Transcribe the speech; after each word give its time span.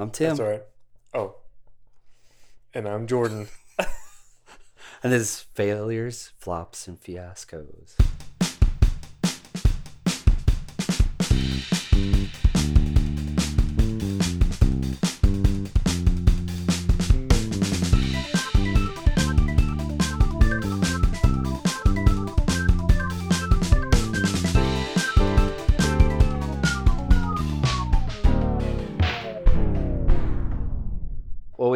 I'm 0.00 0.10
Tim. 0.10 0.28
That's 0.28 0.40
all 0.40 0.46
right. 0.46 0.62
Oh. 1.12 1.34
And 2.72 2.88
I'm 2.88 3.06
Jordan. 3.06 3.48
And 5.02 5.14
this 5.14 5.22
is 5.22 5.46
failures, 5.54 6.32
flops, 6.36 6.86
and 6.86 7.00
fiascos. 7.00 7.96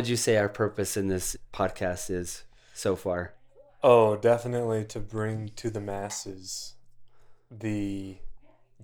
Would 0.05 0.11
you 0.11 0.17
say 0.19 0.37
our 0.37 0.51
purpose 0.51 0.99
in 0.99 1.09
this 1.09 1.35
podcast 1.51 2.11
is 2.11 2.45
so 2.75 2.95
far? 2.95 3.33
Oh, 3.83 4.17
definitely 4.17 4.85
to 4.85 5.01
bring 5.01 5.49
to 5.57 5.71
the 5.71 5.81
masses 5.81 6.75
the 7.51 8.19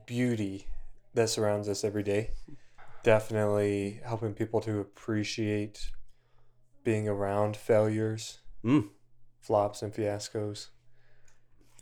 beauty 0.07 0.67
that 1.13 1.29
surrounds 1.29 1.69
us 1.69 1.85
every 1.85 2.03
day. 2.03 2.31
Definitely 3.03 4.01
helping 4.03 4.33
people 4.33 4.63
to 4.63 4.79
appreciate 4.79 5.91
being 6.85 7.07
around 7.07 7.55
failures, 7.55 8.39
Mm. 8.65 8.89
flops, 9.43 9.83
and 9.83 9.93
fiascos, 9.93 10.69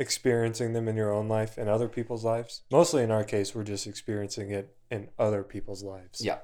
experiencing 0.00 0.72
them 0.72 0.88
in 0.88 0.96
your 0.96 1.12
own 1.12 1.28
life 1.28 1.56
and 1.56 1.68
other 1.70 1.88
people's 1.88 2.24
lives. 2.24 2.62
Mostly 2.72 3.04
in 3.04 3.12
our 3.12 3.22
case, 3.22 3.54
we're 3.54 3.62
just 3.62 3.86
experiencing 3.86 4.50
it 4.50 4.76
in 4.90 5.10
other 5.16 5.44
people's 5.44 5.84
lives. 5.84 6.20
Yeah. 6.24 6.38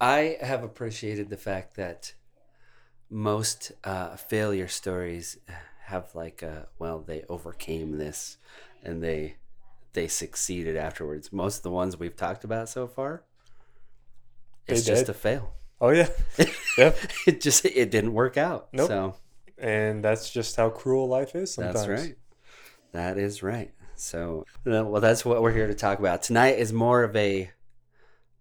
I 0.00 0.36
have 0.40 0.62
appreciated 0.62 1.30
the 1.30 1.36
fact 1.36 1.76
that 1.76 2.14
most 3.08 3.72
uh, 3.84 4.16
failure 4.16 4.68
stories 4.68 5.38
have 5.84 6.14
like 6.14 6.42
a 6.42 6.66
well 6.80 6.98
they 6.98 7.22
overcame 7.28 7.96
this 7.98 8.38
and 8.82 9.02
they 9.02 9.36
they 9.92 10.08
succeeded 10.08 10.76
afterwards. 10.76 11.32
Most 11.32 11.58
of 11.58 11.62
the 11.62 11.70
ones 11.70 11.98
we've 11.98 12.16
talked 12.16 12.44
about 12.44 12.68
so 12.68 12.86
far, 12.86 13.22
it's 14.66 14.84
They 14.84 14.92
just 14.92 15.06
did. 15.06 15.10
a 15.10 15.14
fail. 15.14 15.52
Oh, 15.80 15.90
yeah. 15.90 16.08
yep. 16.78 16.96
It 17.26 17.40
just 17.40 17.64
it 17.64 17.90
didn't 17.90 18.12
work 18.12 18.36
out. 18.36 18.68
Nope. 18.72 18.88
So 18.88 19.14
And 19.58 20.02
that's 20.04 20.30
just 20.30 20.56
how 20.56 20.70
cruel 20.70 21.06
life 21.08 21.34
is 21.34 21.54
sometimes. 21.54 21.86
that's 21.86 21.88
right. 21.88 22.16
That 22.92 23.18
is 23.18 23.42
right. 23.42 23.72
So 23.94 24.44
uh, 24.66 24.84
well, 24.84 25.00
that's 25.00 25.24
what 25.24 25.40
we're 25.42 25.52
here 25.52 25.66
to 25.66 25.74
talk 25.74 25.98
about 25.98 26.22
tonight. 26.22 26.58
Is 26.58 26.72
more 26.72 27.02
of 27.02 27.14
a 27.16 27.50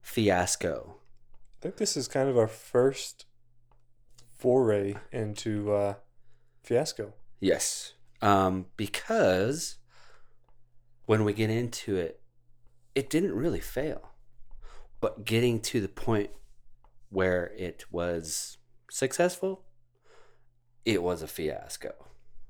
fiasco. 0.01 0.94
I 1.57 1.61
think 1.61 1.77
this 1.77 1.97
is 1.97 2.07
kind 2.07 2.29
of 2.29 2.37
our 2.37 2.47
first 2.47 3.25
foray 4.37 4.95
into 5.11 5.71
uh, 5.73 5.93
fiasco. 6.63 7.13
Yes. 7.39 7.93
Um, 8.21 8.67
because 8.77 9.77
when 11.05 11.23
we 11.23 11.33
get 11.33 11.49
into 11.49 11.95
it, 11.95 12.21
it 12.93 13.09
didn't 13.09 13.33
really 13.35 13.59
fail. 13.61 14.11
But 15.01 15.25
getting 15.25 15.59
to 15.61 15.81
the 15.81 15.87
point 15.87 16.29
where 17.09 17.51
it 17.57 17.85
was 17.91 18.57
successful, 18.89 19.63
it 20.85 21.01
was 21.03 21.21
a 21.21 21.27
fiasco, 21.27 21.93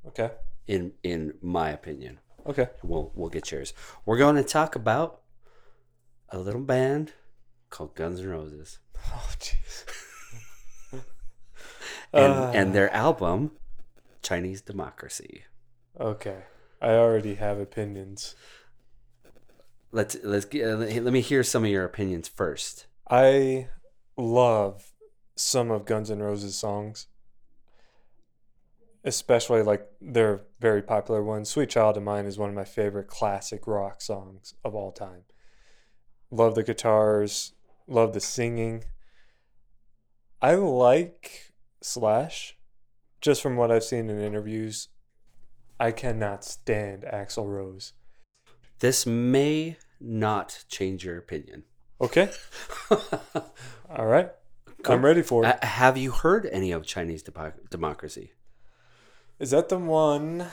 Okay. 0.07 0.31
in 0.67 0.93
in 1.03 1.33
my 1.41 1.69
opinion. 1.69 2.19
Okay. 2.45 2.69
We'll 2.83 3.11
we'll 3.15 3.29
get 3.29 3.51
yours. 3.51 3.73
We're 4.05 4.17
going 4.17 4.35
to 4.35 4.43
talk 4.43 4.75
about 4.75 5.21
a 6.29 6.37
little 6.37 6.61
band 6.61 7.13
called 7.69 7.95
Guns 7.95 8.19
N' 8.21 8.29
Roses 8.29 8.79
Oh, 9.13 9.29
jeez. 9.39 9.85
and 12.13 12.33
Ah. 12.33 12.51
and 12.53 12.73
their 12.75 12.93
album 12.93 13.51
Chinese 14.21 14.61
Democracy. 14.61 15.43
Okay. 15.99 16.43
I 16.81 16.91
already 16.91 17.35
have 17.35 17.59
opinions. 17.59 18.35
Let's 19.91 20.17
let's 20.23 20.45
get, 20.45 20.67
uh, 20.67 20.75
let 20.77 21.13
me 21.13 21.21
hear 21.21 21.43
some 21.43 21.63
of 21.63 21.69
your 21.69 21.85
opinions 21.85 22.27
first. 22.27 22.85
I 23.09 23.69
love 24.17 24.91
some 25.35 25.71
of 25.71 25.85
Guns 25.85 26.11
N' 26.11 26.19
Roses 26.19 26.57
songs, 26.57 27.07
especially 29.03 29.61
like 29.61 29.87
their 30.01 30.41
very 30.59 30.81
popular 30.81 31.23
one. 31.23 31.45
Sweet 31.45 31.69
Child 31.69 31.97
of 31.97 32.03
Mine 32.03 32.25
is 32.25 32.37
one 32.37 32.49
of 32.49 32.55
my 32.55 32.65
favorite 32.65 33.07
classic 33.07 33.67
rock 33.67 34.01
songs 34.01 34.53
of 34.63 34.75
all 34.75 34.91
time. 34.91 35.23
Love 36.31 36.55
the 36.55 36.63
guitars, 36.63 37.53
love 37.87 38.13
the 38.13 38.19
singing. 38.19 38.83
I 40.41 40.55
like 40.55 41.53
Slash, 41.81 42.57
just 43.21 43.41
from 43.41 43.55
what 43.55 43.71
I've 43.71 43.83
seen 43.83 44.09
in 44.09 44.19
interviews. 44.19 44.89
I 45.79 45.91
cannot 45.91 46.43
stand 46.45 47.03
Axl 47.03 47.47
Rose. 47.47 47.93
This 48.79 49.05
may 49.05 49.77
not 49.99 50.63
change 50.67 51.05
your 51.05 51.17
opinion. 51.17 51.63
Okay, 52.01 52.29
all 52.91 54.05
right. 54.05 54.29
Cool. 54.83 54.95
I'm 54.95 55.05
ready 55.05 55.21
for 55.21 55.43
it. 55.43 55.47
Uh, 55.47 55.65
have 55.65 55.97
you 55.97 56.11
heard 56.11 56.45
any 56.51 56.71
of 56.71 56.85
Chinese 56.85 57.23
Democracy? 57.23 58.33
Is 59.39 59.51
that 59.51 59.69
the 59.69 59.79
one 59.79 60.47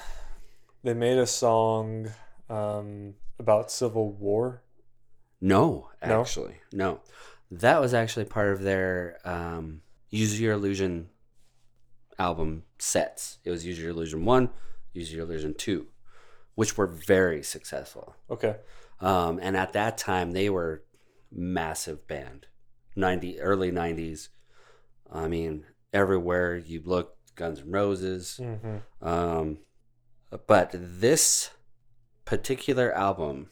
they 0.82 0.94
made 0.94 1.19
a 1.19 1.26
song 1.26 2.10
um, 2.49 3.14
about 3.38 3.70
Civil 3.70 4.12
War? 4.12 4.62
No, 5.42 5.91
No? 6.06 6.20
actually, 6.20 6.54
no. 6.72 7.00
That 7.50 7.80
was 7.80 7.92
actually 7.92 8.25
part 8.26 8.53
of 8.53 8.62
their 8.62 9.19
um, 9.25 9.82
Use 10.08 10.41
Your 10.41 10.54
Illusion 10.54 11.10
album 12.19 12.62
sets. 12.78 13.38
It 13.44 13.50
was 13.50 13.66
Use 13.66 13.78
Your 13.78 13.91
Illusion 13.91 14.25
one, 14.25 14.50
Use 14.94 15.12
Your 15.12 15.25
Illusion 15.25 15.54
two, 15.54 15.88
which 16.54 16.78
were 16.78 16.86
very 16.86 17.42
successful. 17.42 18.14
Okay. 18.31 18.56
Um, 19.00 19.41
and 19.42 19.56
at 19.56 19.72
that 19.72 19.98
time, 19.98 20.31
they 20.31 20.48
were 20.48 20.84
massive 21.31 22.06
band, 22.06 22.47
ninety 22.94 23.41
early 23.41 23.70
nineties. 23.72 24.28
I 25.12 25.26
mean, 25.28 25.66
everywhere 25.92 26.56
you 26.56 26.82
look, 26.84 27.16
Guns 27.34 27.60
N' 27.60 27.70
Roses. 27.72 28.38
Mm-hmm. 28.41 29.06
Um, 29.06 29.58
but 30.47 30.70
this 30.72 31.50
particular 32.25 32.92
album 32.94 33.50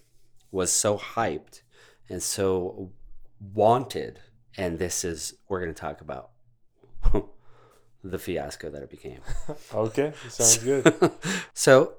was 0.53 0.71
so 0.73 0.97
hyped 0.97 1.63
and 2.11 2.23
so 2.23 2.91
wanted, 3.55 4.21
and 4.57 4.79
this 4.79 5.05
is 5.05 5.35
we're 5.49 5.61
going 5.61 5.73
to 5.75 5.81
talk 5.81 6.01
about 6.01 6.31
the 8.05 8.19
fiasco 8.19 8.71
that 8.71 8.83
it 8.83 8.91
became. 8.91 9.21
Okay, 9.75 10.13
sounds 10.29 10.59
good. 10.59 11.13
so, 11.55 11.95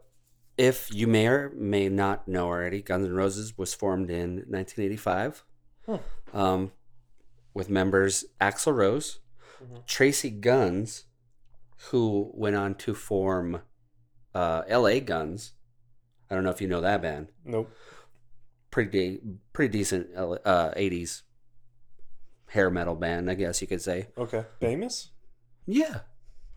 if 0.57 0.93
you 0.93 1.07
may 1.07 1.27
or 1.27 1.49
may 1.55 1.89
not 1.89 2.27
know 2.27 2.47
already, 2.47 2.81
Guns 2.81 3.07
N' 3.07 3.13
Roses 3.13 3.57
was 3.57 3.73
formed 3.73 4.09
in 4.09 4.43
1985 4.47 5.43
Hmm. 5.87 5.95
um, 6.33 6.71
with 7.55 7.69
members 7.69 8.25
Axl 8.39 8.75
Rose, 8.75 9.19
Mhm. 9.63 9.85
Tracii 9.87 10.39
Guns, 10.41 11.05
who 11.89 12.31
went 12.33 12.55
on 12.55 12.75
to 12.75 12.93
form 12.93 13.61
uh, 14.35 14.63
LA 14.69 14.99
Guns. 14.99 15.53
I 16.29 16.35
don't 16.35 16.43
know 16.43 16.49
if 16.51 16.61
you 16.61 16.67
know 16.67 16.81
that 16.81 17.01
band. 17.01 17.27
Nope. 17.45 17.69
Pretty 18.71 18.89
de- 19.17 19.21
pretty 19.53 19.77
decent 19.77 20.07
uh, 20.15 20.71
80s 20.75 21.21
hair 22.47 22.69
metal 22.69 22.95
band, 22.95 23.29
I 23.29 23.35
guess 23.35 23.61
you 23.61 23.67
could 23.67 23.81
say. 23.81 24.07
Okay. 24.17 24.45
Famous? 24.59 25.09
Yeah, 25.65 25.99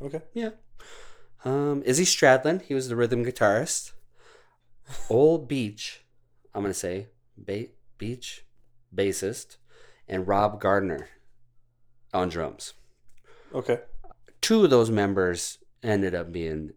Okay. 0.03 0.23
Yeah. 0.33 0.51
Um, 1.45 1.83
Izzy 1.85 2.05
Stradlin, 2.05 2.63
he 2.63 2.75
was 2.75 2.89
the 2.89 2.97
rhythm 2.97 3.25
guitarist. 3.25 3.93
Ole 5.11 5.47
Beich, 5.47 5.99
I'm 6.55 6.63
gonna 6.63 6.75
say 6.75 7.09
ba- 7.37 7.67
Beich, 7.99 8.41
bassist, 8.95 9.57
and 10.09 10.27
Rob 10.27 10.61
Gardner 10.61 11.09
on 12.13 12.29
drums. 12.29 12.73
Okay. 13.55 13.81
Two 14.41 14.65
of 14.65 14.71
those 14.71 14.91
members 14.91 15.59
ended 15.83 16.15
up 16.15 16.33
being 16.33 16.73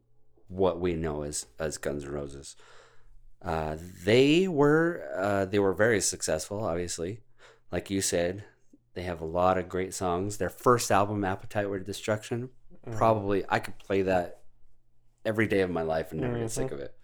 what 0.47 0.79
we 0.79 0.93
know 0.95 1.23
as 1.23 1.47
as 1.59 1.77
Guns 1.77 2.03
N' 2.05 2.11
Roses. 2.11 2.55
Uh, 3.41 3.77
they 4.03 4.47
were 4.47 5.03
uh, 5.15 5.45
they 5.45 5.59
were 5.59 5.73
very 5.73 6.01
successful, 6.01 6.63
obviously. 6.63 7.19
Like 7.71 7.89
you 7.89 8.01
said, 8.01 8.43
they 8.93 9.03
have 9.03 9.21
a 9.21 9.25
lot 9.25 9.57
of 9.57 9.69
great 9.69 9.93
songs. 9.93 10.37
Their 10.37 10.49
first 10.49 10.91
album, 10.91 11.23
Appetite 11.23 11.67
for 11.67 11.79
Destruction, 11.79 12.49
Mhm. 12.85 12.95
probably 12.97 13.45
I 13.49 13.59
could 13.59 13.77
play 13.77 14.01
that 14.03 14.41
every 15.25 15.47
day 15.47 15.61
of 15.61 15.69
my 15.69 15.81
life 15.83 16.11
and 16.11 16.21
never 16.21 16.37
get 16.37 16.47
Mhm. 16.47 16.51
sick 16.51 16.71
of 16.71 16.79
it. 16.79 16.95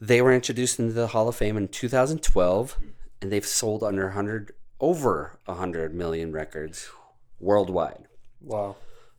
They 0.00 0.22
were 0.22 0.32
introduced 0.32 0.78
into 0.78 0.92
the 0.92 1.08
Hall 1.08 1.28
of 1.28 1.34
Fame 1.36 1.56
in 1.56 1.68
2012, 1.68 2.78
and 3.20 3.32
they've 3.32 3.44
sold 3.46 3.82
under 3.82 4.08
100, 4.08 4.52
over 4.78 5.38
100 5.46 5.92
million 5.94 6.30
records 6.32 6.88
worldwide. 7.40 8.06
Wow. 8.40 8.76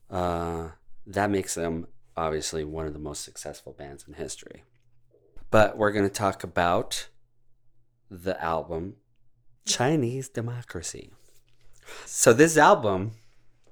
Uh, 0.09 0.69
that 1.05 1.29
makes 1.29 1.55
them 1.55 1.87
obviously 2.15 2.63
one 2.63 2.85
of 2.87 2.93
the 2.93 2.99
most 2.99 3.23
successful 3.23 3.73
bands 3.73 4.05
in 4.07 4.13
history. 4.13 4.63
But 5.51 5.77
we're 5.77 5.91
going 5.91 6.05
to 6.07 6.13
talk 6.13 6.43
about 6.43 7.07
the 8.09 8.41
album 8.43 8.95
Chinese 9.65 10.29
Democracy. 10.29 11.11
So 12.05 12.33
this 12.33 12.57
album 12.57 13.11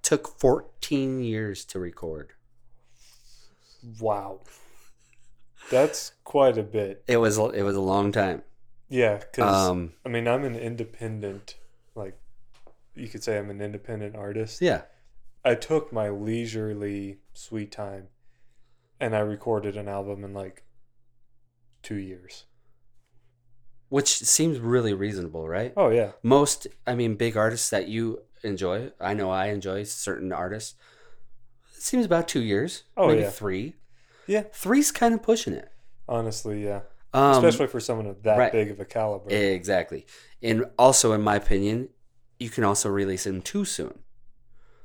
took 0.02 0.40
14 0.40 1.20
years 1.24 1.66
to 1.66 1.80
record. 1.80 2.34
Wow. 4.00 4.42
That's 5.70 6.14
quite 6.24 6.58
a 6.58 6.64
bit. 6.64 7.04
It 7.08 7.18
was 7.18 7.38
it 7.38 7.64
was 7.64 7.76
a 7.76 7.82
long 7.82 8.12
time. 8.12 8.44
Yeah, 8.90 9.18
because 9.18 9.70
Um, 9.70 9.94
I 10.06 10.10
mean, 10.10 10.28
I'm 10.28 10.46
an 10.46 10.56
independent, 10.56 11.56
like 11.94 12.18
you 12.96 13.10
could 13.10 13.22
say, 13.24 13.38
I'm 13.38 13.50
an 13.50 13.62
independent 13.62 14.16
artist. 14.16 14.62
yeah. 14.62 14.84
I 15.44 15.56
took 15.56 15.94
my 15.94 16.10
leisurely 16.10 17.20
sweet 17.34 17.72
time, 17.72 18.08
and 19.00 19.16
I 19.16 19.20
recorded 19.20 19.78
an 19.78 19.88
album 19.88 20.24
in 20.24 20.34
like 20.34 20.64
two 21.88 21.96
years. 21.96 22.44
Which 23.90 24.10
seems 24.10 24.60
really 24.60 24.94
reasonable, 24.94 25.48
right? 25.48 25.72
Oh 25.78 25.90
yeah, 25.90 26.12
Most, 26.22 26.68
I 26.86 26.94
mean, 26.96 27.16
big 27.16 27.38
artists 27.38 27.70
that 27.70 27.88
you 27.88 28.22
enjoy. 28.44 28.92
I 29.00 29.14
know 29.14 29.30
I 29.30 29.48
enjoy 29.48 29.84
certain 29.84 30.34
artists. 30.34 30.76
It 31.76 31.82
seems 31.82 32.06
about 32.06 32.28
two 32.28 32.42
years. 32.42 32.84
Oh, 32.98 33.08
maybe 33.08 33.22
yeah. 33.22 33.30
three. 33.30 33.76
Yeah. 34.28 34.44
three's 34.52 34.92
kind 34.92 35.14
of 35.14 35.24
pushing 35.24 35.54
it. 35.54 35.72
honestly, 36.10 36.66
yeah. 36.66 36.82
Um, 37.14 37.36
Especially 37.46 37.68
for 37.68 37.80
someone 37.80 38.08
of 38.08 38.24
that 38.24 38.38
right. 38.38 38.52
big 38.52 38.70
of 38.70 38.82
a 38.82 38.86
caliber. 38.86 39.34
exactly. 39.34 40.06
And 40.44 40.66
also, 40.78 41.14
in 41.14 41.22
my 41.22 41.38
opinion, 41.38 41.88
you 42.38 42.50
can 42.50 42.66
also 42.66 42.90
release 42.90 43.24
them 43.24 43.42
too 43.42 43.64
soon. 43.64 44.00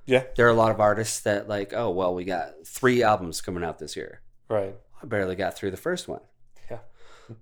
yeah, 0.06 0.22
There 0.36 0.46
are 0.46 0.50
a 0.50 0.54
lot 0.54 0.70
of 0.70 0.80
artists 0.80 1.18
that 1.20 1.48
like, 1.48 1.72
oh 1.74 1.90
well, 1.90 2.14
we 2.14 2.24
got 2.24 2.64
three 2.64 3.02
albums 3.02 3.40
coming 3.40 3.64
out 3.64 3.80
this 3.80 3.96
year. 3.96 4.20
right. 4.48 4.76
I 5.02 5.06
barely 5.06 5.34
got 5.34 5.56
through 5.56 5.72
the 5.72 5.76
first 5.76 6.06
one. 6.06 6.20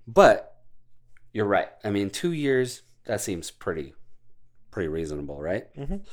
But 0.07 0.57
you're 1.33 1.47
right. 1.47 1.69
I 1.85 1.91
mean, 1.91 2.11
two 2.11 2.33
years 2.33 2.83
that 3.05 3.21
seems 3.21 3.51
pretty, 3.51 3.95
pretty 4.71 4.89
reasonable, 4.89 5.41
right? 5.41 5.73
Mhm. 5.75 6.05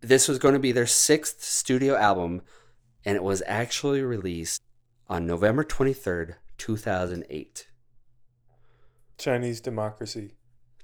This 0.00 0.28
was 0.28 0.38
going 0.38 0.54
to 0.54 0.60
be 0.60 0.72
their 0.72 0.86
sixth 0.86 1.42
studio 1.42 1.96
album, 1.96 2.42
and 3.04 3.16
it 3.16 3.22
was 3.22 3.42
actually 3.46 4.02
released 4.02 4.62
on 5.08 5.26
November 5.26 5.64
twenty 5.64 5.92
third, 5.92 6.36
two 6.58 6.76
thousand 6.76 7.24
eight. 7.30 7.68
Chinese 9.18 9.60
democracy. 9.60 10.36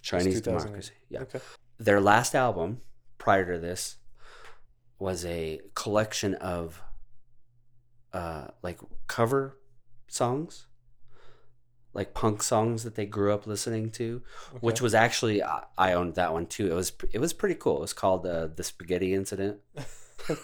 Chinese 0.03 0.41
Democracy. 0.41 0.93
Yeah. 1.09 1.23
Okay. 1.23 1.41
Their 1.79 2.01
last 2.01 2.35
album 2.35 2.81
prior 3.19 3.53
to 3.53 3.59
this 3.59 3.97
was 5.01 5.25
a 5.25 5.61
collection 5.75 6.35
of 6.35 6.81
uh, 8.13 8.49
like 8.63 8.79
cover 9.09 9.59
songs, 10.07 10.66
like 11.97 12.13
punk 12.13 12.43
songs 12.43 12.85
that 12.85 12.95
they 12.95 13.07
grew 13.07 13.33
up 13.33 13.47
listening 13.47 13.91
to, 13.93 14.23
which 14.61 14.81
was 14.83 14.95
actually 14.95 15.43
I 15.43 15.65
I 15.77 15.95
owned 15.95 16.15
that 16.15 16.33
one 16.33 16.47
too. 16.47 16.71
It 16.71 16.75
was 16.75 16.93
it 17.13 17.19
was 17.19 17.33
pretty 17.33 17.55
cool. 17.55 17.79
It 17.79 17.81
was 17.81 17.95
called 17.95 18.27
uh, 18.27 18.49
the 18.55 18.63
Spaghetti 18.63 19.15
Incident, 19.15 19.61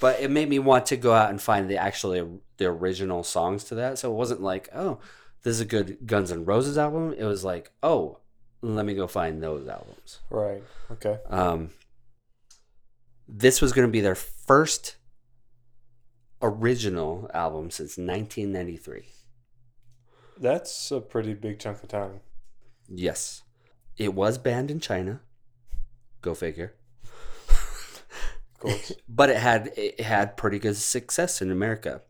but 0.00 0.20
it 0.20 0.30
made 0.30 0.50
me 0.50 0.58
want 0.58 0.86
to 0.86 0.96
go 0.96 1.14
out 1.14 1.30
and 1.30 1.40
find 1.40 1.70
the 1.70 1.78
actually 1.78 2.22
the 2.58 2.66
original 2.66 3.24
songs 3.24 3.64
to 3.64 3.74
that. 3.76 3.98
So 3.98 4.12
it 4.12 4.16
wasn't 4.16 4.42
like 4.42 4.68
oh 4.74 4.98
this 5.42 5.54
is 5.54 5.60
a 5.60 5.64
good 5.64 6.06
Guns 6.06 6.30
N' 6.30 6.44
Roses 6.44 6.76
album. 6.76 7.14
It 7.16 7.24
was 7.24 7.42
like 7.42 7.72
oh 7.82 8.18
let 8.60 8.84
me 8.84 8.94
go 8.94 9.06
find 9.06 9.42
those 9.42 9.66
albums. 9.66 10.20
right. 10.30 10.62
Okay. 10.92 11.18
Um, 11.28 11.70
this 13.26 13.62
was 13.62 13.72
going 13.72 13.88
to 13.88 13.92
be 13.92 14.00
their 14.00 14.14
first 14.14 14.96
original 16.42 17.30
album 17.32 17.70
since 17.70 17.96
1993. 17.96 19.13
That's 20.38 20.90
a 20.90 21.00
pretty 21.00 21.34
big 21.34 21.58
chunk 21.58 21.82
of 21.82 21.88
time. 21.88 22.20
Yes. 22.88 23.42
It 23.96 24.14
was 24.14 24.38
banned 24.38 24.70
in 24.70 24.80
China. 24.80 25.20
Go 26.20 26.34
figure. 26.34 26.74
Of 27.48 28.58
course. 28.58 28.92
But 29.08 29.30
it 29.30 29.36
had 29.36 29.72
it 29.76 30.00
had 30.00 30.36
pretty 30.36 30.58
good 30.58 30.76
success 30.76 31.42
in 31.42 31.50
America. 31.50 32.02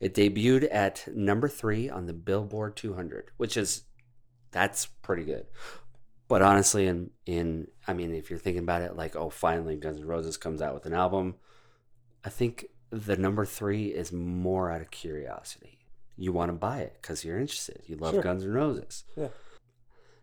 It 0.00 0.14
debuted 0.14 0.66
at 0.72 1.06
number 1.14 1.46
3 1.46 1.90
on 1.90 2.06
the 2.06 2.14
Billboard 2.14 2.74
200, 2.76 3.30
which 3.36 3.56
is 3.56 3.82
that's 4.50 4.86
pretty 4.86 5.24
good. 5.24 5.46
But 6.26 6.42
honestly 6.42 6.86
in 6.86 7.10
in 7.26 7.68
I 7.86 7.92
mean 7.92 8.14
if 8.14 8.30
you're 8.30 8.38
thinking 8.38 8.62
about 8.62 8.82
it 8.82 8.96
like 8.96 9.14
oh 9.14 9.30
finally 9.30 9.76
Guns 9.76 10.00
N' 10.00 10.06
Roses 10.06 10.36
comes 10.36 10.62
out 10.62 10.74
with 10.74 10.86
an 10.86 10.94
album, 10.94 11.36
I 12.24 12.30
think 12.30 12.66
the 12.90 13.16
number 13.16 13.44
3 13.44 13.88
is 13.88 14.10
more 14.12 14.70
out 14.70 14.80
of 14.80 14.90
curiosity. 14.90 15.79
You 16.20 16.32
want 16.32 16.50
to 16.50 16.52
buy 16.52 16.80
it 16.80 16.98
cuz 17.00 17.24
you're 17.24 17.38
interested. 17.38 17.82
You 17.86 17.96
love 17.96 18.12
Sure. 18.12 18.22
Guns 18.22 18.44
N' 18.44 18.52
Roses. 18.52 19.04
Yeah. 19.16 19.28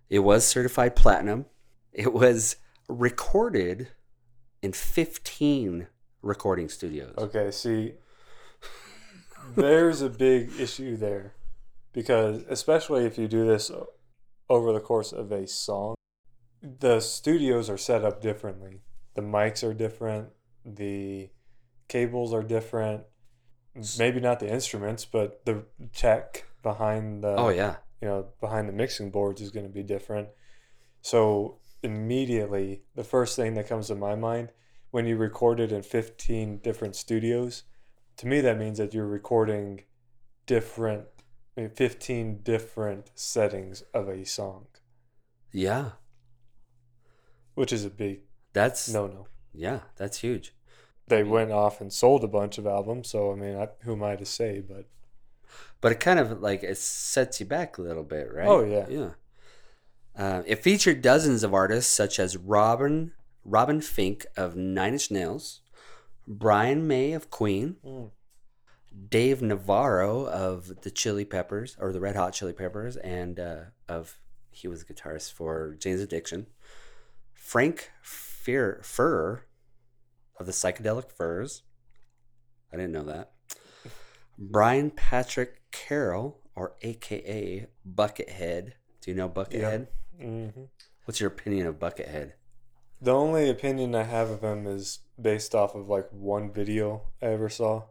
It 0.10 0.20
was 0.20 0.46
certified 0.46 0.96
platinum. 0.96 1.48
It 1.92 2.14
was 2.14 2.58
recorded 2.88 3.90
in 4.62 4.74
15 4.74 5.88
recording 6.22 6.70
studios. 6.70 7.16
Okay, 7.18 7.50
see, 7.50 7.96
there's 9.56 10.02
a 10.04 10.10
big 10.10 10.52
issue 10.60 10.96
there 10.98 11.34
because, 11.94 12.44
especially 12.48 13.06
if 13.06 13.18
you 13.18 13.28
do 13.28 13.46
this 13.46 13.72
over 14.50 14.72
the 14.72 14.80
course 14.80 15.12
of 15.12 15.32
a 15.32 15.48
song, 15.48 15.96
the 16.62 17.00
studios 17.00 17.72
are 17.72 17.78
set 17.78 18.04
up 18.06 18.22
differently. 18.22 18.82
The 19.16 19.22
mics 19.22 19.68
are 19.68 19.74
different, 19.74 20.30
the 20.64 21.32
cables 21.88 22.34
are 22.34 22.44
different. 22.44 23.04
Maybe 24.00 24.19
not 24.19 24.39
the 24.39 24.50
instruments, 24.50 25.06
but 25.06 25.45
the 25.45 25.63
tech 25.94 26.45
behind 26.63 27.24
the 27.24 27.35
Oh 27.38 27.50
yeah. 27.50 27.77
you 28.01 28.07
know 28.07 28.27
behind 28.41 28.68
the 28.68 28.74
mixing 28.74 29.09
boards 29.12 29.41
is 29.41 29.51
going 29.51 29.65
to 29.65 29.71
be 29.71 29.83
different 29.83 30.29
so 31.01 31.59
immediately 31.83 32.81
the 32.95 33.03
first 33.03 33.35
thing 33.35 33.53
that 33.53 33.69
comes 33.69 33.88
to 33.88 33.95
my 33.95 34.15
mind 34.15 34.51
when 34.91 35.06
you 35.06 35.15
record 35.15 35.59
it 35.59 35.71
in 35.71 35.81
15 35.83 36.57
different 36.57 36.95
studios 36.95 37.63
to 38.18 38.27
me 38.27 38.41
that 38.41 38.57
means 38.57 38.77
that 38.79 38.94
you're 38.94 39.07
recording 39.07 39.83
different 40.45 41.06
I 41.56 41.62
mean, 41.62 41.69
15 41.69 42.41
different 42.44 43.12
settings 43.15 43.83
of 43.94 44.09
a 44.09 44.25
song 44.25 44.68
Yeah. 45.51 45.91
which 47.53 47.71
is 47.71 47.85
a 47.85 47.89
big 47.89 48.21
That's 48.53 48.89
no 48.89 49.07
no 49.07 49.27
yeah, 49.53 49.79
that's 49.95 50.19
huge. 50.19 50.53
They 51.07 51.24
went 51.24 51.51
off 51.51 51.80
and 51.81 51.92
sold 51.92 52.24
a 52.24 52.27
bunch 52.27 52.57
of 52.57 52.65
albums 52.68 53.09
so 53.09 53.31
i 53.31 53.36
mean 53.36 53.56
I, 53.57 53.68
who 53.83 53.94
am 53.94 54.04
i 54.04 54.15
to 54.15 54.25
say 54.25 54.62
but 54.62 54.86
But 55.80 55.92
it 55.92 56.00
kind 56.00 56.19
of 56.19 56.42
like 56.42 56.63
it 56.63 56.77
sets 56.77 57.39
you 57.39 57.45
back 57.45 57.77
a 57.77 57.81
little 57.83 58.04
bit, 58.04 58.33
right? 58.33 58.48
Oh, 58.48 58.63
yeah. 58.65 58.88
Yeah. 58.89 59.09
Uh, 60.18 60.42
it 60.48 60.63
featured 60.63 61.04
dozens 61.04 61.44
of 61.44 61.54
artists 61.54 61.92
such 61.95 62.19
as 62.19 62.36
Robin 62.36 63.13
Robin 63.45 63.80
Fink 63.81 64.25
of 64.36 64.56
Nine 64.56 64.94
Inch 64.94 65.12
Nails, 65.12 65.62
Brian 66.27 66.88
May 66.88 67.13
of 67.13 67.29
Queen, 67.29 67.77
Mm. 67.86 68.10
Dave 69.10 69.41
Navarro 69.43 70.25
of 70.25 70.82
the 70.82 70.89
Chili 70.89 71.24
Peppers 71.25 71.77
or 71.79 71.93
the 71.93 72.00
Red 72.01 72.15
Hot 72.15 72.34
Chili 72.34 72.53
Peppers, 72.53 72.98
and 72.98 73.39
uh, 73.39 73.60
of 73.88 74.17
he 74.50 74.67
was 74.67 74.84
the 74.84 74.91
guitarist 74.91 75.32
for 75.32 75.75
Jane's 75.79 76.01
Addiction. 76.01 76.48
Frank 77.36 77.91
Fear, 78.01 78.79
Furr 78.84 79.43
of 80.39 80.46
the 80.46 80.51
Psychedelic 80.51 81.12
Furs. 81.12 81.63
I 82.72 82.77
didn't 82.77 82.91
know 82.91 83.03
that. 83.03 83.32
Brian 84.38 84.91
Patrick 84.91 85.62
Carroll, 85.72 86.39
or 86.56 86.74
AKA 86.82 87.67
Buckethead. 87.88 88.74
Do 89.01 89.12
you 89.12 89.15
know 89.15 89.29
Buckethead? 89.29 89.88
hmm 90.20 90.48
What's 91.06 91.20
your 91.20 91.29
opinion 91.29 91.67
of 91.67 91.79
Buckethead? 91.79 92.34
The 93.01 93.13
only 93.13 93.50
opinion 93.50 93.96
I 93.96 94.03
have 94.03 94.29
of 94.29 94.44
him 94.44 94.65
is 94.65 95.00
based 95.22 95.53
off 95.56 95.75
of 95.75 95.88
like 95.88 96.10
one 96.12 96.51
video 96.51 97.03
I 97.22 97.27
ever 97.27 97.48
saw. 97.48 97.84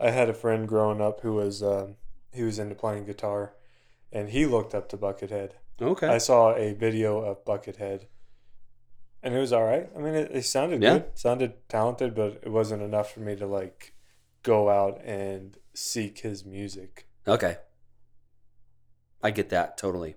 I 0.00 0.10
had 0.10 0.28
a 0.28 0.34
friend 0.34 0.66
growing 0.66 1.00
up 1.00 1.20
who 1.20 1.34
was 1.34 1.62
um, 1.62 1.96
he 2.32 2.42
was 2.42 2.58
into 2.58 2.74
playing 2.74 3.04
guitar, 3.06 3.54
and 4.12 4.30
he 4.30 4.46
looked 4.46 4.74
up 4.74 4.88
to 4.90 4.96
Buckethead. 4.96 5.52
Okay. 5.82 6.06
I 6.06 6.18
saw 6.18 6.54
a 6.54 6.72
video 6.72 7.18
of 7.18 7.44
Buckethead, 7.44 8.06
and 9.24 9.34
it 9.34 9.38
was 9.40 9.52
all 9.52 9.64
right. 9.64 9.88
I 9.96 9.98
mean, 9.98 10.14
it, 10.14 10.30
it 10.32 10.44
sounded 10.44 10.80
Yeah. 10.82 10.98
good, 10.98 11.18
sounded 11.18 11.68
talented, 11.68 12.14
but 12.14 12.40
it 12.44 12.50
wasn't 12.50 12.82
enough 12.82 13.12
for 13.12 13.20
me 13.20 13.34
to 13.36 13.46
like 13.46 13.94
go 14.42 14.68
out 14.70 15.00
and 15.04 15.56
seek 15.74 16.18
his 16.20 16.44
music. 16.44 17.08
Okay. 17.26 17.56
I 19.22 19.30
get 19.32 19.48
that 19.48 19.76
totally. 19.78 20.14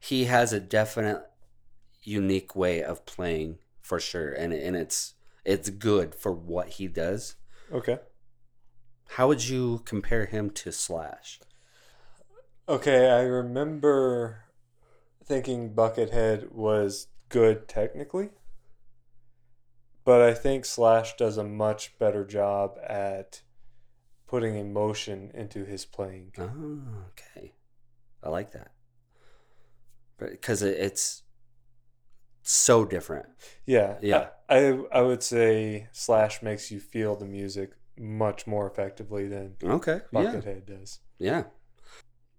He 0.00 0.24
has 0.24 0.52
a 0.52 0.60
definite 0.60 1.22
unique 2.02 2.54
way 2.54 2.82
of 2.82 3.06
playing 3.06 3.58
for 3.80 3.98
sure 4.00 4.30
and 4.32 4.52
and 4.52 4.76
it's 4.76 5.14
it's 5.44 5.70
good 5.70 6.14
for 6.14 6.32
what 6.32 6.68
he 6.70 6.88
does. 6.88 7.36
Okay. 7.72 7.98
How 9.10 9.28
would 9.28 9.48
you 9.48 9.82
compare 9.84 10.26
him 10.26 10.50
to 10.50 10.72
Slash? 10.72 11.38
Okay, 12.68 13.10
I 13.10 13.20
remember 13.22 14.44
thinking 15.24 15.74
Buckethead 15.74 16.50
was 16.50 17.08
good 17.34 17.66
technically, 17.66 18.30
but 20.04 20.22
I 20.22 20.32
think 20.32 20.64
Slash 20.64 21.16
does 21.16 21.36
a 21.36 21.42
much 21.42 21.98
better 21.98 22.24
job 22.24 22.78
at 22.86 23.42
putting 24.28 24.54
emotion 24.56 25.32
into 25.34 25.64
his 25.64 25.84
playing. 25.84 26.32
Oh, 26.38 26.78
okay. 27.10 27.52
I 28.22 28.28
like 28.28 28.52
that. 28.52 28.70
Because 30.16 30.62
it, 30.62 30.78
it's 30.78 31.22
so 32.44 32.84
different. 32.84 33.26
Yeah, 33.66 33.96
Yeah. 34.00 34.28
I, 34.48 34.78
I 34.92 35.00
would 35.00 35.24
say 35.24 35.88
Slash 35.90 36.40
makes 36.40 36.70
you 36.70 36.78
feel 36.78 37.16
the 37.16 37.26
music 37.26 37.72
much 37.98 38.46
more 38.46 38.70
effectively 38.70 39.26
than 39.26 39.56
Okay. 39.60 40.02
Yeah. 40.12 40.20
Buckethead 40.20 40.66
does. 40.66 41.00
Yeah. 41.18 41.44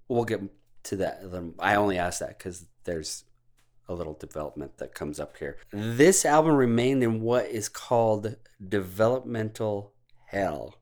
We'll 0.07 0.23
get 0.23 0.41
to 0.83 0.95
that. 0.97 1.21
I 1.59 1.75
only 1.75 1.97
asked 1.97 2.21
that 2.21 2.37
because 2.37 2.65
there's 2.85 3.25
a 3.87 3.93
little 3.93 4.13
development 4.13 4.77
that 4.77 4.93
comes 4.93 5.19
up 5.19 5.37
here. 5.37 5.57
This 5.71 6.25
album 6.25 6.55
remained 6.55 7.03
in 7.03 7.21
what 7.21 7.45
is 7.45 7.69
called 7.69 8.35
developmental 8.67 9.93
hell 10.27 10.75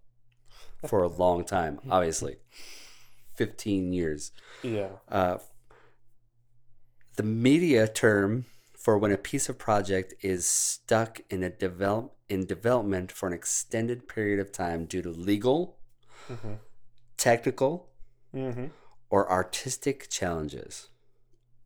for 0.87 1.03
a 1.03 1.07
long 1.07 1.43
time, 1.43 1.79
obviously. 1.89 2.37
15 3.35 3.93
years. 3.93 4.31
Yeah, 4.61 4.89
Uh, 5.09 5.37
the 7.15 7.23
media 7.23 7.87
term 7.87 8.45
for 8.77 8.97
when 8.97 9.11
a 9.11 9.17
piece 9.17 9.47
of 9.49 9.57
project 9.57 10.13
is 10.21 10.45
stuck 10.45 11.21
in 11.29 11.43
a 11.43 11.49
develop 11.49 12.15
in 12.29 12.45
development 12.45 13.11
for 13.11 13.27
an 13.27 13.33
extended 13.33 14.07
period 14.07 14.39
of 14.39 14.51
time 14.51 14.85
due 14.85 15.01
to 15.01 15.09
legal, 15.09 15.77
hmm 16.27 16.55
technical, 17.17 17.89
hmm 18.31 18.67
or 19.09 19.29
artistic 19.31 20.09
challenges. 20.09 20.89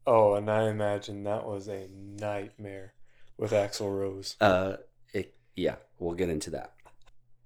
Oh, 0.07 0.35
and 0.35 0.49
I 0.49 0.69
imagine 0.69 1.25
that 1.25 1.45
was 1.45 1.67
a 1.67 1.89
nightmare 1.91 2.93
with 3.37 3.51
Axl 3.51 3.93
Rose. 3.93 4.37
Uh, 4.39 4.77
it, 5.13 5.35
yeah, 5.53 5.75
we'll 5.99 6.15
get 6.15 6.29
into 6.29 6.49
that. 6.51 6.71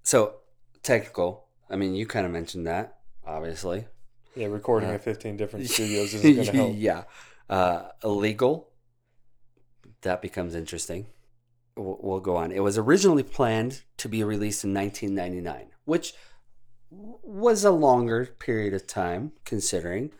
So, 0.03 0.35
technical. 0.83 1.47
I 1.71 1.75
mean, 1.75 1.95
you 1.95 2.05
kind 2.05 2.23
of 2.23 2.31
mentioned 2.31 2.67
that, 2.67 2.99
obviously. 3.25 3.87
Yeah, 4.35 4.45
recording 4.47 4.91
Uh, 4.91 4.93
at 4.93 5.03
15 5.03 5.37
different 5.37 5.67
studios 5.69 6.13
isn't 6.13 6.35
going 6.35 6.45
to 6.45 6.51
help. 6.51 6.73
yeah. 6.77 7.03
Uh, 7.49 7.89
illegal. 8.03 8.69
That 10.01 10.21
becomes 10.21 10.53
interesting. 10.53 11.07
We'll, 11.75 11.97
we'll 11.99 12.19
go 12.19 12.35
on. 12.35 12.51
It 12.51 12.61
was 12.61 12.77
originally 12.77 13.23
planned 13.23 13.81
to 13.97 14.07
be 14.07 14.23
released 14.23 14.63
in 14.63 14.71
1999, 14.71 15.71
which 15.85 16.13
was 16.91 17.63
a 17.63 17.71
longer 17.71 18.25
period 18.37 18.75
of 18.75 18.85
time, 18.85 19.31
considering, 19.45 20.11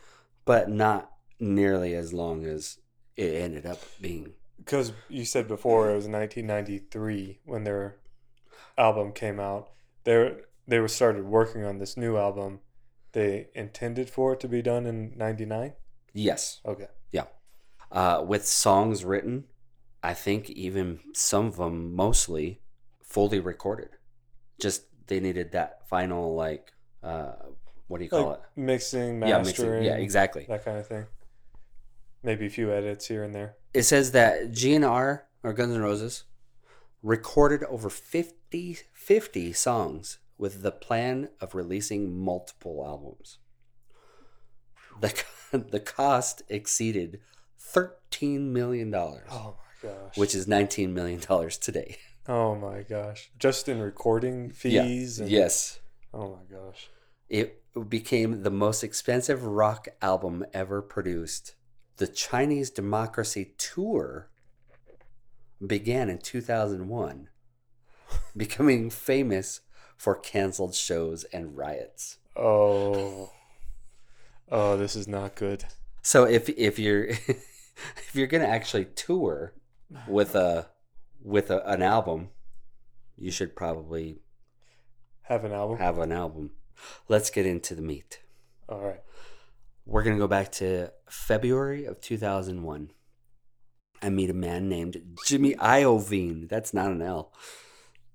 but 0.43 0.69
not 0.69 1.10
nearly 1.41 1.93
as 1.95 2.13
long 2.13 2.45
as 2.45 2.77
it 3.17 3.35
ended 3.35 3.65
up 3.65 3.79
being. 3.99 4.33
Because 4.57 4.93
you 5.09 5.25
said 5.25 5.47
before 5.47 5.89
it 5.91 5.95
was 5.95 6.07
1993 6.07 7.39
when 7.45 7.63
their 7.63 7.97
album 8.77 9.11
came 9.13 9.39
out. 9.39 9.69
They 10.03 10.35
they 10.67 10.79
were 10.79 10.87
started 10.87 11.25
working 11.25 11.63
on 11.63 11.79
this 11.79 11.97
new 11.97 12.17
album. 12.17 12.61
They 13.13 13.49
intended 13.55 14.09
for 14.09 14.33
it 14.33 14.39
to 14.41 14.47
be 14.47 14.61
done 14.61 14.85
in 14.85 15.17
'99. 15.17 15.73
Yes. 16.13 16.61
Okay. 16.65 16.87
Yeah. 17.11 17.25
Uh, 17.91 18.23
with 18.25 18.45
songs 18.47 19.03
written. 19.03 19.45
I 20.03 20.13
think 20.15 20.49
even 20.49 20.99
some 21.13 21.45
of 21.47 21.57
them 21.57 21.95
mostly 21.95 22.61
fully 23.03 23.39
recorded. 23.39 23.89
Just 24.59 24.83
they 25.07 25.19
needed 25.19 25.51
that 25.51 25.87
final 25.87 26.35
like 26.35 26.73
uh, 27.03 27.33
what 27.87 27.99
do 27.99 28.05
you 28.05 28.09
call 28.09 28.29
Like 28.29 28.39
it? 28.39 28.41
mixing, 28.55 29.21
Yeah, 29.21 29.37
mastering, 29.37 29.43
mixing. 29.43 29.83
Yeah, 29.83 29.95
exactly. 29.97 30.45
that 30.47 30.65
kind 30.65 30.77
of 30.77 30.87
thing. 30.87 31.05
Maybe 32.23 32.45
a 32.45 32.49
few 32.49 32.71
edits 32.71 33.07
here 33.07 33.23
and 33.23 33.33
there. 33.33 33.55
It 33.73 33.83
says 33.83 34.11
that 34.11 34.51
GNR 34.51 35.21
or 35.43 35.53
Guns 35.53 35.75
N' 35.75 35.81
Roses 35.81 36.23
recorded 37.01 37.63
over 37.63 37.89
50, 37.89 38.77
50 38.93 39.53
songs 39.53 40.19
with 40.37 40.61
the 40.61 40.71
plan 40.71 41.29
of 41.39 41.55
releasing 41.55 42.17
multiple 42.17 42.83
albums. 42.85 43.39
The 44.99 45.23
the 45.71 45.79
cost 45.79 46.43
exceeded 46.49 47.19
thirteen 47.57 48.51
million 48.53 48.91
dollars, 48.91 49.27
Oh 49.31 49.55
my 49.83 49.89
gosh. 49.89 50.17
which 50.17 50.35
is 50.35 50.47
nineteen 50.47 50.93
million 50.93 51.19
dollars 51.19 51.57
today. 51.57 51.97
Oh 52.27 52.53
my 52.53 52.83
gosh. 52.83 53.31
Just 53.39 53.67
in 53.67 53.79
recording 53.81 54.53
Yeah. 54.63 54.83
fees. 54.83 55.19
And, 55.19 55.27
Yes. 55.27 55.79
Oh 56.13 56.37
my 56.37 56.55
gosh. 56.55 56.87
It 57.29 57.63
became 57.89 58.43
the 58.43 58.51
most 58.51 58.83
expensive 58.83 59.41
rock 59.43 59.87
album 60.03 60.45
ever 60.53 60.83
produced. 60.83 61.55
The 62.01 62.07
Chinese 62.07 62.71
Democracy 62.71 63.53
Tour 63.59 64.27
began 65.63 66.09
in 66.09 66.17
2001, 66.17 67.29
becoming 68.35 68.89
famous 68.89 69.61
for 69.97 70.15
canceled 70.15 70.73
shows 70.73 71.25
and 71.25 71.55
riots. 71.55 72.17
Oh. 72.35 73.29
Oh, 74.51 74.77
this 74.77 74.95
is 74.95 75.07
not 75.07 75.35
good. 75.35 75.65
So 76.01 76.23
if 76.25 76.49
if 76.49 76.79
you're 76.79 77.03
if 77.27 78.09
you're 78.15 78.25
going 78.25 78.41
to 78.41 78.49
actually 78.49 78.85
tour 78.85 79.53
with 80.07 80.33
a 80.33 80.69
with 81.21 81.51
a, 81.51 81.63
an 81.69 81.83
album, 81.83 82.29
you 83.15 83.29
should 83.29 83.55
probably 83.55 84.21
Have 85.25 85.45
an 85.45 85.51
album. 85.51 85.77
have 85.77 85.99
an 85.99 86.11
album. 86.11 86.49
Let's 87.07 87.29
get 87.29 87.45
into 87.45 87.75
the 87.75 87.83
meat. 87.83 88.21
All 88.67 88.81
right. 88.81 89.01
We're 89.91 90.03
going 90.03 90.15
to 90.15 90.21
go 90.21 90.27
back 90.27 90.53
to 90.53 90.93
February 91.09 91.83
of 91.83 91.99
2001. 91.99 92.91
I 94.01 94.09
meet 94.09 94.29
a 94.29 94.33
man 94.33 94.69
named 94.69 95.17
Jimmy 95.25 95.53
Iovine. 95.55 96.47
That's 96.47 96.73
not 96.73 96.91
an 96.91 97.01
L. 97.01 97.33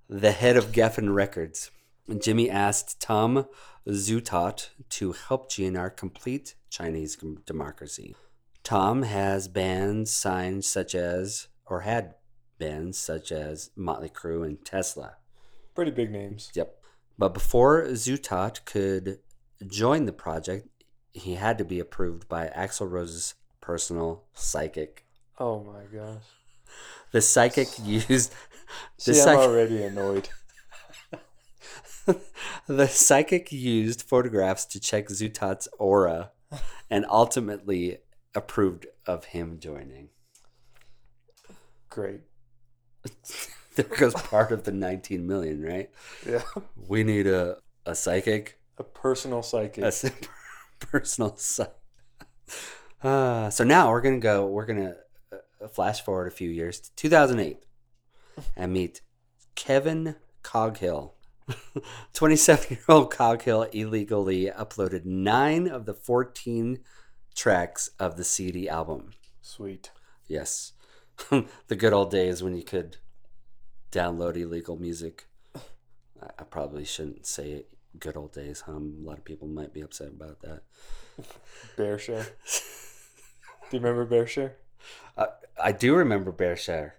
The 0.09 0.33
head 0.33 0.57
of 0.57 0.73
Geffen 0.73 1.15
Records. 1.15 1.71
Jimmy 2.19 2.49
asked 2.49 2.99
Tom 2.99 3.47
Zutaut 3.87 4.71
to 4.89 5.13
help 5.13 5.51
GNR 5.51 5.95
complete 5.95 6.55
Chinese 6.71 7.15
democracy. 7.45 8.17
Tom 8.65 9.03
has 9.03 9.47
bands 9.47 10.11
signed 10.11 10.65
such 10.65 10.95
as, 10.95 11.49
or 11.67 11.83
had 11.83 12.15
bands 12.59 12.97
such 12.97 13.31
as 13.31 13.71
Motley 13.77 14.09
Crue 14.09 14.47
and 14.47 14.65
Tesla. 14.65 15.17
Pretty 15.75 15.91
big 15.91 16.11
names. 16.11 16.51
Yep. 16.55 16.75
But 17.19 17.35
before 17.35 17.85
Zutaut 17.89 18.65
could 18.65 19.19
join 19.67 20.07
the 20.07 20.13
project, 20.13 20.69
he 21.17 21.35
had 21.35 21.59
to 21.59 21.65
be 21.65 21.81
approved 21.81 22.29
by 22.29 22.49
Axl 22.49 22.91
Rose's 22.91 23.35
personal 23.61 24.25
psychic. 24.35 25.07
Oh 25.39 25.61
my 25.61 25.85
gosh. 25.85 26.23
The 27.13 27.23
psychic 27.23 27.69
used 27.83 28.33
the, 29.05 29.15
See, 29.15 29.21
I'm 29.23 29.39
already 29.39 29.83
annoyed. 29.83 30.29
the 32.67 32.87
psychic 32.87 33.51
used 33.51 34.03
photographs 34.03 34.65
to 34.67 34.81
check 34.81 35.09
Zutaut's 35.09 35.69
aura 35.79 36.33
and 36.91 37.07
ultimately 37.09 37.99
approved 38.35 38.87
of 39.07 39.27
him 39.27 39.59
joining. 39.59 40.11
Great. 41.89 42.21
there 43.77 43.85
goes 43.85 44.15
part 44.15 44.53
of 44.53 44.65
the 44.65 44.73
19 44.73 45.27
million, 45.27 45.63
right? 45.63 45.91
Yeah. 46.29 46.43
We 46.77 47.05
need 47.05 47.27
a, 47.27 47.57
a 47.87 47.95
psychic. 47.95 48.59
A 48.79 48.85
personal 48.85 49.43
psychic. 49.43 49.85
a 49.85 49.93
personal 50.81 51.37
site. 51.37 51.71
Uh, 53.03 53.51
so 53.51 53.65
now 53.65 53.91
we're 53.91 54.01
gonna 54.01 54.19
go. 54.19 54.47
We're 54.47 54.67
gonna 54.67 54.97
uh, 55.33 55.69
flash 55.69 56.03
forward 56.03 56.29
a 56.29 56.33
few 56.33 56.51
years 56.51 56.81
to 56.81 56.95
2008 56.97 57.65
and 58.57 58.73
meet 58.73 59.01
Kevin 59.55 60.17
Cogill. 60.43 61.13
27 62.13 62.67
year 62.71 62.81
old 62.89 63.13
Cogill 63.13 63.73
illegally 63.73 64.47
uploaded 64.47 65.05
nine 65.05 65.69
of 65.69 65.87
the 65.87 65.95
14 65.95 66.81
tracks 67.37 67.91
of 68.01 68.17
the 68.17 68.25
CD 68.25 68.69
album. 68.69 69.11
Sweet. 69.43 69.91
Yes, 70.27 70.73
the 71.31 71.77
good 71.77 71.93
old 71.93 72.11
days 72.11 72.43
when 72.43 72.57
you 72.57 72.65
could 72.65 72.97
download 73.93 74.37
illegal 74.37 74.77
music. 74.77 75.29
I, 76.21 76.45
probably 76.45 76.85
shouldn't 76.85 77.27
say 77.27 77.67
good 77.99 78.17
old 78.17 78.33
days. 78.33 78.63
Um, 78.67 78.99
a 79.03 79.07
lot 79.07 79.19
of 79.19 79.25
people 79.25 79.49
might 79.49 79.73
be 79.73 79.81
upset 79.81 80.09
about 80.09 80.41
that. 80.43 80.63
BearShare. 81.77 82.27
Do 83.71 83.77
you 83.77 83.83
remember 83.83 84.07
BearShare? 84.07 84.53
Uh, 85.19 85.27
I 85.61 85.73
do 85.73 85.97
remember 85.97 86.31
BearShare. 86.31 86.93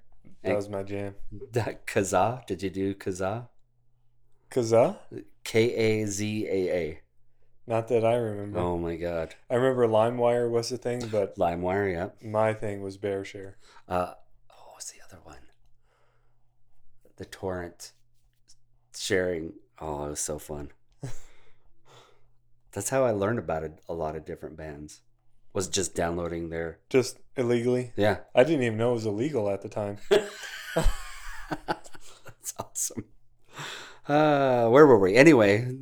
That 0.43 0.55
was 0.55 0.67
my 0.67 0.83
jam. 0.83 1.15
That 1.51 1.85
Kazaa. 1.85 2.45
Did 2.45 2.63
you 2.63 2.69
do 2.69 2.95
Kazaa? 2.95 3.47
Kazaa? 4.51 4.97
K 5.43 5.73
A 5.73 6.05
Z 6.05 6.47
A 6.49 6.75
A. 6.75 6.99
Not 7.67 7.89
that 7.89 8.05
I 8.05 8.15
remember. 8.15 8.59
Oh 8.59 8.77
my 8.77 8.95
God. 8.95 9.35
I 9.49 9.55
remember 9.55 9.87
LimeWire 9.87 10.49
was 10.49 10.69
the 10.69 10.77
thing, 10.77 11.07
but 11.11 11.37
LimeWire. 11.37 11.93
Yep. 11.93 12.23
my 12.23 12.53
thing 12.53 12.81
was 12.81 12.97
BearShare. 12.97 13.53
Uh, 13.87 14.13
oh, 14.49 14.71
what's 14.73 14.91
the 14.91 14.99
other 15.07 15.19
one? 15.23 15.37
The 17.17 17.25
torrent 17.25 17.91
sharing. 18.95 19.53
Oh, 19.79 20.05
it 20.05 20.09
was 20.11 20.19
so 20.19 20.39
fun. 20.39 20.71
That's 22.71 22.89
how 22.89 23.03
I 23.03 23.11
learned 23.11 23.39
about 23.39 23.63
it, 23.63 23.79
a 23.87 23.93
lot 23.93 24.15
of 24.15 24.25
different 24.25 24.57
bands. 24.57 25.01
Was 25.53 25.67
just 25.67 25.95
downloading 25.95 26.49
their 26.49 26.79
Just 26.89 27.19
illegally. 27.35 27.93
yeah. 27.95 28.17
I 28.35 28.43
didn't 28.43 28.63
even 28.63 28.77
know 28.77 28.91
it 28.91 28.95
was 28.95 29.05
illegal 29.07 29.49
at 29.49 29.61
the 29.63 29.69
time. 29.69 29.97
That's 31.65 32.53
awesome. 32.59 33.05
Uh, 34.07 34.69
where 34.69 34.85
were 34.85 34.99
we? 34.99 35.15
Anyway, 35.15 35.75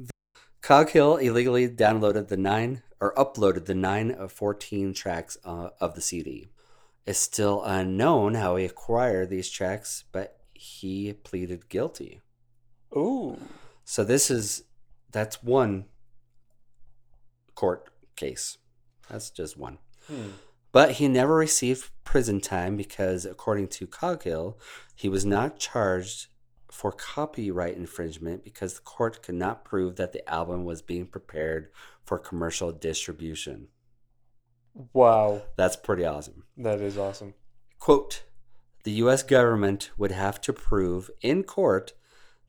Cogill 0.62 1.22
illegally 1.22 1.68
downloaded 1.68 2.30
the 2.30 2.38
nine 2.38 2.84
or 3.02 3.14
uploaded 3.16 3.66
the 3.66 3.76
nine 3.76 4.12
of 4.12 4.32
14 4.32 4.94
tracks 4.94 5.38
uh, 5.44 5.70
of 5.82 5.96
the 5.96 6.02
CD. 6.02 6.48
It's 7.06 7.20
still 7.20 7.62
unknown 7.64 8.36
how 8.36 8.56
he 8.56 8.66
acquired 8.66 9.30
these 9.30 9.50
tracks, 9.50 10.06
but 10.12 10.40
he 10.54 11.14
pleaded 11.14 11.70
guilty. 11.70 12.22
Ooh. 12.96 13.38
So 13.84 14.04
this 14.04 14.32
is 14.32 14.64
that's 15.12 15.44
one 15.44 15.86
court 17.56 17.90
case. 18.16 18.58
That's 19.10 19.30
just 19.30 19.58
one. 19.58 19.80
Hmm. 20.08 20.30
But 20.72 20.92
he 20.94 21.08
never 21.08 21.36
received 21.36 21.90
prison 22.04 22.42
time 22.42 22.76
because, 22.76 23.26
according 23.26 23.70
to 23.70 23.88
Cogill, 23.88 24.56
he 24.94 25.08
was 25.08 25.26
not 25.26 25.58
charged 25.58 26.28
for 26.70 26.92
copyright 26.92 27.78
infringement 27.78 28.44
because 28.44 28.74
the 28.74 28.82
court 28.82 29.24
could 29.24 29.36
not 29.36 29.64
prove 29.64 29.96
that 29.96 30.12
the 30.12 30.30
album 30.30 30.66
was 30.66 30.82
being 30.82 31.08
prepared 31.08 31.70
for 32.04 32.20
commercial 32.20 32.74
distribution. 32.74 33.70
Wow. 34.92 35.44
That's 35.56 35.78
pretty 35.78 36.04
awesome. 36.04 36.44
That 36.58 36.82
is 36.82 36.98
awesome. 36.98 37.34
Quote 37.80 38.24
The 38.84 38.92
US 39.04 39.24
government 39.24 39.92
would 39.98 40.12
have 40.12 40.42
to 40.42 40.52
prove 40.52 41.10
in 41.22 41.44
court 41.44 41.94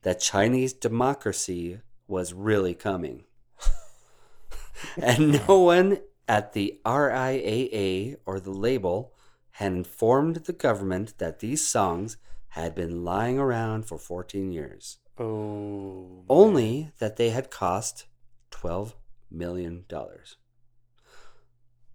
that 0.01 0.19
Chinese 0.19 0.73
democracy 0.73 1.79
was 2.07 2.33
really 2.33 2.73
coming. 2.73 3.23
And 4.97 5.47
no 5.47 5.59
one 5.59 5.99
at 6.27 6.53
the 6.53 6.79
RIAA 6.85 8.17
or 8.25 8.39
the 8.39 8.51
label 8.51 9.13
had 9.51 9.71
informed 9.71 10.35
the 10.37 10.53
government 10.53 11.17
that 11.17 11.39
these 11.39 11.65
songs 11.65 12.17
had 12.49 12.75
been 12.75 13.03
lying 13.03 13.39
around 13.39 13.85
for 13.85 13.97
14 13.97 14.51
years. 14.51 14.97
Oh. 15.19 16.23
Only 16.29 16.91
that 16.99 17.17
they 17.17 17.29
had 17.31 17.49
cost 17.49 18.05
$12 18.51 18.93
million. 19.31 19.85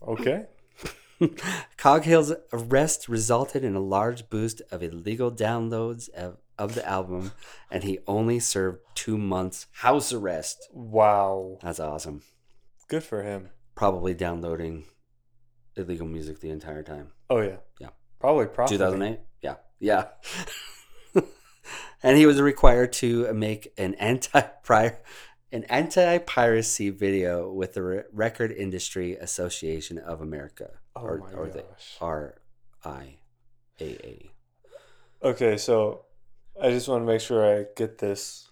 Okay. 0.06 0.46
Cogill's 1.76 2.32
arrest 2.52 3.08
resulted 3.08 3.62
in 3.62 3.76
a 3.76 3.80
large 3.80 4.28
boost 4.28 4.62
of 4.72 4.82
illegal 4.82 5.30
downloads 5.30 6.08
of, 6.10 6.38
of 6.58 6.74
the 6.74 6.86
album, 6.88 7.32
and 7.70 7.84
he 7.84 8.00
only 8.06 8.40
served 8.40 8.80
two 8.94 9.16
months 9.16 9.66
house 9.72 10.12
arrest. 10.12 10.68
Wow. 10.72 11.58
That's 11.62 11.80
awesome. 11.80 12.22
Good 12.92 13.04
for 13.04 13.22
him. 13.22 13.48
Probably 13.74 14.12
downloading 14.12 14.84
illegal 15.76 16.06
music 16.06 16.40
the 16.40 16.50
entire 16.50 16.82
time. 16.82 17.12
Oh 17.30 17.40
yeah. 17.40 17.56
Yeah. 17.80 17.88
Probably 18.20 18.44
profiting. 18.44 18.80
2008? 18.80 19.20
Yeah. 19.40 19.54
Yeah. 19.80 20.08
and 22.02 22.18
he 22.18 22.26
was 22.26 22.38
required 22.38 22.92
to 22.92 23.32
make 23.32 23.72
an 23.78 23.94
anti 23.94 24.42
an 25.52 25.64
anti 25.70 26.18
piracy 26.18 26.90
video 26.90 27.50
with 27.50 27.72
the 27.72 27.82
Re- 27.82 28.02
Record 28.12 28.52
Industry 28.52 29.14
Association 29.16 29.96
of 29.96 30.20
America, 30.20 30.72
Oh 30.94 31.00
or, 31.00 31.22
or 31.34 31.48
the. 31.48 31.64
RIAA. 33.80 34.32
Okay, 35.22 35.56
so 35.56 36.04
I 36.62 36.68
just 36.68 36.88
want 36.88 37.00
to 37.00 37.06
make 37.06 37.22
sure 37.22 37.42
I 37.42 37.64
get 37.74 37.96
this. 37.96 38.50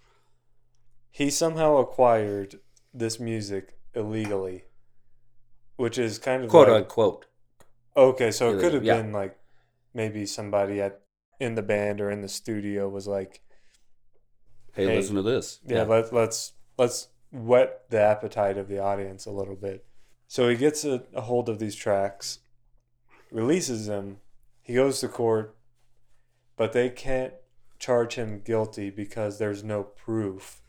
He 1.11 1.29
somehow 1.29 1.77
acquired 1.77 2.59
this 2.95 3.21
music 3.21 3.77
illegally, 3.95 4.65
which 5.77 5.99
is 5.99 6.19
kind 6.19 6.45
of 6.45 6.51
Quote 6.51 6.69
like, 6.69 6.83
unquote. 6.85 7.27
okay. 7.97 8.31
So 8.31 8.51
it 8.57 8.61
could 8.61 8.75
have 8.75 8.85
yeah. 8.85 8.97
been 9.01 9.13
like 9.13 9.37
maybe 9.95 10.27
somebody 10.27 10.81
at 10.81 11.01
in 11.39 11.55
the 11.55 11.63
band 11.63 12.01
or 12.01 12.11
in 12.11 12.21
the 12.21 12.29
studio 12.29 12.89
was 12.89 13.07
like, 13.07 13.41
Hey, 14.75 14.87
Hey, 14.87 14.97
listen 14.97 15.17
to 15.17 15.23
this. 15.23 15.59
yeah, 15.67 15.83
Let, 15.83 16.13
let's 16.13 16.53
let's 16.79 17.09
whet 17.33 17.89
the 17.91 18.01
appetite 18.01 18.57
of 18.59 18.69
the 18.69 18.79
audience 18.79 19.27
a 19.27 19.31
little 19.31 19.57
bit. 19.57 19.85
So 20.29 20.49
he 20.49 20.57
gets 20.57 20.85
a, 20.85 21.05
a 21.15 21.23
hold 21.23 21.49
of 21.49 21.59
these 21.59 21.75
tracks, 21.75 22.39
releases 23.33 23.87
them. 23.87 24.19
He 24.63 24.75
goes 24.75 25.01
to 25.01 25.09
court, 25.09 25.57
but 26.57 26.73
they 26.73 26.89
can't 26.89 27.33
charge 27.81 28.15
him 28.15 28.41
guilty 28.45 28.91
because 28.91 29.39
there's 29.39 29.65
no 29.65 29.83
proof 29.83 30.61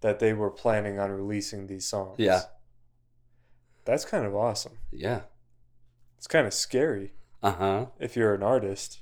that 0.00 0.18
they 0.18 0.32
were 0.32 0.50
planning 0.50 0.98
on 0.98 1.10
releasing 1.10 1.66
these 1.66 1.86
songs. 1.86 2.16
Yeah. 2.18 2.42
That's 3.84 4.04
kind 4.04 4.24
of 4.24 4.34
awesome. 4.34 4.78
Yeah. 4.90 5.22
It's 6.18 6.26
kind 6.26 6.46
of 6.46 6.54
scary 6.54 7.12
Uh 7.42 7.52
huh. 7.52 7.86
if 7.98 8.16
you're 8.16 8.34
an 8.34 8.42
artist 8.42 9.00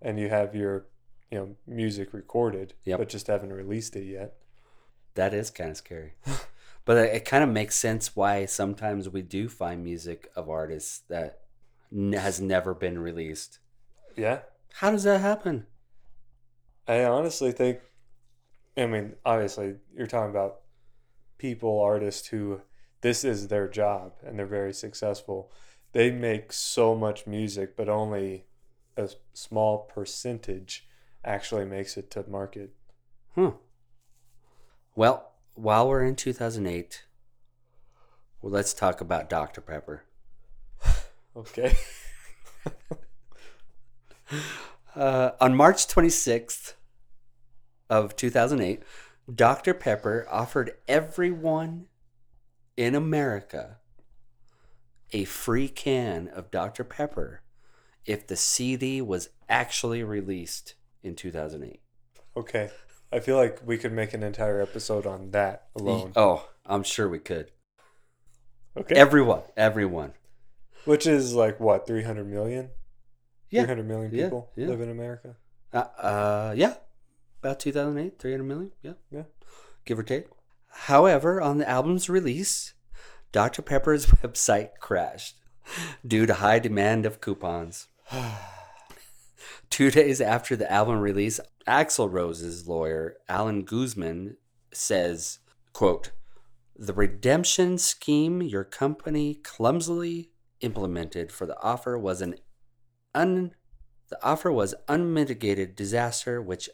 and 0.00 0.18
you 0.18 0.28
have 0.30 0.54
your, 0.54 0.86
you 1.30 1.38
know, 1.38 1.56
music 1.66 2.12
recorded, 2.14 2.74
Yep. 2.84 2.98
but 2.98 3.08
just 3.08 3.26
haven't 3.26 3.52
released 3.52 3.96
it 3.96 4.04
yet. 4.04 4.34
That 5.14 5.34
is 5.34 5.50
kind 5.50 5.70
of 5.70 5.76
scary. 5.76 6.14
but 6.84 6.96
it, 6.96 7.14
it 7.16 7.24
kind 7.24 7.44
of 7.44 7.50
makes 7.50 7.76
sense 7.76 8.16
why 8.16 8.46
sometimes 8.46 9.08
we 9.08 9.22
do 9.22 9.48
find 9.48 9.84
music 9.84 10.30
of 10.34 10.48
artists 10.48 11.00
that 11.08 11.40
n- 11.92 12.12
has 12.12 12.40
never 12.40 12.74
been 12.74 12.98
released. 12.98 13.58
Yeah. 14.16 14.40
How 14.74 14.90
does 14.90 15.04
that 15.04 15.20
happen? 15.20 15.66
I 16.88 17.04
honestly 17.04 17.52
think, 17.52 17.78
I 18.76 18.86
mean, 18.86 19.14
obviously, 19.24 19.76
you're 19.96 20.06
talking 20.06 20.30
about 20.30 20.60
people, 21.38 21.80
artists 21.80 22.26
who 22.28 22.60
this 23.04 23.22
is 23.22 23.48
their 23.48 23.68
job 23.68 24.12
and 24.26 24.38
they're 24.38 24.46
very 24.46 24.72
successful. 24.72 25.52
They 25.92 26.10
make 26.10 26.54
so 26.54 26.94
much 26.94 27.26
music, 27.26 27.76
but 27.76 27.86
only 27.86 28.46
a 28.96 29.10
small 29.34 29.80
percentage 29.80 30.88
actually 31.22 31.66
makes 31.66 31.98
it 31.98 32.10
to 32.12 32.24
market. 32.26 32.72
Hmm. 33.34 33.50
Well, 34.96 35.32
while 35.52 35.86
we're 35.86 36.02
in 36.02 36.16
2008, 36.16 37.04
well, 38.40 38.50
let's 38.50 38.72
talk 38.72 39.02
about 39.02 39.28
Dr. 39.28 39.60
Pepper. 39.60 40.04
Okay. 41.36 41.76
Uh, 44.96 45.32
on 45.40 45.56
March 45.56 45.88
26th 45.88 46.74
of 47.90 48.14
2008, 48.14 48.80
Dr. 49.34 49.74
Pepper 49.74 50.24
offered 50.30 50.76
everyone 50.86 51.86
in 52.76 52.94
America 52.94 53.78
a 55.12 55.24
free 55.24 55.68
can 55.68 56.28
of 56.28 56.50
Dr. 56.50 56.82
Pepper 56.84 57.42
if 58.04 58.26
the 58.26 58.36
CD 58.36 59.00
was 59.00 59.28
actually 59.48 60.02
released 60.02 60.74
in 61.02 61.14
2008. 61.14 61.80
okay. 62.36 62.70
I 63.12 63.20
feel 63.20 63.36
like 63.36 63.60
we 63.64 63.78
could 63.78 63.92
make 63.92 64.12
an 64.12 64.24
entire 64.24 64.60
episode 64.60 65.06
on 65.06 65.30
that 65.30 65.68
alone. 65.76 66.12
Oh, 66.16 66.48
I'm 66.66 66.82
sure 66.82 67.08
we 67.08 67.20
could. 67.20 67.52
Okay. 68.76 68.96
Everyone, 68.96 69.42
everyone. 69.56 70.14
Which 70.84 71.06
is 71.06 71.32
like 71.32 71.60
what, 71.60 71.86
300 71.86 72.24
million? 72.28 72.70
Yeah. 73.50 73.62
300 73.66 73.86
million 73.86 74.12
Yeah, 74.12 74.24
people 74.24 74.50
yeah. 74.56 74.66
live 74.66 74.80
in 74.80 74.90
America? 74.90 75.36
Uh, 75.72 75.84
uh, 75.96 76.54
yeah, 76.56 76.74
about 77.40 77.60
2008, 77.60 78.18
300 78.18 78.42
million. 78.42 78.72
Yeah, 78.82 78.94
Yeah. 79.12 79.22
give 79.84 79.96
or 79.98 80.02
take. 80.02 80.26
However, 80.74 81.40
on 81.40 81.58
the 81.58 81.68
album's 81.68 82.08
release, 82.10 82.74
Dr. 83.32 83.62
Pepper's 83.62 84.06
website 84.22 84.70
crashed 84.80 85.36
due 86.06 86.26
to 86.26 86.34
high 86.34 86.58
demand 86.58 87.06
of 87.06 87.20
coupons. 87.20 87.88
Two 89.70 89.90
days 89.90 90.20
after 90.20 90.56
the 90.56 90.70
album 90.70 91.00
release, 91.00 91.40
Axl 91.66 92.12
Rose's 92.12 92.68
lawyer, 92.68 93.16
Alan 93.28 93.64
Gutman, 93.64 94.36
says, 94.72 95.38
quote, 95.72 96.10
the 96.76 96.92
redemption 96.92 97.78
scheme 97.78 98.42
your 98.42 98.64
company 98.64 99.34
clumsily 99.34 100.30
implemented 100.60 101.30
for 101.30 101.46
the 101.46 101.60
offer 101.62 101.96
was 101.96 102.20
an 102.20 102.34
un 103.14 103.52
the 104.08 104.24
offer 104.24 104.50
was 104.50 104.74
unmitigated 104.88 105.76
disaster 105.76 106.42
which 106.42 106.68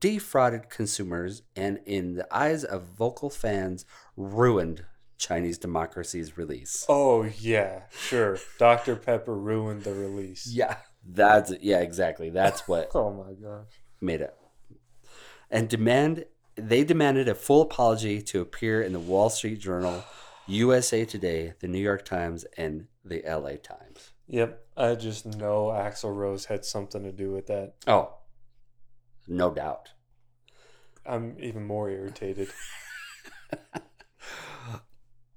defrauded 0.00 0.70
consumers 0.70 1.42
and 1.54 1.80
in 1.84 2.14
the 2.14 2.36
eyes 2.36 2.64
of 2.64 2.84
vocal 2.84 3.30
fans 3.30 3.84
ruined 4.16 4.84
Chinese 5.18 5.58
democracy's 5.58 6.36
release. 6.36 6.84
Oh, 6.88 7.24
yeah, 7.24 7.82
sure. 7.90 8.38
Dr. 8.58 8.96
Pepper 8.96 9.34
ruined 9.34 9.82
the 9.82 9.94
release. 9.94 10.46
Yeah, 10.46 10.76
that's 11.04 11.52
yeah, 11.60 11.80
exactly. 11.80 12.30
That's 12.30 12.66
what 12.68 12.90
Oh 12.94 13.12
my 13.12 13.32
gosh. 13.32 13.68
made 14.00 14.20
it. 14.20 14.34
And 15.50 15.68
demand 15.68 16.24
they 16.56 16.84
demanded 16.84 17.28
a 17.28 17.34
full 17.34 17.62
apology 17.62 18.22
to 18.22 18.40
appear 18.40 18.82
in 18.82 18.92
the 18.92 18.98
Wall 18.98 19.28
Street 19.28 19.60
Journal, 19.60 20.02
USA 20.46 21.04
Today, 21.04 21.52
the 21.60 21.68
New 21.68 21.78
York 21.80 22.04
Times, 22.04 22.44
and 22.56 22.86
the 23.04 23.22
LA 23.26 23.56
Times. 23.62 24.12
Yep. 24.28 24.60
I 24.76 24.94
just 24.94 25.26
know 25.26 25.66
Axl 25.66 26.14
Rose 26.14 26.46
had 26.46 26.64
something 26.64 27.02
to 27.04 27.12
do 27.12 27.30
with 27.30 27.46
that. 27.46 27.74
Oh, 27.86 28.14
no 29.26 29.50
doubt. 29.52 29.90
I'm 31.04 31.36
even 31.38 31.64
more 31.64 31.88
irritated. 31.88 32.48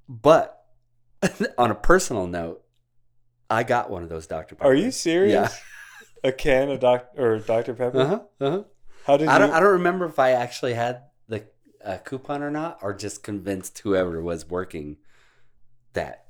But 0.09 0.65
on 1.57 1.69
a 1.69 1.75
personal 1.75 2.25
note, 2.25 2.63
I 3.49 3.63
got 3.63 3.91
one 3.91 4.01
of 4.03 4.09
those 4.09 4.25
Dr. 4.25 4.55
Pepper. 4.55 4.69
Are 4.69 4.73
you 4.73 4.91
serious? 4.91 5.33
Yeah. 5.33 5.49
A 6.29 6.31
can 6.33 6.69
of 6.69 6.81
Doc 6.81 7.11
or 7.15 7.39
Dr. 7.39 7.73
Pepper? 7.73 8.01
Uh-huh. 8.01 8.19
Uh-huh. 8.41 8.63
How 9.05 9.15
did 9.15 9.29
I 9.29 9.35
you 9.35 9.39
don't 9.39 9.51
I 9.51 9.59
don't 9.61 9.73
remember 9.73 10.05
if 10.05 10.19
I 10.19 10.31
actually 10.31 10.73
had 10.73 11.03
the 11.29 11.45
uh, 11.85 11.97
coupon 11.99 12.43
or 12.43 12.51
not 12.51 12.79
or 12.81 12.93
just 12.93 13.23
convinced 13.23 13.79
whoever 13.79 14.21
was 14.21 14.45
working 14.45 14.97
that 15.93 16.25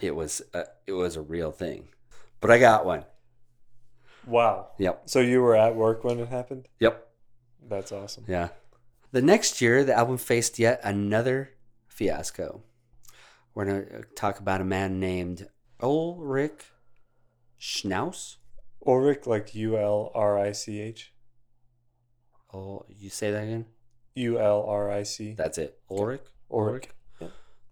it 0.00 0.16
was 0.16 0.40
uh, 0.54 0.62
it 0.86 0.92
was 0.92 1.16
a 1.16 1.20
real 1.20 1.52
thing. 1.52 1.88
But 2.40 2.50
I 2.52 2.58
got 2.58 2.86
one. 2.86 3.04
Wow. 4.26 4.70
Yep. 4.78 5.02
So 5.06 5.20
you 5.20 5.42
were 5.42 5.56
at 5.56 5.74
work 5.74 6.04
when 6.04 6.18
it 6.18 6.28
happened? 6.28 6.68
Yep. 6.80 7.06
That's 7.68 7.92
awesome. 7.92 8.24
Yeah. 8.26 8.48
The 9.12 9.22
next 9.22 9.60
year, 9.60 9.84
the 9.84 9.94
album 9.94 10.18
faced 10.18 10.58
yet 10.58 10.80
another 10.82 11.50
fiasco. 11.86 12.62
We're 13.54 13.64
going 13.64 13.86
to 13.86 14.02
talk 14.16 14.40
about 14.40 14.60
a 14.60 14.64
man 14.64 14.98
named 14.98 15.48
Ulrich 15.80 16.64
Schnauss. 17.60 18.36
Ulrich, 18.86 19.26
like 19.26 19.54
U 19.54 19.78
L 19.78 20.10
R 20.14 20.38
I 20.38 20.52
C 20.52 20.80
H? 20.80 21.12
Oh, 22.52 22.84
you 22.88 23.10
say 23.10 23.30
that 23.30 23.44
again? 23.44 23.66
U 24.14 24.38
L 24.38 24.64
R 24.66 24.90
I 24.90 25.04
C. 25.04 25.34
That's 25.34 25.58
it. 25.58 25.78
Ulrich? 25.90 26.22
Ulrich. 26.50 26.88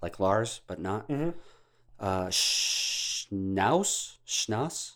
Like 0.00 0.18
Lars, 0.18 0.60
but 0.66 0.80
not. 0.80 1.08
Mm-hmm. 1.08 1.30
Uh, 2.00 2.26
Schnauss? 2.26 4.16
Schnauss? 4.26 4.92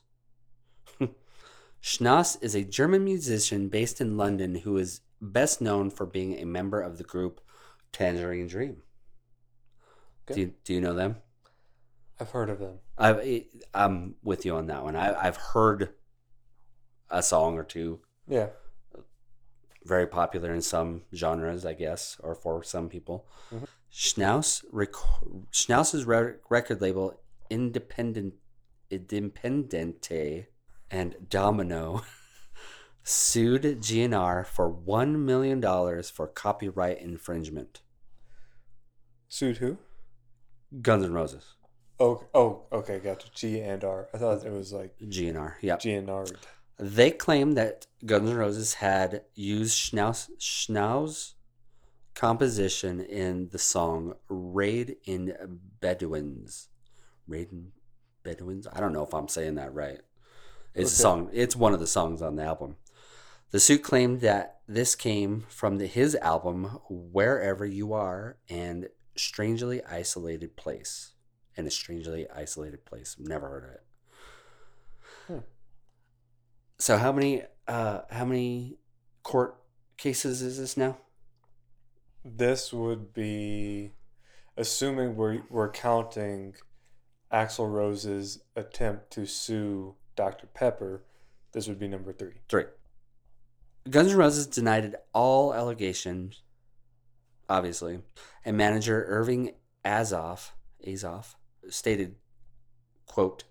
Schnauss 1.90 2.36
is 2.42 2.56
a 2.56 2.64
German 2.64 3.04
musician 3.04 3.68
based 3.68 4.00
in 4.00 4.16
London 4.16 4.56
who 4.56 4.76
is 4.76 5.02
best 5.20 5.60
known 5.60 5.88
for 5.88 6.04
being 6.04 6.36
a 6.36 6.44
member 6.44 6.80
of 6.80 6.98
the 6.98 7.04
group 7.04 7.40
Tangerine 7.92 8.48
Dream. 8.48 8.78
Do 10.26 10.40
you, 10.40 10.54
do 10.64 10.74
you 10.74 10.80
know 10.80 10.94
them? 10.94 11.18
I've 12.18 12.30
heard 12.32 12.50
of 12.50 12.58
them. 12.58 12.80
I 12.98 13.44
I'm 13.72 14.16
with 14.24 14.44
you 14.44 14.56
on 14.56 14.66
that 14.66 14.82
one. 14.82 14.96
I, 14.96 15.14
I've 15.14 15.36
heard 15.36 15.90
a 17.08 17.22
song 17.22 17.56
or 17.56 17.62
two, 17.62 18.00
Yeah. 18.26 18.48
very 19.84 20.08
popular 20.08 20.52
in 20.52 20.62
some 20.62 21.02
genres, 21.14 21.64
I 21.64 21.74
guess, 21.74 22.16
or 22.18 22.34
for 22.34 22.64
some 22.64 22.88
people. 22.88 23.28
Mhm. 23.52 23.68
Schnauss 23.92 24.64
rec- 24.72 24.90
Schnauss's 25.52 26.04
re- 26.04 26.34
record 26.50 26.80
label, 26.80 27.20
Independent 27.48 28.34
Independiente 28.90 30.46
and 30.90 31.16
Domino, 31.28 32.02
sued 33.02 33.62
GNR 33.62 34.46
for 34.46 34.68
one 34.68 35.24
million 35.24 35.60
dollars 35.60 36.10
for 36.10 36.26
copyright 36.26 37.00
infringement. 37.00 37.80
Sued 39.28 39.58
who? 39.58 39.78
Guns 40.82 41.04
N' 41.04 41.12
Roses, 41.12 41.54
Oh, 41.98 42.24
oh, 42.34 42.62
okay, 42.72 42.98
gotcha. 42.98 43.28
G 43.34 43.60
and 43.60 43.82
R. 43.82 44.08
I 44.12 44.18
thought 44.18 44.44
it 44.44 44.52
was 44.52 44.72
like 44.72 44.98
GNR. 44.98 45.54
Yeah, 45.62 45.76
G 45.76 45.92
and 45.92 46.10
R. 46.10 46.26
They 46.78 47.10
claim 47.10 47.52
that 47.52 47.86
Guns 48.04 48.30
N' 48.30 48.36
Roses 48.36 48.74
had 48.74 49.22
used 49.34 49.74
Schnauss, 49.78 50.28
Schnauss 50.38 51.34
composition 52.14 53.00
in 53.00 53.48
the 53.48 53.58
song 53.58 54.14
Raid 54.28 54.96
in 55.04 55.34
Bedouins. 55.80 56.68
Raid 57.26 57.52
in 57.52 57.72
Bedouins? 58.22 58.66
I 58.70 58.80
don't 58.80 58.92
know 58.92 59.04
if 59.04 59.14
I'm 59.14 59.28
saying 59.28 59.54
that 59.54 59.72
right. 59.72 60.00
It's 60.76 60.92
a 60.92 60.96
song. 60.96 61.30
It's 61.32 61.56
one 61.56 61.72
of 61.72 61.80
the 61.80 61.86
songs 61.86 62.20
on 62.22 62.36
the 62.36 62.44
album. 62.44 62.76
The 63.50 63.60
suit 63.60 63.82
claimed 63.82 64.20
that 64.20 64.60
this 64.68 64.94
came 64.94 65.46
from 65.48 65.78
the, 65.78 65.86
his 65.86 66.14
album 66.16 66.80
Wherever 66.88 67.64
You 67.64 67.92
Are 67.92 68.36
and 68.48 68.88
Strangely 69.16 69.82
Isolated 69.84 70.56
Place. 70.56 71.12
And 71.56 71.66
a 71.66 71.70
strangely 71.70 72.28
isolated 72.28 72.84
place. 72.84 73.16
Never 73.18 73.48
heard 73.48 73.64
of 73.64 73.70
it. 73.70 73.82
Hmm. 75.26 75.44
So 76.78 76.98
how 76.98 77.10
many 77.10 77.44
uh 77.66 78.02
how 78.10 78.26
many 78.26 78.76
court 79.22 79.56
cases 79.96 80.42
is 80.42 80.58
this 80.58 80.76
now? 80.76 80.98
This 82.22 82.74
would 82.74 83.14
be, 83.14 83.92
assuming 84.56 85.16
we're 85.16 85.44
we're 85.48 85.70
counting 85.70 86.56
Axl 87.32 87.72
Rose's 87.72 88.42
attempt 88.54 89.10
to 89.12 89.24
sue 89.24 89.94
Dr. 90.16 90.46
Pepper. 90.46 91.02
This 91.52 91.68
would 91.68 91.78
be 91.78 91.88
number 91.88 92.12
three. 92.12 92.40
Three. 92.48 92.64
Guns 93.88 94.12
N' 94.12 94.18
Roses 94.18 94.46
denied 94.46 94.96
all 95.14 95.54
allegations, 95.54 96.42
obviously, 97.48 98.00
and 98.44 98.56
manager 98.56 99.04
Irving 99.06 99.52
Azoff, 99.84 100.50
Azoff 100.84 101.36
stated, 101.68 102.16
quote, 103.06 103.44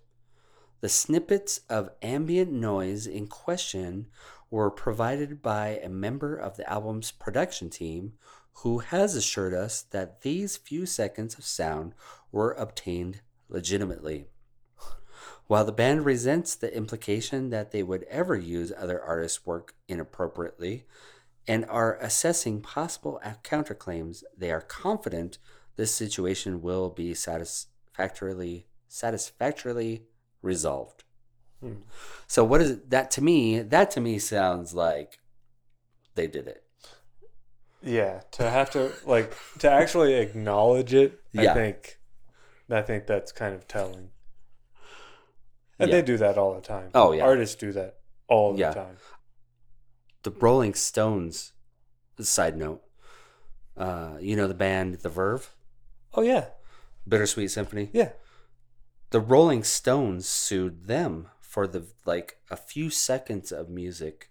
the 0.80 0.90
snippets 0.90 1.60
of 1.70 1.90
ambient 2.02 2.52
noise 2.52 3.06
in 3.06 3.28
question 3.28 4.08
were 4.50 4.70
provided 4.70 5.40
by 5.40 5.80
a 5.82 5.88
member 5.88 6.36
of 6.36 6.56
the 6.56 6.70
album's 6.70 7.10
production 7.10 7.70
team 7.70 8.12
who 8.60 8.78
has 8.78 9.14
assured 9.14 9.54
us 9.54 9.82
that 9.82 10.20
these 10.20 10.56
few 10.56 10.86
seconds 10.86 11.38
of 11.38 11.44
sound 11.44 11.94
were 12.30 12.52
obtained 12.52 13.20
legitimately. 13.48 14.26
While 15.46 15.64
the 15.64 15.72
band 15.72 16.04
resents 16.04 16.54
the 16.54 16.74
implication 16.74 17.50
that 17.50 17.70
they 17.70 17.82
would 17.82 18.04
ever 18.04 18.36
use 18.36 18.72
other 18.76 19.00
artists' 19.00 19.46
work 19.46 19.74
inappropriately 19.88 20.84
and 21.46 21.64
are 21.66 21.96
assessing 22.00 22.60
possible 22.60 23.20
counterclaims, 23.44 24.24
they 24.36 24.50
are 24.50 24.60
confident 24.60 25.38
this 25.76 25.94
situation 25.94 26.62
will 26.62 26.90
be 26.90 27.14
satisfactorily 27.14 28.66
satisfactorily 28.88 30.02
resolved. 30.42 31.04
Hmm. 31.60 31.74
So 32.26 32.44
what 32.44 32.60
is 32.60 32.78
that 32.88 33.10
to 33.12 33.22
me? 33.22 33.60
That 33.60 33.90
to 33.92 34.00
me 34.00 34.18
sounds 34.18 34.74
like 34.74 35.18
they 36.14 36.26
did 36.26 36.46
it. 36.46 36.62
Yeah, 37.82 38.22
to 38.32 38.50
have 38.50 38.70
to 38.70 38.92
like 39.04 39.34
to 39.58 39.70
actually 39.70 40.14
acknowledge 40.14 40.92
it, 40.94 41.20
Yeah. 41.32 41.52
I 41.52 41.54
think 41.54 41.98
I 42.70 42.82
think 42.82 43.06
that's 43.06 43.32
kind 43.32 43.54
of 43.54 43.68
telling. 43.68 44.10
And 45.78 45.90
Yeah. 45.90 45.96
they 45.96 46.02
do 46.02 46.16
that 46.18 46.38
all 46.38 46.54
the 46.54 46.60
time. 46.60 46.90
Oh, 46.94 47.12
yeah. 47.12 47.24
Artists 47.24 47.54
do 47.56 47.72
that 47.72 47.98
all 48.28 48.52
the 48.52 48.60
Yeah. 48.60 48.72
time. 48.72 48.96
the 50.22 50.30
Rolling 50.32 50.74
Stones. 50.74 51.52
Side 52.18 52.56
note, 52.56 52.82
uh, 53.76 54.16
you 54.20 54.34
know 54.36 54.48
the 54.48 54.54
band 54.54 54.94
The 55.00 55.08
Verve, 55.10 55.54
Oh 56.14 56.22
yeah. 56.22 56.48
Bittersweet 57.06 57.50
Symphony. 57.50 57.90
Yeah. 57.92 58.12
The 59.10 59.20
Rolling 59.20 59.62
Stones 59.62 60.26
sued 60.28 60.86
them 60.86 61.28
for 61.40 61.66
the 61.68 61.86
like 62.06 62.40
a 62.50 62.56
few 62.56 62.88
seconds 62.90 63.52
of 63.52 63.68
music 63.68 64.30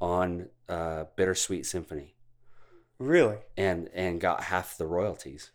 on 0.00 0.50
uh, 0.68 1.04
Bittersweet 1.16 1.64
Symphony, 1.64 2.16
Really? 2.98 3.38
and 3.56 3.88
and 3.94 4.20
got 4.20 4.42
half 4.44 4.76
the 4.76 4.86
royalties. 4.86 5.52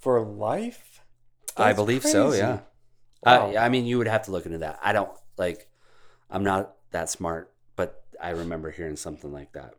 For 0.00 0.20
life? 0.24 1.02
I 1.56 1.66
That's 1.66 1.76
believe 1.76 2.02
so. 2.02 2.32
Yeah. 2.32 2.60
Wow. 3.24 3.52
I, 3.52 3.66
I 3.66 3.68
mean, 3.68 3.86
you 3.86 3.98
would 3.98 4.08
have 4.08 4.24
to 4.24 4.30
look 4.30 4.46
into 4.46 4.58
that. 4.58 4.78
I 4.82 4.92
don't 4.92 5.10
like. 5.36 5.68
I'm 6.30 6.44
not 6.44 6.76
that 6.92 7.10
smart, 7.10 7.52
but 7.76 8.04
I 8.20 8.30
remember 8.30 8.70
hearing 8.70 8.96
something 8.96 9.32
like 9.32 9.52
that. 9.52 9.74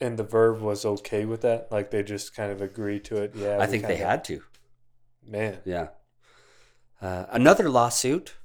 And 0.00 0.16
the 0.16 0.24
Verve 0.24 0.62
was 0.62 0.84
okay 0.84 1.24
with 1.24 1.40
that? 1.40 1.68
Like 1.72 1.90
they 1.90 2.02
just 2.02 2.34
kind 2.34 2.52
of 2.52 2.62
agreed 2.62 3.04
to 3.06 3.16
it? 3.16 3.32
Yeah. 3.34 3.58
I 3.60 3.66
think 3.66 3.86
they 3.86 3.96
had 3.96 4.24
to. 4.24 4.42
Man. 5.26 5.58
Yeah. 5.64 5.88
Uh, 7.02 7.26
another 7.30 7.68
lawsuit 7.68 8.36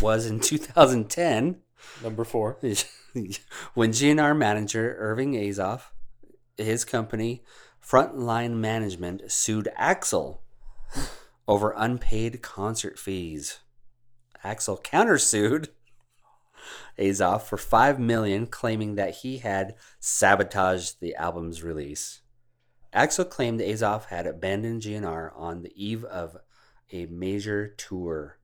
was 0.00 0.26
in 0.26 0.40
2010 0.40 1.62
Number 2.02 2.24
four. 2.24 2.58
when 3.74 3.90
GNR 3.90 4.36
manager 4.36 4.96
Irving 4.98 5.34
Azoff, 5.34 5.90
his 6.56 6.84
company 6.84 7.42
Frontline 7.84 8.54
Management, 8.54 9.30
sued 9.30 9.68
Axl 9.78 10.38
over 11.48 11.74
unpaid 11.76 12.42
concert 12.42 12.98
fees. 12.98 13.58
Axl 14.44 14.82
countersued 14.82 15.68
Azoff 16.98 17.42
for 17.42 17.56
five 17.56 17.98
million, 17.98 18.46
claiming 18.46 18.94
that 18.96 19.16
he 19.16 19.38
had 19.38 19.74
sabotaged 19.98 21.00
the 21.00 21.14
album's 21.14 21.62
release. 21.62 22.20
Axl 22.94 23.28
claimed 23.28 23.60
Azoff 23.60 24.06
had 24.06 24.26
abandoned 24.26 24.82
GNR 24.82 25.32
on 25.34 25.62
the 25.62 25.72
eve 25.74 26.04
of 26.04 26.36
a 26.92 27.06
major 27.06 27.68
tour 27.68 28.38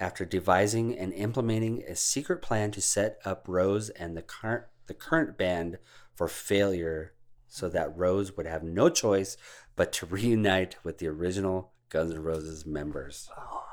after 0.00 0.24
devising 0.24 0.96
and 0.96 1.12
implementing 1.12 1.82
a 1.84 1.94
secret 1.94 2.42
plan 2.42 2.70
to 2.72 2.80
set 2.80 3.18
up 3.24 3.44
Rose 3.46 3.90
and 3.90 4.16
the 4.16 4.22
current 4.22 4.64
the 4.86 4.94
current 4.94 5.36
band 5.36 5.78
for 6.14 6.28
failure 6.28 7.12
so 7.46 7.68
that 7.68 7.96
Rose 7.96 8.36
would 8.36 8.46
have 8.46 8.62
no 8.62 8.88
choice 8.88 9.36
but 9.76 9.92
to 9.92 10.06
reunite 10.10 10.76
with 10.82 10.98
the 10.98 11.08
original 11.08 11.72
Guns 11.90 12.12
N' 12.12 12.22
Roses 12.22 12.66
members. 12.66 13.28
Oh 13.36 13.67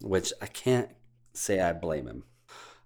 Which 0.00 0.32
I 0.40 0.46
can't 0.46 0.90
say 1.32 1.60
I 1.60 1.72
blame 1.72 2.06
him. 2.06 2.24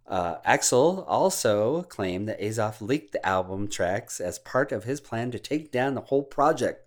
Uh, 0.07 0.41
Axl 0.41 1.05
also 1.07 1.83
claimed 1.83 2.29
that 2.29 2.41
Azoff 2.41 2.81
leaked 2.81 3.13
the 3.13 3.25
album 3.25 3.69
tracks 3.69 4.21
as 4.21 4.41
part 4.41 4.73
of 4.73 4.83
his 4.83 5.01
plan 5.01 5.31
to 5.31 5.39
take 5.39 5.71
down 5.71 5.95
the 5.95 6.01
whole 6.01 6.25
project. 6.25 6.87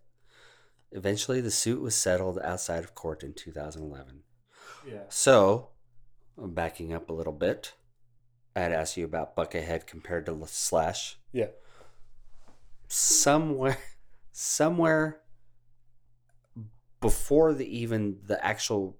Eventually, 0.91 1.39
the 1.39 1.49
suit 1.49 1.81
was 1.81 1.95
settled 1.95 2.37
outside 2.43 2.83
of 2.83 2.93
court 2.93 3.23
in 3.23 3.33
2011. 3.33 4.23
Yeah. 4.85 5.03
So, 5.07 5.69
backing 6.37 6.93
up 6.93 7.09
a 7.09 7.13
little 7.13 7.33
bit, 7.33 7.73
I 8.55 8.59
had 8.59 8.73
asked 8.73 8.97
you 8.97 9.05
about 9.05 9.35
Buckethead 9.35 9.87
compared 9.87 10.25
to 10.25 10.39
Slash. 10.45 11.17
Yeah. 11.31 11.47
Somewhere, 12.89 13.77
somewhere 14.33 15.21
before 16.99 17.53
the 17.53 17.65
even 17.65 18.17
the 18.27 18.43
actual 18.45 18.97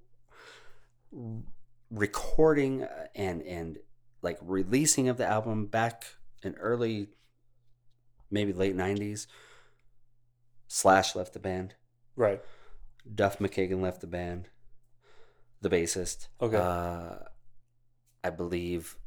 recording 1.92 2.88
and 3.16 3.42
and 3.44 3.78
like 4.22 4.38
releasing 4.42 5.10
of 5.10 5.18
the 5.18 5.26
album 5.26 5.66
back 5.68 6.06
in 6.44 6.54
early 6.56 7.10
maybe 8.32 8.52
late 8.54 8.76
90s 8.76 9.28
slash 10.68 11.16
left 11.16 11.34
the 11.34 11.40
band 11.40 11.76
Right. 12.16 12.42
duff 13.14 13.40
mckagan 13.40 13.82
left 13.82 14.02
the 14.02 14.08
band 14.08 14.48
the 15.62 15.70
bassist 15.70 16.28
Okay. 16.42 16.58
uh, 16.58 17.16
i 18.24 18.30
believe 18.30 18.98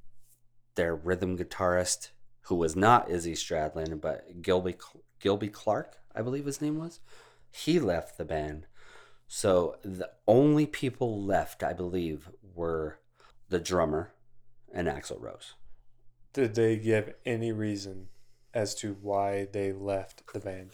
their 0.77 0.95
rhythm 0.95 1.37
guitarist 1.37 2.11
who 2.43 2.55
was 2.55 2.77
not 2.77 3.11
izzy 3.11 3.35
stradlin 3.35 4.01
but 4.01 4.43
gilby 4.43 4.77
gilby 5.21 5.49
clarke 5.49 5.97
i 6.15 6.23
believe 6.23 6.45
his 6.47 6.61
name 6.61 6.79
was 6.79 7.01
he 7.51 7.81
left 7.81 8.17
the 8.19 8.25
band 8.25 8.67
so 9.29 9.77
the 9.83 10.11
only 10.27 10.67
people 10.67 11.23
left 11.23 11.63
i 11.63 11.73
believe 11.73 12.29
were 12.55 12.99
the 13.49 13.61
drummer 13.61 14.13
and 14.73 14.89
axl 14.89 15.21
rose. 15.21 15.55
Did 16.33 16.55
they 16.55 16.77
give 16.77 17.15
any 17.25 17.53
reason 17.53 18.09
as 18.53 18.75
to 18.77 18.97
why 19.01 19.49
they 19.53 19.73
left 19.73 20.23
the 20.33 20.41
band? 20.41 20.71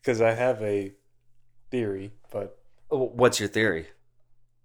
Because 0.00 0.20
I 0.20 0.32
have 0.32 0.62
a 0.62 0.92
theory, 1.70 2.12
but 2.30 2.58
Oh, 2.90 3.06
what's 3.06 3.40
your 3.40 3.48
theory? 3.48 3.88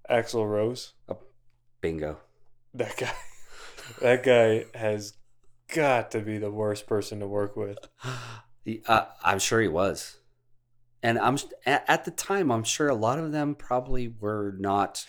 Axl 0.09 0.47
Rose, 0.47 0.93
bingo. 1.81 2.17
That 2.73 2.97
guy, 2.97 3.13
that 4.01 4.23
guy 4.23 4.65
has 4.77 5.13
got 5.73 6.11
to 6.11 6.19
be 6.19 6.37
the 6.37 6.51
worst 6.51 6.85
person 6.85 7.19
to 7.21 7.27
work 7.27 7.55
with. 7.55 7.77
Uh, 8.85 9.05
i'm 9.23 9.39
sure 9.39 9.61
he 9.61 9.67
was 9.67 10.18
and 11.03 11.17
i'm 11.19 11.37
at 11.65 12.05
the 12.05 12.11
time 12.11 12.51
i'm 12.51 12.63
sure 12.63 12.87
a 12.89 12.95
lot 12.95 13.17
of 13.19 13.31
them 13.31 13.55
probably 13.55 14.07
were 14.19 14.55
not 14.59 15.05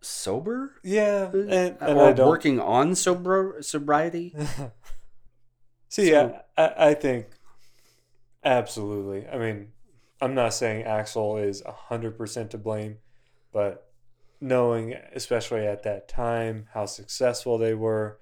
sober 0.00 0.74
Yeah, 0.82 1.30
uh, 1.32 1.36
and, 1.38 1.76
and 1.80 1.98
or 1.98 2.08
I 2.08 2.12
don't 2.12 2.28
working 2.28 2.58
on 2.60 2.94
sober 2.94 3.58
sobriety 3.60 4.34
See, 5.88 6.10
So- 6.10 6.40
I, 6.56 6.62
I, 6.64 6.88
I 6.88 6.94
think 6.94 7.26
absolutely. 8.42 9.28
I 9.28 9.36
mean, 9.38 9.68
I'm 10.20 10.34
not 10.34 10.54
saying 10.54 10.86
Axl 10.86 11.44
is 11.44 11.62
100% 11.62 12.50
to 12.50 12.58
blame, 12.58 12.96
but 13.52 13.90
knowing, 14.40 14.94
especially 15.14 15.66
at 15.66 15.82
that 15.82 16.08
time, 16.08 16.66
how 16.72 16.86
successful 16.86 17.58
they 17.58 17.74
were, 17.74 18.18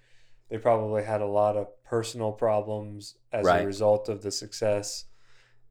they 0.49 0.59
probably 0.59 1.05
had 1.05 1.21
a 1.21 1.27
lot 1.27 1.57
of 1.57 1.69
personal 1.85 2.33
problems 2.33 3.15
as 3.33 3.47
Right. 3.47 3.63
a 3.63 3.67
result 3.67 4.09
of 4.09 4.23
the 4.23 4.33
success. 4.33 5.05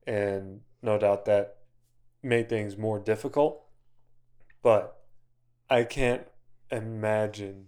And 0.08 0.62
no 0.82 0.98
doubt 0.98 1.26
that 1.26 1.58
made 2.24 2.50
things 2.50 2.78
more 2.78 3.00
difficult. 3.00 3.64
But 4.62 4.98
I 5.70 5.84
can't 5.84 6.24
imagine 6.72 7.68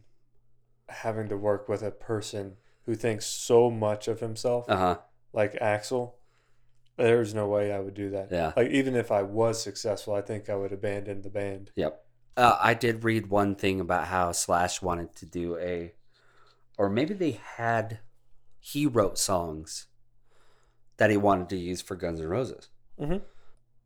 having 0.89 1.29
to 1.29 1.37
work 1.37 1.69
with 1.69 1.81
a 1.81 1.91
person 1.91 2.57
who 2.85 2.95
thinks 2.95 3.25
so 3.25 3.69
much 3.69 4.07
of 4.07 4.19
himself 4.19 4.69
uh-huh 4.69 4.97
like 5.33 5.53
Axl. 5.59 6.13
There's 6.97 7.33
no 7.33 7.47
way 7.47 7.71
I 7.71 7.79
would 7.79 7.93
do 7.93 8.11
that. 8.11 8.29
Yeah. 8.31 8.53
Like 8.55 8.69
even 8.69 8.95
if 8.95 9.11
I 9.11 9.23
was 9.23 9.61
successful, 9.61 10.13
I 10.13 10.21
think 10.21 10.49
I 10.49 10.55
would 10.55 10.73
abandon 10.73 11.21
the 11.21 11.29
band. 11.29 11.71
Yep. 11.75 12.05
Uh, 12.37 12.57
I 12.61 12.73
did 12.73 13.03
read 13.03 13.27
one 13.27 13.55
thing 13.55 13.79
about 13.79 14.07
how 14.07 14.31
Slash 14.31 14.81
wanted 14.81 15.15
to 15.17 15.25
do 15.25 15.57
a, 15.57 15.93
or 16.77 16.89
maybe 16.89 17.13
they 17.13 17.39
had, 17.55 17.99
he 18.59 18.85
wrote 18.85 19.17
songs 19.17 19.87
that 21.01 21.09
he 21.09 21.17
wanted 21.17 21.49
to 21.49 21.57
use 21.57 21.81
for 21.81 21.95
Guns 21.95 22.21
N' 22.21 22.27
Roses. 22.27 22.69
Mhm. 22.99 23.23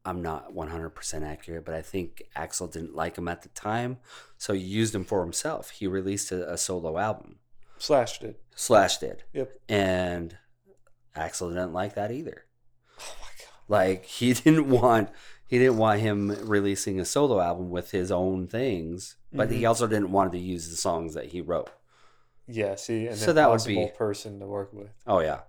I'm 0.04 0.22
not 0.22 0.54
100% 0.54 1.24
accurate, 1.24 1.64
but 1.64 1.74
I 1.74 1.82
think 1.82 2.24
Axl 2.36 2.70
didn't 2.70 2.94
like 2.94 3.18
him 3.18 3.30
at 3.30 3.42
the 3.42 3.48
time, 3.50 4.00
so 4.38 4.52
he 4.54 4.60
used 4.60 4.94
him 4.94 5.06
for 5.06 5.22
himself. 5.22 5.70
He 5.70 5.88
released 5.88 6.30
a, 6.34 6.52
a 6.52 6.58
solo 6.58 6.98
album. 6.98 7.40
Slash 7.78 8.20
did. 8.20 8.36
Slash 8.54 8.98
did. 8.98 9.24
Yep. 9.32 9.62
And 9.70 10.38
Axl 11.16 11.48
didn't 11.52 11.72
like 11.72 11.96
that 11.96 12.12
either. 12.12 12.44
Oh 13.00 13.16
my 13.22 13.30
god. 13.40 13.50
Like 13.70 14.04
he 14.04 14.34
didn't 14.44 14.70
want 14.70 15.10
he 15.48 15.58
didn't 15.58 15.78
want 15.78 16.02
him 16.02 16.36
releasing 16.50 17.00
a 17.00 17.06
solo 17.06 17.40
album 17.40 17.70
with 17.70 17.92
his 17.92 18.12
own 18.12 18.48
things, 18.48 19.16
but 19.32 19.50
he 19.52 19.62
Mhm. 19.62 19.70
also 19.70 19.88
didn't 19.88 20.12
want 20.12 20.34
to 20.34 20.38
use 20.38 20.70
the 20.70 20.76
songs 20.76 21.14
that 21.14 21.28
he 21.28 21.40
wrote. 21.40 21.70
Yeah, 22.46 22.76
see, 22.76 23.08
an 23.08 23.16
So 23.16 23.32
that 23.32 23.50
would 23.50 23.64
be- 23.66 23.90
person 23.98 24.42
to 24.42 24.46
work 24.48 24.74
with. 24.74 24.90
Oh 25.08 25.20
yeah. 25.22 25.44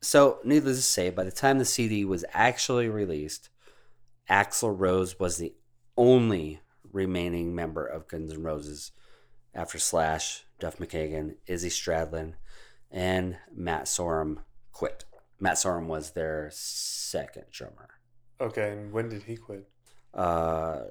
So 0.00 0.38
needless 0.44 0.76
to 0.76 0.82
say, 0.82 1.10
by 1.10 1.24
the 1.24 1.32
time 1.32 1.58
the 1.58 1.64
CD 1.64 2.04
was 2.04 2.24
actually 2.32 2.88
released, 2.88 3.48
Axl 4.30 4.74
Rose 4.76 5.18
was 5.18 5.38
the 5.38 5.54
only 5.96 6.60
remaining 6.92 7.54
member 7.54 7.84
of 7.84 8.06
Guns 8.08 8.32
N' 8.32 8.42
Roses 8.42 8.92
after 9.54 9.78
Slash, 9.78 10.44
Duff 10.60 10.78
McKagan, 10.78 11.36
Izzy 11.46 11.70
Stradlin, 11.70 12.34
and 12.90 13.38
Matt 13.54 13.84
Sorum 13.84 14.38
quit. 14.72 15.04
Matt 15.40 15.56
Sorum 15.56 15.86
was 15.86 16.12
their 16.12 16.50
second 16.52 17.44
drummer. 17.50 17.88
Okay, 18.40 18.72
and 18.72 18.92
when 18.92 19.08
did 19.08 19.24
he 19.24 19.36
quit? 19.36 19.68
Uh, 20.14 20.82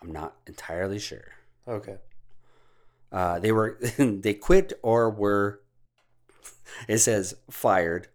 I'm 0.00 0.12
not 0.12 0.36
entirely 0.46 0.98
sure. 0.98 1.32
Okay. 1.68 1.96
Uh, 3.10 3.38
they 3.38 3.52
were 3.52 3.78
they 3.98 4.34
quit 4.34 4.72
or 4.82 5.10
were 5.10 5.60
it 6.88 6.98
says 6.98 7.34
fired 7.50 8.08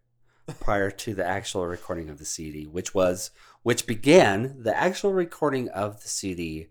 prior 0.60 0.90
to 0.90 1.14
the 1.14 1.26
actual 1.26 1.68
recording 1.68 2.10
of 2.10 2.20
the 2.20 2.26
CD, 2.26 2.66
which 2.66 2.94
was 2.94 3.32
which 3.64 3.86
began 3.86 4.56
the 4.64 4.76
actual 4.78 5.14
recording 5.14 5.68
of 5.70 6.02
the 6.02 6.08
CD 6.08 6.68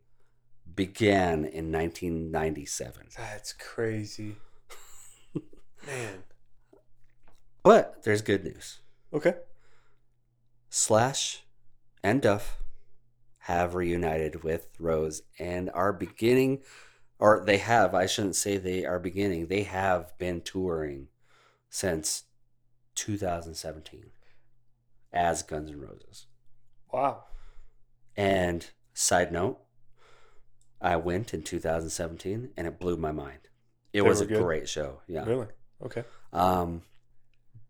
began 0.74 1.44
in 1.44 1.72
1997. 1.72 3.08
That's 3.16 3.52
crazy. 3.52 4.36
Man. 5.86 6.24
But 7.62 8.02
there's 8.04 8.22
good 8.22 8.44
news. 8.44 8.78
Okay. 9.12 9.34
Slash 10.70 11.42
and 12.02 12.22
Duff 12.22 12.58
have 13.40 13.74
reunited 13.74 14.42
with 14.42 14.68
Rose 14.78 15.22
and 15.38 15.70
are 15.70 15.92
beginning, 15.92 16.62
or 17.18 17.42
they 17.44 17.58
have, 17.58 17.94
I 17.94 18.06
shouldn't 18.06 18.36
say 18.36 18.56
they 18.56 18.84
are 18.84 18.98
beginning, 18.98 19.46
they 19.46 19.62
have 19.62 20.16
been 20.18 20.40
touring 20.40 21.08
since 21.68 22.24
2017 22.94 24.06
as 25.12 25.42
Guns 25.42 25.70
N' 25.70 25.80
Roses. 25.80 26.26
Wow. 26.92 27.24
And 28.16 28.68
side 28.94 29.32
note, 29.32 29.58
I 30.80 30.96
went 30.96 31.34
in 31.34 31.42
2017 31.42 32.50
and 32.56 32.66
it 32.66 32.78
blew 32.78 32.96
my 32.96 33.12
mind. 33.12 33.48
It 33.92 34.02
They 34.02 34.08
was 34.08 34.20
a 34.20 34.26
good? 34.26 34.42
great 34.42 34.68
show. 34.68 35.00
Yeah. 35.06 35.24
Really? 35.24 35.46
Okay. 35.84 36.04
Um, 36.32 36.82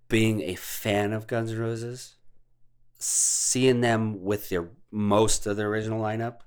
being 0.08 0.42
a 0.42 0.54
fan 0.54 1.12
of 1.12 1.26
Guns 1.26 1.52
N' 1.52 1.58
Roses, 1.58 2.16
seeing 2.98 3.80
them 3.80 4.22
with 4.22 4.48
their 4.48 4.68
most 4.90 5.46
of 5.46 5.56
the 5.56 5.64
original 5.64 6.00
lineup, 6.00 6.40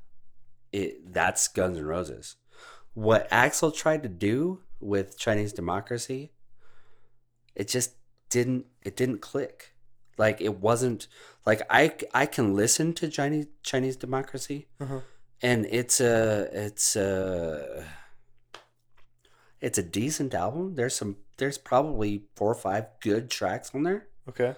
it 0.71 1.13
that's 1.13 1.47
Guns 1.47 1.77
N' 1.77 1.85
Roses. 1.85 2.35
What 2.93 3.29
Axl 3.29 3.73
tried 3.75 4.03
to 4.03 4.09
do 4.09 4.62
with 4.79 5.17
Chinese 5.17 5.53
Democracy, 5.53 6.31
it 7.55 7.67
just 7.67 7.93
didn't. 8.29 8.65
It 8.83 8.95
didn't 8.95 9.19
click. 9.21 9.73
Like 10.17 10.41
it 10.41 10.59
wasn't 10.59 11.07
like 11.45 11.62
I 11.69 11.93
I 12.13 12.25
can 12.25 12.53
listen 12.55 12.93
to 12.95 13.07
Chinese 13.09 13.47
Chinese 13.63 13.95
Democracy, 13.95 14.67
Uh-huh. 14.79 14.99
and 15.41 15.65
it's 15.69 16.01
a 16.01 16.49
it's 16.51 16.95
a 16.95 17.85
it's 19.62 19.77
a 19.77 19.83
decent 19.83 20.33
album. 20.33 20.75
There's 20.75 20.95
some 20.95 21.17
there's 21.38 21.57
probably 21.57 22.23
four 22.35 22.51
or 22.51 22.55
five 22.55 22.85
good 23.01 23.29
tracks 23.29 23.71
on 23.73 23.83
there. 23.83 24.07
Okay. 24.27 24.55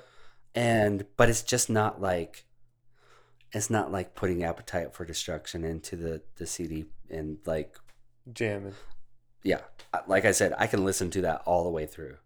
And 0.55 1.05
but 1.17 1.29
it's 1.29 1.43
just 1.43 1.69
not 1.69 2.01
like 2.01 2.45
it's 3.53 3.69
not 3.69 3.91
like 3.91 4.15
putting 4.15 4.43
Appetite 4.43 4.93
for 4.93 5.05
Destruction 5.05 5.63
into 5.63 5.95
the 5.95 6.21
the 6.37 6.45
CD 6.47 6.85
and 7.09 7.37
like 7.45 7.77
Jamming. 8.33 8.73
yeah, 9.43 9.61
like 10.07 10.25
I 10.25 10.31
said, 10.31 10.53
I 10.57 10.67
can 10.67 10.85
listen 10.85 11.09
to 11.11 11.21
that 11.21 11.41
all 11.45 11.63
the 11.63 11.69
way 11.69 11.85
through. 11.85 12.17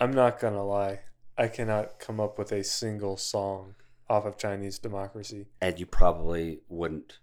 I'm 0.00 0.12
not 0.12 0.40
gonna 0.40 0.64
lie. 0.64 1.00
I 1.36 1.48
cannot 1.48 1.98
come 1.98 2.20
up 2.20 2.38
with 2.38 2.52
a 2.52 2.64
single 2.64 3.16
song 3.16 3.74
off 4.08 4.24
of 4.24 4.36
Chinese 4.38 4.78
Democracy. 4.78 5.46
And 5.60 5.78
you 5.78 5.86
probably 5.86 6.60
wouldn't. 6.68 7.18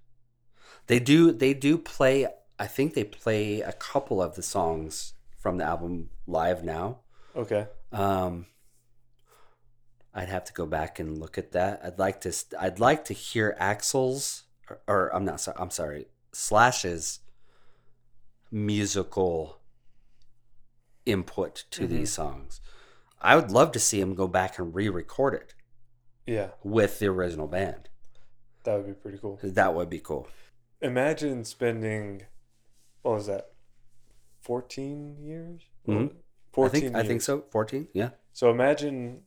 They 0.88 1.00
do 1.00 1.32
they 1.32 1.54
do 1.54 1.78
play 1.78 2.28
I 2.60 2.68
think 2.68 2.94
they 2.94 3.04
play 3.04 3.62
a 3.62 3.74
couple 3.74 4.22
of 4.22 4.36
the 4.36 4.42
songs 4.44 5.14
from 5.38 5.58
the 5.58 5.64
album 5.64 6.10
live 6.26 6.64
now. 6.64 7.00
Okay. 7.36 7.68
Um, 7.92 8.48
I'd 10.14 10.30
have 10.30 10.44
to 10.46 10.54
go 10.54 10.66
back 10.66 11.00
and 11.00 11.18
look 11.20 11.38
at 11.38 11.52
that. 11.52 11.82
I'd 11.84 12.00
like 12.00 12.22
to. 12.22 12.34
I'd 12.60 12.80
like 12.80 13.06
to 13.06 13.14
hear 13.14 13.56
Axl's, 13.62 14.44
or, 14.70 14.80
or 14.88 15.16
I'm 15.16 15.24
not. 15.26 15.40
sorry. 15.42 15.58
I'm 15.60 15.70
sorry. 15.70 16.08
Slash's 16.32 17.20
musical 18.50 19.60
input 21.06 21.66
to 21.72 21.84
Mhm. 21.86 21.90
these 21.90 22.14
songs. 22.14 22.60
I 23.22 23.36
would 23.36 23.52
love 23.52 23.72
to 23.74 23.80
see 23.80 24.00
him 24.00 24.14
go 24.16 24.28
back 24.28 24.60
and 24.60 24.74
re-record 24.76 25.34
it 25.34 25.54
Yeah, 26.26 26.52
with 26.64 27.00
the 27.00 27.08
original 27.08 27.48
band. 27.48 27.90
that 28.64 28.76
would 28.76 28.88
be 28.88 28.94
pretty 28.94 29.18
cool. 29.18 29.40
That 29.42 29.74
would 29.74 29.90
be 29.90 30.00
cool. 30.00 30.28
imagine 30.82 31.44
spending 31.44 32.24
what 33.02 33.14
was 33.16 33.28
that? 33.28 33.52
Fourteen 34.42 35.18
years. 35.18 35.62
Mhm. 35.88 36.10
I 36.12 36.14
Fourteen. 36.52 36.82
think 36.82 36.96
I 36.96 37.04
think 37.04 37.22
so. 37.22 37.42
Fourteen. 37.50 37.88
Yeah. 37.94 38.12
So 38.34 38.52
imagine 38.52 39.24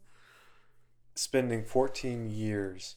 spending 1.14 1.64
14 1.64 2.30
years 2.30 2.96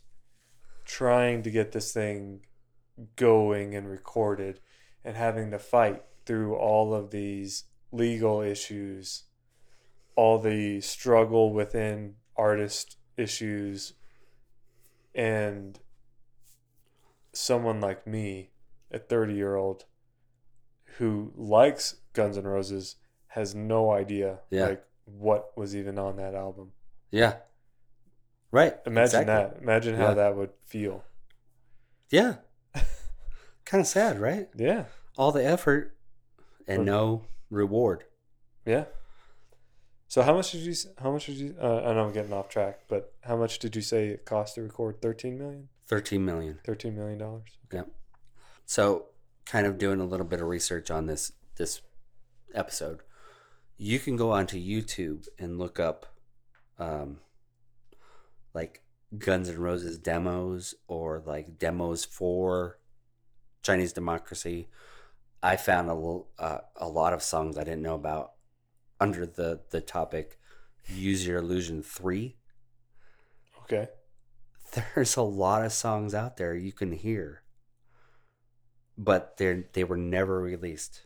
trying 0.86 1.42
to 1.44 1.50
get 1.52 1.72
this 1.72 1.92
thing 1.94 2.46
going 3.16 3.76
and 3.76 3.90
recorded 3.90 4.60
and 5.04 5.18
having 5.18 5.50
to 5.52 5.60
fight 5.60 6.04
through 6.26 6.56
all 6.56 6.94
of 6.94 7.10
these 7.12 7.66
legal 7.92 8.42
issues, 8.42 9.24
all 10.16 10.40
the 10.40 10.82
struggle 10.82 11.54
within 11.54 12.16
artist 12.36 12.98
issues, 13.18 13.94
and 15.16 15.80
someone 17.34 17.80
like 17.82 18.06
me, 18.08 18.52
a 18.92 19.00
30 19.00 19.34
year 19.34 19.56
old 19.56 19.86
who 20.98 21.32
likes 21.36 21.96
Guns 22.14 22.38
N' 22.38 22.46
Roses, 22.46 22.96
has 23.28 23.56
no 23.56 23.92
idea 23.92 24.40
Yeah. 24.50 24.68
like 24.68 24.86
what 25.06 25.58
was 25.58 25.76
even 25.76 25.98
on 25.98 26.18
that 26.18 26.36
album. 26.36 26.74
Yeah. 27.10 27.38
Right. 28.52 28.78
Imagine 28.86 29.22
exactly. 29.22 29.34
that. 29.56 29.62
Imagine 29.64 29.96
how 29.96 30.10
Yeah. 30.10 30.14
that 30.14 30.36
would 30.36 30.52
feel. 30.66 31.04
Yeah. 32.10 32.36
kind 33.66 33.82
of 33.82 33.88
sad, 33.88 34.20
right? 34.20 34.50
Yeah. 34.56 34.86
All 35.18 35.32
the 35.32 35.44
effort 35.44 35.98
and 36.68 36.86
no 36.86 37.26
reward. 37.50 38.06
Yeah. 38.66 38.86
So 40.14 40.22
how 40.22 40.36
much 40.36 40.52
did 40.52 40.62
you? 40.62 40.76
How 41.02 41.12
much 41.12 41.26
did 41.26 41.38
you? 41.38 41.56
Uh, 41.60 41.82
I 41.86 41.94
know 41.94 42.06
I'm 42.06 42.14
getting 42.14 42.34
off 42.34 42.48
track, 42.48 42.82
but 42.88 43.16
how 43.22 43.36
much 43.36 43.58
did 43.58 43.76
you 43.76 43.82
say 43.82 44.10
it 44.10 44.26
cost 44.26 44.54
to 44.54 44.62
record 44.62 45.02
13 45.02 45.40
million? 45.40 45.70
13 45.88 46.24
million. 46.24 46.60
13 46.64 46.96
million 46.96 47.18
dollars. 47.18 47.50
Yep. 47.72 47.90
So, 48.68 49.06
kind 49.48 49.66
of 49.66 49.80
doing 49.80 50.00
a 50.00 50.06
little 50.06 50.28
bit 50.28 50.40
of 50.40 50.48
research 50.48 50.92
on 50.92 51.08
this 51.08 51.32
this 51.56 51.82
episode, 52.54 53.00
you 53.76 53.98
can 53.98 54.16
go 54.16 54.32
onto 54.32 54.56
YouTube 54.56 55.28
and 55.40 55.58
look 55.58 55.80
up, 55.80 56.06
um, 56.78 57.18
like 58.54 58.84
Guns 59.18 59.50
N' 59.50 59.58
Roses 59.58 59.98
demos 59.98 60.76
or 60.88 61.24
like 61.26 61.58
demos 61.58 62.06
for 62.06 62.78
Chinese 63.64 63.94
democracy. 63.94 64.68
I 65.42 65.56
found 65.56 65.90
a 65.90 66.22
uh, 66.40 66.60
a 66.76 66.88
lot 66.88 67.14
of 67.14 67.24
songs 67.24 67.58
I 67.58 67.64
didn't 67.64 67.82
know 67.82 67.96
about 67.96 68.34
under 69.04 69.26
the 69.26 69.60
the 69.72 69.82
topic 69.82 70.40
"Use 70.88 71.28
Your 71.28 71.38
Illusion 71.40 71.84
3. 71.84 72.38
Okay. 73.64 73.88
there's 74.96 75.16
a 75.18 75.22
lot 75.22 75.64
of 75.66 75.72
songs 75.72 76.14
out 76.16 76.38
there 76.38 76.56
you 76.56 76.72
can 76.72 76.92
hear 76.94 77.44
but 78.98 79.38
they're 79.38 79.66
they 79.74 79.84
were 79.84 79.98
never 79.98 80.40
released 80.42 81.02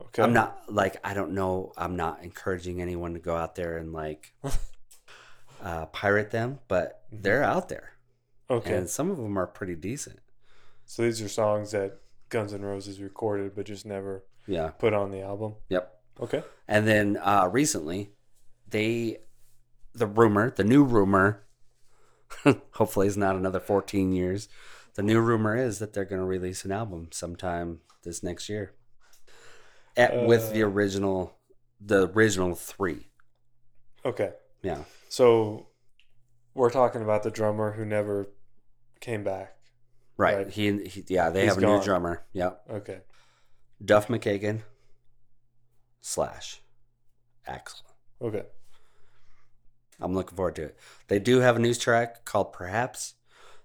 Okay. 0.00 0.22
i'm 0.22 0.32
not 0.32 0.60
like 0.68 0.96
i 1.04 1.14
don't 1.14 1.32
know 1.32 1.72
i'm 1.76 1.94
not 1.96 2.22
encouraging 2.22 2.80
anyone 2.82 3.12
to 3.14 3.20
go 3.20 3.36
out 3.36 3.54
there 3.54 3.76
and 3.78 3.92
like 3.92 4.34
uh, 5.62 5.86
pirate 5.86 6.30
them 6.30 6.58
but 6.68 7.04
Mhm. 7.12 7.22
they're 7.22 7.44
out 7.44 7.68
there 7.68 7.92
Okay. 8.50 8.74
and 8.76 8.90
some 8.90 9.10
of 9.10 9.16
them 9.18 9.38
are 9.38 9.46
pretty 9.46 9.74
decent 9.76 10.18
so 10.84 11.02
these 11.02 11.22
are 11.22 11.28
songs 11.28 11.70
that 11.72 11.98
Guns 12.28 12.52
N' 12.54 12.62
Roses 12.62 12.98
recorded, 13.00 13.54
but 13.54 13.66
just 13.66 13.84
never 13.86 14.24
yeah 14.46 14.70
put 14.70 14.92
on 14.92 15.10
the 15.12 15.20
album. 15.20 15.54
yep 15.68 16.01
Okay. 16.20 16.42
and 16.68 16.86
then 16.86 17.16
uh 17.22 17.48
recently 17.50 18.10
they 18.68 19.18
the 19.94 20.06
rumor 20.06 20.50
the 20.50 20.64
new 20.64 20.84
rumor 20.84 21.42
hopefully 22.72 23.06
it's 23.06 23.16
not 23.16 23.36
another 23.36 23.60
14 23.60 24.12
years 24.12 24.48
the 24.94 25.02
new 25.02 25.20
rumor 25.20 25.56
is 25.56 25.78
that 25.78 25.92
they're 25.92 26.04
going 26.04 26.20
to 26.20 26.26
release 26.26 26.64
an 26.64 26.72
album 26.72 27.08
sometime 27.12 27.80
this 28.04 28.22
next 28.22 28.48
year 28.48 28.72
At, 29.96 30.26
with 30.26 30.52
the 30.52 30.62
Uh. 30.62 30.68
original 30.68 31.36
the 31.80 32.08
original 32.08 32.54
three 32.54 33.08
Okay. 34.04 34.32
yeah 34.62 34.84
So 35.08 35.68
we're 36.54 36.70
talking 36.70 37.02
about 37.02 37.22
the 37.22 37.30
drummer 37.30 37.72
who 37.72 37.84
never 37.84 38.28
came 39.00 39.24
back. 39.24 39.56
right, 40.16 40.36
Right. 40.36 40.50
He, 40.50 40.84
he 40.84 41.04
yeah 41.08 41.30
they 41.30 41.42
He's 41.42 41.48
have 41.50 41.58
a 41.58 41.60
gone. 41.62 41.78
new 41.78 41.84
drummer 41.84 42.24
yep 42.32 42.62
Okay. 42.70 43.00
duff 43.84 44.08
mckagan 44.08 44.62
slash 46.02 46.60
axl 47.48 47.80
Okay. 48.20 48.42
i'm 50.00 50.14
looking 50.14 50.36
forward 50.36 50.56
to 50.56 50.64
it 50.64 50.76
they 51.08 51.18
do 51.18 51.38
have 51.40 51.56
a 51.56 51.58
news 51.58 51.78
track 51.78 52.24
called 52.26 52.52
perhaps 52.52 53.14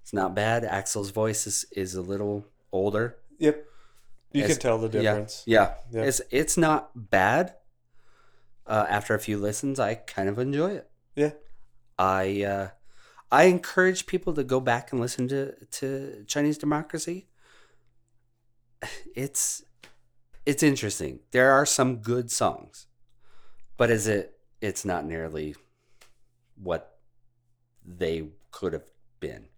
it's 0.02 0.14
not 0.14 0.34
bad 0.34 0.64
axl's 0.64 1.10
voice 1.10 1.46
is, 1.46 1.66
is 1.76 1.94
a 1.96 2.02
little 2.02 2.46
older 2.72 3.18
Yep. 3.40 3.66
You 4.34 4.44
As- 4.44 4.50
can 4.52 4.60
tell 4.60 4.78
the 4.80 4.90
difference. 4.90 5.44
Yeah, 5.46 5.76
Yeah. 5.92 6.02
it's 6.04 6.22
it's 6.32 6.58
not 6.58 7.10
bad. 7.12 7.54
Uh, 8.66 8.86
after 8.90 9.14
a 9.14 9.20
few 9.20 9.38
listens, 9.38 9.80
I 9.80 9.94
kind 9.96 10.28
of 10.28 10.38
enjoy 10.40 10.72
it. 10.72 10.90
Yeah. 11.16 11.32
I 12.00 12.44
uh, 12.44 12.68
I 13.32 13.44
encourage 13.44 14.06
people 14.08 14.34
to 14.34 14.44
go 14.44 14.60
back 14.60 14.92
and 14.92 15.00
listen 15.00 15.28
to 15.30 15.54
to 15.80 16.24
Chinese 16.28 16.58
Democracy. 16.58 17.28
It's 19.16 19.64
it's 20.48 20.64
interesting. 20.64 21.20
There 21.32 21.52
are 21.52 21.66
some 21.66 21.98
good 21.98 22.32
songs, 22.32 22.88
but 23.76 23.90
is 23.92 24.08
it? 24.08 24.40
It's 24.62 24.84
not 24.86 25.06
nearly 25.06 25.56
what 26.56 26.98
they 27.86 28.30
could 28.52 28.74
have 28.74 28.90
been. 29.20 29.50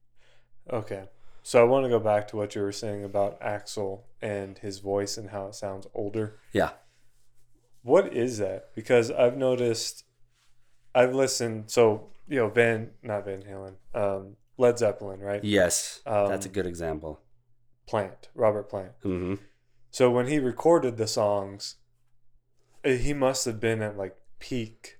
Okay. 0.72 1.04
So 1.44 1.62
I 1.62 1.64
want 1.64 1.86
to 1.86 1.90
go 1.90 2.00
back 2.00 2.28
to 2.30 2.36
what 2.38 2.54
you 2.56 2.62
were 2.62 2.72
saying 2.74 3.04
about 3.04 3.40
Axl 3.40 4.02
and 4.22 4.58
his 4.58 4.80
voice 4.80 5.18
and 5.18 5.30
how 5.30 5.48
it 5.48 5.56
sounds 5.56 5.88
older. 5.94 6.36
Yeah. 6.52 6.72
What 7.82 8.14
is 8.14 8.40
that? 8.40 8.76
Because 8.76 9.10
I've 9.10 9.38
noticed, 9.38 10.04
I've 10.94 11.14
listened. 11.16 11.72
So 11.72 12.10
you 12.28 12.38
know, 12.40 12.50
Van, 12.50 12.92
not 13.02 13.26
Van 13.26 13.42
Halen, 13.44 13.76
um, 13.96 14.36
Led 14.58 14.78
Zeppelin, 14.80 15.20
right? 15.20 15.44
Yes, 15.44 16.02
that's 16.06 16.46
a 16.46 16.50
Um, 16.50 16.54
good 16.54 16.66
example. 16.66 17.22
Plant, 17.88 18.30
Robert 18.36 18.70
Plant. 18.70 18.92
hmm 19.02 19.36
So 19.92 20.12
when 20.12 20.28
he 20.28 20.40
recorded 20.40 20.98
the 20.98 21.08
songs, 21.08 21.76
eh, 22.84 22.98
he 22.98 23.14
must 23.14 23.46
have 23.46 23.60
been 23.60 23.82
at 23.82 23.98
like 23.98 24.16
peak 24.40 25.00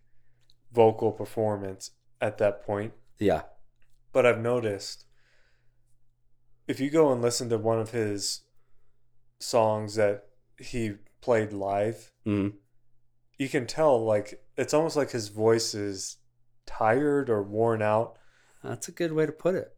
vocal 0.72 1.12
performance 1.12 1.92
at 2.22 2.38
that 2.40 2.64
point. 2.64 2.94
Yeah. 3.18 3.44
But 4.12 4.26
I've 4.26 4.40
noticed 4.40 5.06
if 6.68 6.80
you 6.80 6.90
go 6.90 7.12
and 7.12 7.22
listen 7.22 7.50
to 7.50 7.58
one 7.58 7.80
of 7.80 7.92
his 7.92 8.42
songs 9.40 9.96
that 9.96 10.26
he 10.58 10.94
played 11.22 11.54
live, 11.54 12.12
hmm 12.24 12.50
you 13.40 13.48
can 13.48 13.66
tell 13.66 14.04
like 14.04 14.44
it's 14.58 14.74
almost 14.74 14.98
like 14.98 15.12
his 15.12 15.30
voice 15.30 15.74
is 15.74 16.18
tired 16.66 17.30
or 17.30 17.42
worn 17.42 17.82
out. 17.82 18.18
That's 18.62 18.90
a 18.90 18.92
good 18.92 19.14
way 19.14 19.26
to 19.26 19.32
put 19.32 19.56
it. 19.56 19.72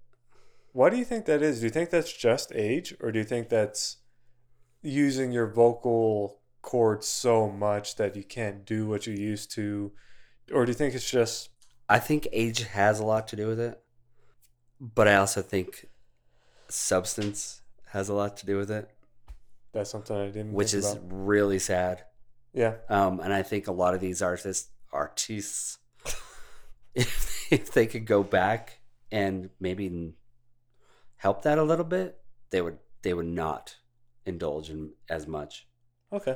Why 0.73 0.89
do 0.89 0.97
you 0.97 1.05
think 1.05 1.25
that 1.25 1.43
is? 1.43 1.59
Do 1.59 1.65
you 1.65 1.69
think 1.69 1.91
that's 1.91 2.11
just 2.11 2.51
age 2.55 2.95
or 2.99 3.11
do 3.11 3.19
you 3.19 3.25
think 3.25 3.49
that's 3.49 3.97
using 4.81 5.31
your 5.31 5.47
vocal 5.47 6.39
cords 6.61 7.07
so 7.07 7.49
much 7.49 7.95
that 7.95 8.15
you 8.15 8.23
can't 8.23 8.65
do 8.65 8.87
what 8.87 9.07
you 9.07 9.13
used 9.13 9.51
to? 9.51 9.91
Or 10.53 10.65
do 10.65 10.71
you 10.71 10.75
think 10.75 10.93
it's 10.93 11.09
just 11.09 11.49
I 11.89 11.99
think 11.99 12.27
age 12.31 12.63
has 12.63 12.99
a 12.99 13.05
lot 13.05 13.27
to 13.29 13.35
do 13.35 13.47
with 13.47 13.59
it, 13.59 13.81
but 14.79 15.07
I 15.07 15.15
also 15.15 15.41
think 15.41 15.87
substance 16.69 17.61
has 17.87 18.07
a 18.07 18.13
lot 18.13 18.37
to 18.37 18.45
do 18.45 18.57
with 18.57 18.71
it, 18.71 18.89
that's 19.73 19.89
something 19.89 20.15
I 20.15 20.27
didn't 20.27 20.53
which 20.53 20.73
is 20.73 20.91
about? 20.91 21.03
really 21.09 21.59
sad. 21.59 22.03
Yeah. 22.53 22.75
Um, 22.89 23.19
and 23.19 23.33
I 23.33 23.43
think 23.43 23.67
a 23.67 23.71
lot 23.71 23.93
of 23.93 24.01
these 24.01 24.21
artists, 24.21 24.69
artists, 24.91 25.77
if, 26.95 27.47
if 27.51 27.71
they 27.71 27.87
could 27.87 28.05
go 28.05 28.23
back 28.23 28.79
and 29.11 29.49
maybe 29.59 30.13
help 31.17 31.43
that 31.43 31.57
a 31.57 31.63
little 31.63 31.85
bit, 31.85 32.19
they 32.49 32.61
would 32.61 32.79
they 33.01 33.13
would 33.13 33.25
not 33.25 33.77
indulge 34.25 34.69
in 34.69 34.91
as 35.09 35.27
much 35.27 35.67
Okay. 36.13 36.35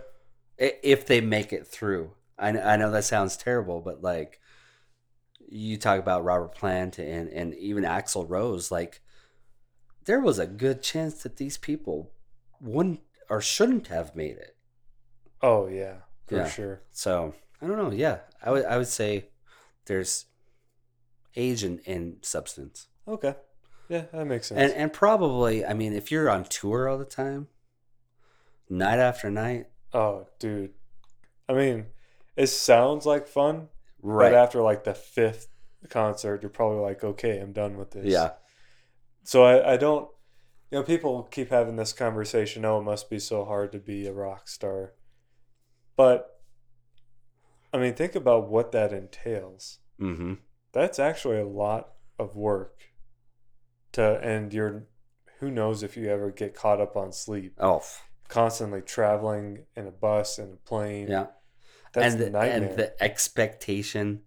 If 0.58 1.06
they 1.06 1.20
make 1.20 1.52
it 1.52 1.68
through. 1.68 2.12
I 2.40 2.52
know, 2.54 2.62
I 2.62 2.78
know 2.78 2.92
that 2.92 3.04
sounds 3.04 3.36
terrible, 3.38 3.82
but 3.82 4.02
like 4.02 4.40
you 5.48 5.78
talk 5.78 6.00
about 6.00 6.24
Robert 6.24 6.56
Plant 6.56 6.98
and 6.98 7.30
and 7.30 7.54
even 7.56 7.84
Axl 7.84 8.26
Rose, 8.30 8.72
like 8.72 9.02
there 10.06 10.20
was 10.22 10.40
a 10.40 10.48
good 10.48 10.82
chance 10.82 11.24
that 11.24 11.38
these 11.38 11.58
people 11.58 12.12
wouldn't 12.62 13.02
or 13.30 13.42
shouldn't 13.42 13.88
have 13.88 14.16
made 14.16 14.38
it. 14.38 14.56
Oh 15.42 15.68
yeah, 15.68 15.98
for 16.28 16.38
Yeah. 16.38 16.48
sure. 16.50 16.82
So 16.92 17.36
I 17.62 17.68
don't 17.68 17.78
know. 17.78 17.92
Yeah, 17.92 18.20
I 18.42 18.52
would 18.52 18.66
I 18.66 18.78
would 18.78 18.88
say 18.88 19.30
there's 19.86 20.26
age 21.36 21.64
and, 21.64 21.82
and 21.86 22.18
substance, 22.22 22.88
Okay. 23.08 23.36
Yeah, 23.90 24.06
that 24.14 24.26
makes 24.26 24.48
sense. 24.48 24.60
and 24.60 24.72
and 24.74 24.94
probably 24.94 25.66
I 25.66 25.74
mean 25.74 25.94
if 25.94 26.12
you're 26.12 26.30
on 26.30 26.46
tour 26.46 26.88
all 26.88 26.98
the 26.98 27.06
time, 27.06 27.48
night 28.70 29.00
after 29.00 29.30
night, 29.30 29.68
oh, 29.94 30.28
dude. 30.40 30.74
I 31.48 31.54
mean, 31.54 31.86
it 32.36 32.48
sounds 32.48 33.06
like 33.06 33.28
fun, 33.28 33.70
right? 34.02 34.32
but 34.32 34.34
after 34.34 34.62
like 34.62 34.84
the 34.84 34.94
fifth 34.94 35.48
concert, 35.90 36.42
you're 36.42 36.50
probably 36.50 36.82
like, 36.82 37.04
okay, 37.04 37.40
I'm 37.40 37.54
done 37.54 37.78
with 37.78 37.92
this. 37.92 38.06
yeah, 38.06 38.32
So 39.24 39.44
I, 39.44 39.74
I 39.74 39.78
don't, 39.78 40.10
You 40.72 40.80
know, 40.80 40.84
people 40.84 41.24
keep 41.30 41.50
having 41.50 41.76
this 41.76 41.94
conversation. 41.94 42.66
Oh, 42.66 42.80
it 42.80 42.84
must 42.84 43.10
be 43.10 43.20
so 43.20 43.46
hard 43.46 43.72
to 43.74 43.80
be 43.80 44.08
a 44.08 44.14
rock 44.14 44.48
star. 44.48 44.94
But, 45.96 46.40
I 47.72 47.78
mean, 47.78 47.94
think 47.94 48.16
about 48.16 48.50
what 48.50 48.72
that 48.72 48.92
entails. 48.92 49.80
Mm-hmm. 50.02 50.34
That's 50.74 51.00
actually 51.00 51.38
a 51.38 51.48
lot 51.48 51.90
of 52.20 52.36
work. 52.36 52.82
To 53.94 54.20
and 54.22 54.52
you're, 54.52 54.88
who 55.40 55.50
knows 55.50 55.84
if 55.84 55.96
you 55.96 56.10
ever 56.10 56.32
get 56.32 56.54
caught 56.56 56.82
up 56.82 56.98
on 56.98 57.14
sleep. 57.14 57.54
Oh, 57.60 57.82
Constantly 58.28 58.82
traveling 58.82 59.66
in 59.76 59.88
a 59.88 59.92
bus 59.92 60.40
and 60.40 60.54
a 60.54 60.58
plane. 60.58 61.08
yeah. 61.10 61.28
that's 61.94 62.14
and 62.14 62.22
the, 62.24 62.30
nightmare. 62.30 62.70
and 62.70 62.78
the 62.78 63.04
expectation 63.04 64.22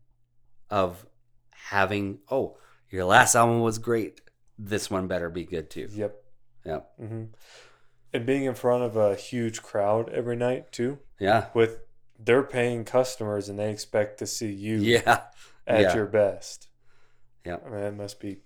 of 0.71 1.07
having 1.51 2.19
oh 2.31 2.57
your 2.91 3.05
last 3.05 3.35
album 3.35 3.61
was 3.61 3.79
great 3.79 4.21
this 4.59 4.91
one 4.91 5.07
better 5.07 5.29
be 5.29 5.45
good 5.45 5.69
too 5.69 5.89
yep. 5.93 6.23
yeah 6.65 6.81
hmm 6.99 7.25
And 8.13 8.25
being 8.27 8.45
in 8.45 8.55
front 8.55 8.83
of 8.85 8.97
a 8.97 9.15
huge 9.15 9.63
crowd 9.63 10.09
every 10.11 10.37
night 10.37 10.73
too, 10.73 10.99
yeah 11.19 11.47
with 11.55 11.79
they're 12.19 12.43
paying 12.43 12.85
customers 12.85 13.49
and 13.49 13.59
they 13.59 13.71
expect 13.71 14.19
to 14.21 14.27
see 14.27 14.51
you 14.51 14.77
yeah 14.79 15.23
at 15.67 15.81
yeah. 15.83 15.95
your 15.95 16.07
best. 16.07 16.69
Yeah. 17.45 17.59
I 17.65 17.69
mean, 17.69 17.81
that 17.81 17.95
must 17.97 18.19
be 18.21 18.39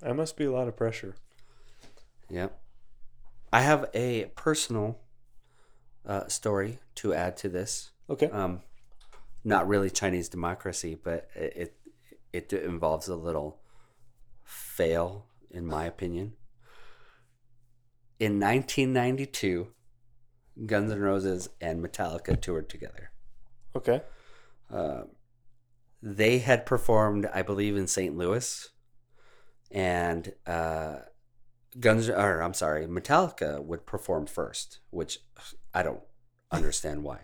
that 0.00 0.14
must 0.14 0.36
be 0.36 0.44
a 0.44 0.52
lot 0.52 0.68
of 0.68 0.76
pressure. 0.76 1.14
yeah 2.28 2.48
i 3.52 3.60
have 3.60 3.88
a 3.94 4.26
personal 4.34 4.98
uh, 6.06 6.26
story 6.28 6.78
to 6.94 7.12
add 7.14 7.36
to 7.36 7.48
this 7.48 7.90
Okay. 8.08 8.28
um 8.30 8.62
not 9.44 9.66
really 9.68 9.90
chinese 9.90 10.28
democracy 10.28 10.94
but 10.94 11.28
it 11.34 11.76
it, 12.32 12.52
it 12.52 12.62
involves 12.64 13.08
a 13.08 13.16
little 13.16 13.60
fail 14.44 15.26
in 15.50 15.66
my 15.66 15.84
opinion 15.84 16.34
in 18.18 18.38
1992 18.38 19.68
guns 20.66 20.92
n' 20.92 21.00
roses 21.00 21.48
and 21.60 21.82
metallica 21.84 22.38
toured 22.40 22.68
together 22.68 23.10
Okay. 23.74 24.02
Uh, 24.68 25.02
they 26.02 26.38
had 26.38 26.66
performed, 26.66 27.26
I 27.32 27.42
believe, 27.42 27.76
in 27.76 27.86
St. 27.86 28.16
Louis, 28.16 28.68
and 29.70 30.32
uh, 30.46 30.96
Guns, 31.78 32.08
or 32.08 32.40
I'm 32.42 32.54
sorry, 32.54 32.86
Metallica 32.86 33.62
would 33.62 33.86
perform 33.86 34.26
first, 34.26 34.80
which 34.90 35.18
I 35.72 35.82
don't 35.82 36.02
understand 36.50 37.04
why. 37.04 37.20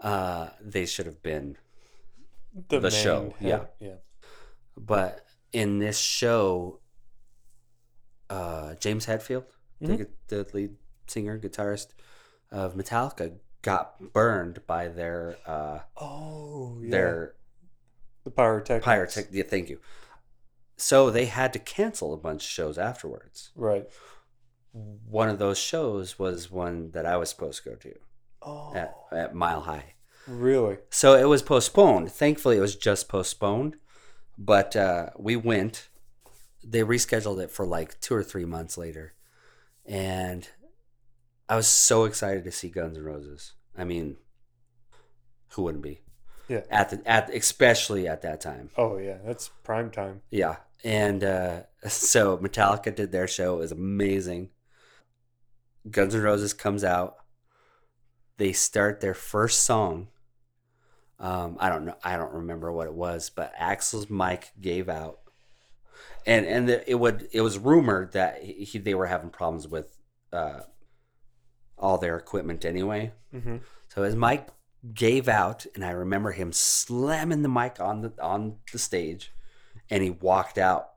Uh, 0.00 0.50
they 0.60 0.86
should 0.86 1.06
have 1.06 1.22
been, 1.22 1.56
The 2.68 2.88
show, 2.90 3.34
yeah. 3.40 3.64
Yeah. 3.80 3.96
but 4.76 5.24
in 5.52 5.78
this 5.80 5.98
show, 5.98 6.78
uh, 8.30 8.74
James 8.74 9.06
Hetfield, 9.06 9.44
the, 9.80 9.96
gu- 9.96 10.06
the 10.28 10.46
lead 10.52 10.76
singer 11.06 11.38
guitarist 11.38 11.88
of 12.52 12.74
Metallica, 12.74 13.32
got 13.62 14.12
burned 14.12 14.64
by 14.68 14.86
their 14.88 15.36
uh, 15.46 15.80
Oh, 15.96 16.78
yeah. 16.80 16.90
their 16.90 17.34
the 18.24 18.30
pyrotechnics. 18.30 18.84
pyrotech. 19.16 19.28
Yeah, 19.32 19.42
thank 19.44 19.68
you. 19.68 19.80
So 20.80 21.10
they 21.10 21.26
had 21.26 21.52
to 21.52 21.58
cancel 21.58 22.14
a 22.14 22.16
bunch 22.16 22.44
of 22.44 22.50
shows 22.50 22.78
afterwards. 22.78 23.50
Right. 23.54 23.86
One 24.72 25.28
of 25.28 25.38
those 25.38 25.58
shows 25.58 26.18
was 26.18 26.50
one 26.50 26.92
that 26.92 27.04
I 27.04 27.16
was 27.16 27.28
supposed 27.30 27.62
to 27.64 27.70
go 27.70 27.76
to 27.76 27.94
Oh. 28.42 28.72
at, 28.74 28.94
at 29.10 29.34
Mile 29.34 29.62
High. 29.62 29.94
Really? 30.28 30.78
So 30.90 31.14
it 31.14 31.24
was 31.24 31.42
postponed. 31.42 32.12
Thankfully, 32.12 32.56
it 32.58 32.60
was 32.60 32.76
just 32.76 33.08
postponed. 33.08 33.76
But 34.38 34.76
uh, 34.76 35.10
we 35.18 35.34
went. 35.34 35.88
They 36.62 36.80
rescheduled 36.82 37.42
it 37.42 37.50
for 37.50 37.66
like 37.66 37.98
two 38.00 38.14
or 38.14 38.22
three 38.22 38.44
months 38.44 38.78
later, 38.78 39.14
and 39.84 40.48
I 41.48 41.56
was 41.56 41.66
so 41.66 42.04
excited 42.04 42.44
to 42.44 42.52
see 42.52 42.68
Guns 42.68 42.96
N' 42.98 43.02
Roses. 43.04 43.54
I 43.76 43.82
mean, 43.84 44.16
who 45.52 45.62
wouldn't 45.62 45.82
be? 45.82 46.02
Yeah. 46.46 46.62
At 46.70 46.90
the 46.90 47.02
at 47.04 47.30
especially 47.34 48.06
at 48.06 48.22
that 48.22 48.40
time. 48.40 48.70
Oh 48.76 48.98
yeah, 48.98 49.18
that's 49.24 49.48
prime 49.64 49.90
time. 49.90 50.22
Yeah. 50.30 50.56
And 50.84 51.24
uh, 51.24 51.62
so 51.88 52.38
Metallica 52.38 52.94
did 52.94 53.12
their 53.12 53.26
show. 53.28 53.56
It 53.56 53.60
was 53.60 53.72
amazing. 53.72 54.50
Guns 55.90 56.14
N' 56.14 56.22
Roses 56.22 56.52
comes 56.52 56.84
out. 56.84 57.16
They 58.36 58.52
start 58.52 59.00
their 59.00 59.14
first 59.14 59.62
song. 59.64 60.08
Um, 61.18 61.56
I 61.58 61.68
don't 61.68 61.84
know. 61.84 61.96
I 62.04 62.16
don't 62.16 62.32
remember 62.32 62.70
what 62.70 62.86
it 62.86 62.94
was, 62.94 63.30
but 63.30 63.52
Axl's 63.58 64.08
mic 64.08 64.52
gave 64.60 64.88
out, 64.88 65.18
and 66.24 66.46
and 66.46 66.68
the, 66.68 66.88
it 66.88 66.94
would 66.94 67.28
it 67.32 67.40
was 67.40 67.58
rumored 67.58 68.12
that 68.12 68.40
he, 68.42 68.64
he- 68.64 68.78
they 68.78 68.94
were 68.94 69.06
having 69.06 69.30
problems 69.30 69.66
with 69.66 69.98
uh, 70.32 70.60
all 71.76 71.98
their 71.98 72.16
equipment 72.16 72.64
anyway. 72.64 73.12
Mm-hmm. 73.34 73.56
So 73.88 74.04
his 74.04 74.14
mic 74.14 74.46
gave 74.94 75.26
out, 75.28 75.66
and 75.74 75.84
I 75.84 75.90
remember 75.90 76.30
him 76.30 76.52
slamming 76.52 77.42
the 77.42 77.48
mic 77.48 77.80
on 77.80 78.02
the 78.02 78.12
on 78.22 78.58
the 78.72 78.78
stage, 78.78 79.32
and 79.90 80.02
he 80.02 80.10
walked 80.10 80.58
out. 80.58 80.90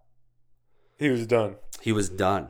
He 0.97 1.09
was 1.09 1.25
done. 1.25 1.55
He 1.81 1.91
was 1.91 2.09
done. 2.09 2.49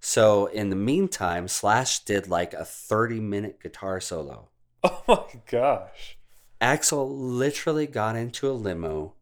So 0.00 0.46
in 0.46 0.70
the 0.70 0.76
meantime, 0.76 1.48
Slash 1.48 2.04
did 2.04 2.28
like 2.28 2.54
a 2.54 2.64
thirty 2.64 3.20
minute 3.20 3.60
guitar 3.62 4.00
solo. 4.00 4.48
Oh 4.84 5.02
my 5.08 5.40
gosh. 5.50 6.16
Axl 6.60 7.08
literally 7.10 7.86
got 7.88 8.14
into 8.14 8.48
a 8.48 8.52
limo. 8.52 9.14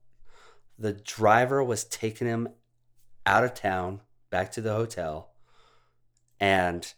The 0.78 0.92
driver 0.92 1.64
was 1.64 1.84
taking 1.84 2.26
him 2.26 2.48
out 3.24 3.44
of 3.44 3.54
town 3.54 4.00
back 4.30 4.52
to 4.52 4.60
the 4.60 4.74
hotel, 4.74 5.30
and 6.38 6.92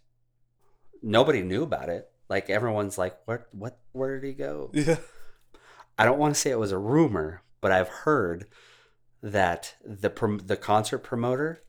nobody 1.03 1.42
knew 1.42 1.62
about 1.62 1.88
it. 1.88 2.11
Like 2.28 2.51
everyone's 2.51 2.99
like, 2.99 3.16
"What? 3.26 3.47
What? 3.53 3.78
Where 3.92 4.18
did 4.18 4.26
he 4.26 4.32
go?" 4.34 4.70
Yeah. 4.74 4.97
I 5.99 6.05
don't 6.05 6.18
want 6.18 6.34
to 6.34 6.40
say 6.40 6.51
it 6.51 6.59
was 6.59 6.72
a 6.72 6.78
rumor, 6.78 7.42
but 7.61 7.72
I've 7.72 7.88
heard 7.88 8.47
that 9.33 9.74
the 9.85 10.09
prom- 10.11 10.39
the 10.47 10.57
concert 10.57 10.99
promoter 10.99 11.62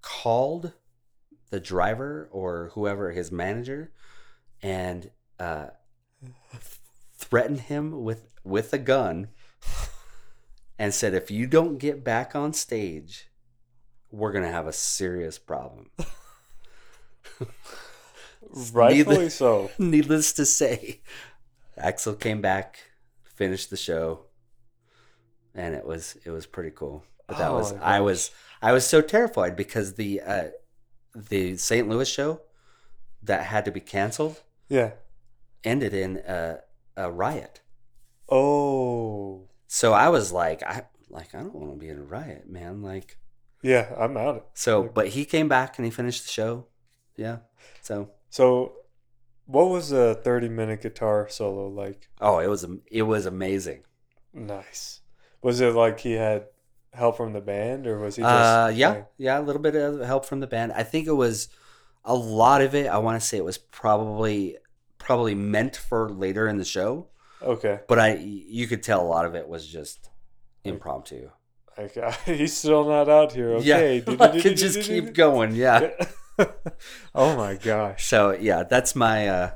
called 0.00 0.72
the 1.50 1.60
driver 1.60 2.28
or 2.32 2.70
whoever 2.74 3.10
his 3.12 3.30
manager 3.30 3.92
and 4.62 5.10
uh, 5.38 5.66
threatened 7.14 7.60
him 7.60 8.02
with 8.02 8.28
with 8.44 8.72
a 8.72 8.78
gun 8.78 9.28
and 10.78 10.94
said, 10.94 11.12
"If 11.12 11.30
you 11.30 11.46
don't 11.46 11.76
get 11.78 12.02
back 12.02 12.34
on 12.34 12.54
stage, 12.54 13.28
we're 14.10 14.32
gonna 14.32 14.50
have 14.50 14.66
a 14.66 14.72
serious 14.72 15.38
problem." 15.38 15.90
Rightfully 18.72 19.16
Neither- 19.16 19.30
so. 19.30 19.70
Needless 19.78 20.32
to 20.34 20.46
say, 20.46 21.00
Axl 21.78 22.18
came 22.18 22.40
back, 22.40 22.78
finished 23.34 23.70
the 23.70 23.76
show, 23.76 24.26
and 25.56 25.74
it 25.74 25.84
was 25.84 26.16
it 26.24 26.30
was 26.30 26.46
pretty 26.46 26.70
cool. 26.70 27.04
But 27.26 27.38
that 27.38 27.50
Oh 27.50 27.54
was 27.54 27.72
I 27.72 27.98
was 28.00 28.30
I 28.62 28.72
was 28.72 28.86
so 28.86 29.00
terrified 29.00 29.56
because 29.56 29.94
the 29.94 30.20
uh, 30.20 30.48
the 31.14 31.56
St. 31.56 31.88
Louis 31.88 32.08
show 32.08 32.40
that 33.22 33.46
had 33.46 33.64
to 33.64 33.72
be 33.72 33.80
canceled 33.80 34.42
Yeah. 34.68 34.92
ended 35.64 35.92
in 35.94 36.18
a, 36.18 36.60
a 36.96 37.10
riot. 37.10 37.60
Oh. 38.28 39.48
So 39.66 39.92
I 39.92 40.08
was 40.08 40.32
like, 40.32 40.62
I 40.62 40.84
like 41.10 41.34
I 41.34 41.38
don't 41.38 41.54
want 41.54 41.72
to 41.72 41.78
be 41.78 41.88
in 41.88 41.98
a 41.98 42.02
riot, 42.04 42.48
man. 42.48 42.82
Like 42.82 43.18
Yeah, 43.62 43.92
I'm 43.98 44.16
out. 44.16 44.50
so, 44.54 44.84
but 44.84 45.08
he 45.08 45.24
came 45.24 45.48
back 45.48 45.78
and 45.78 45.84
he 45.84 45.90
finished 45.90 46.24
the 46.24 46.30
show. 46.30 46.66
Yeah. 47.16 47.38
So 47.82 48.10
So, 48.30 48.74
what 49.46 49.68
was 49.68 49.92
a 49.92 50.14
30 50.16 50.48
minute 50.48 50.82
guitar 50.82 51.28
solo 51.28 51.68
like? 51.68 52.08
oh, 52.20 52.38
it 52.38 52.48
was 52.48 52.66
it 52.90 53.02
was 53.02 53.26
amazing. 53.26 53.82
Nice. 54.32 55.00
Was 55.46 55.60
it 55.60 55.74
like 55.74 56.00
he 56.00 56.14
had 56.14 56.46
help 56.92 57.16
from 57.16 57.32
the 57.32 57.40
band 57.40 57.86
or 57.86 58.00
was 58.00 58.16
he 58.16 58.22
just. 58.22 58.34
Uh, 58.34 58.72
yeah, 58.74 58.90
playing? 58.90 59.04
yeah, 59.16 59.38
a 59.38 59.42
little 59.42 59.62
bit 59.62 59.76
of 59.76 60.00
help 60.00 60.24
from 60.24 60.40
the 60.40 60.48
band. 60.48 60.72
I 60.72 60.82
think 60.82 61.06
it 61.06 61.12
was 61.12 61.48
a 62.04 62.16
lot 62.16 62.62
of 62.62 62.74
it. 62.74 62.88
I 62.88 62.98
want 62.98 63.20
to 63.20 63.24
say 63.24 63.36
it 63.36 63.44
was 63.44 63.56
probably 63.56 64.56
probably 64.98 65.36
meant 65.36 65.76
for 65.76 66.10
later 66.10 66.48
in 66.48 66.56
the 66.56 66.64
show, 66.64 67.06
Okay. 67.40 67.78
but 67.86 68.00
I 68.00 68.16
you 68.16 68.66
could 68.66 68.82
tell 68.82 69.00
a 69.00 69.06
lot 69.06 69.24
of 69.24 69.36
it 69.36 69.48
was 69.48 69.64
just 69.68 70.10
impromptu. 70.64 71.30
Like, 71.78 71.94
he's 72.24 72.56
still 72.56 72.84
not 72.88 73.08
out 73.08 73.30
here. 73.30 73.50
Okay. 73.52 74.02
Yeah, 74.04 74.16
I 74.20 74.40
could 74.40 74.56
just 74.56 74.80
keep 74.80 75.14
going. 75.14 75.54
Yeah. 75.54 75.90
oh 77.14 77.36
my 77.36 77.54
gosh. 77.54 78.04
So 78.04 78.32
yeah, 78.32 78.64
that's 78.64 78.96
my 78.96 79.28
uh, 79.28 79.50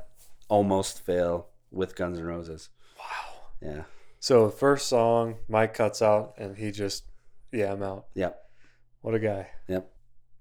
almost 0.47 1.01
fail 1.01 1.49
with 1.69 1.97
Guns 1.97 2.17
N' 2.17 2.23
Roses. 2.23 2.69
Wow. 2.97 3.41
Yeah. 3.61 3.83
So, 4.21 4.51
first 4.51 4.87
song, 4.87 5.37
mic 5.49 5.73
cuts 5.73 5.99
out 5.99 6.35
and 6.37 6.55
he 6.55 6.69
just, 6.69 7.05
yeah, 7.51 7.73
I'm 7.73 7.81
out. 7.81 8.05
Yep. 8.13 8.39
What 9.01 9.15
a 9.15 9.19
guy. 9.19 9.49
Yep. 9.67 9.91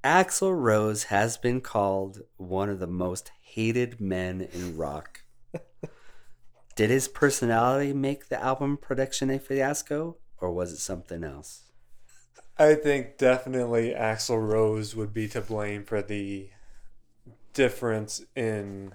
Axl 0.04 0.54
Rose 0.54 1.04
has 1.04 1.38
been 1.38 1.62
called 1.62 2.20
one 2.36 2.68
of 2.68 2.78
the 2.78 2.86
most 2.86 3.32
hated 3.40 3.98
men 3.98 4.46
in 4.52 4.76
rock. 4.76 5.22
Did 6.76 6.90
his 6.90 7.08
personality 7.08 7.94
make 7.94 8.28
the 8.28 8.42
album 8.42 8.76
production 8.76 9.30
a 9.30 9.38
fiasco, 9.38 10.18
or 10.36 10.52
was 10.52 10.72
it 10.72 10.78
something 10.78 11.24
else? 11.24 11.62
I 12.58 12.74
think 12.74 13.16
definitely 13.16 13.94
Axl 13.94 14.46
Rose 14.46 14.94
would 14.94 15.14
be 15.14 15.26
to 15.28 15.40
blame 15.40 15.84
for 15.84 16.02
the 16.02 16.50
difference 17.54 18.22
in 18.36 18.92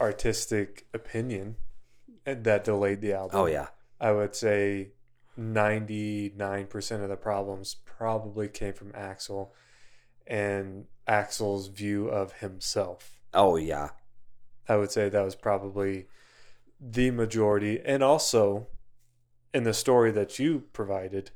artistic 0.00 0.88
opinion 0.92 1.58
that 2.24 2.64
delayed 2.64 3.00
the 3.00 3.12
album. 3.12 3.38
Oh 3.38 3.46
yeah. 3.46 3.68
I 4.00 4.12
would 4.12 4.34
say 4.34 4.92
99% 5.38 7.02
of 7.02 7.08
the 7.08 7.16
problems 7.16 7.76
probably 7.84 8.48
came 8.48 8.74
from 8.74 8.92
Axl 8.92 9.50
and 10.26 10.86
Axl's 11.06 11.68
view 11.68 12.08
of 12.08 12.34
himself. 12.34 13.18
Oh 13.32 13.56
yeah. 13.56 13.90
I 14.68 14.76
would 14.76 14.90
say 14.90 15.08
that 15.08 15.24
was 15.24 15.34
probably 15.34 16.06
the 16.80 17.10
majority. 17.10 17.80
And 17.84 18.02
also, 18.02 18.66
in 19.54 19.62
the 19.62 19.74
story 19.74 20.10
that 20.12 20.38
you 20.38 20.64
provided, 20.72 21.30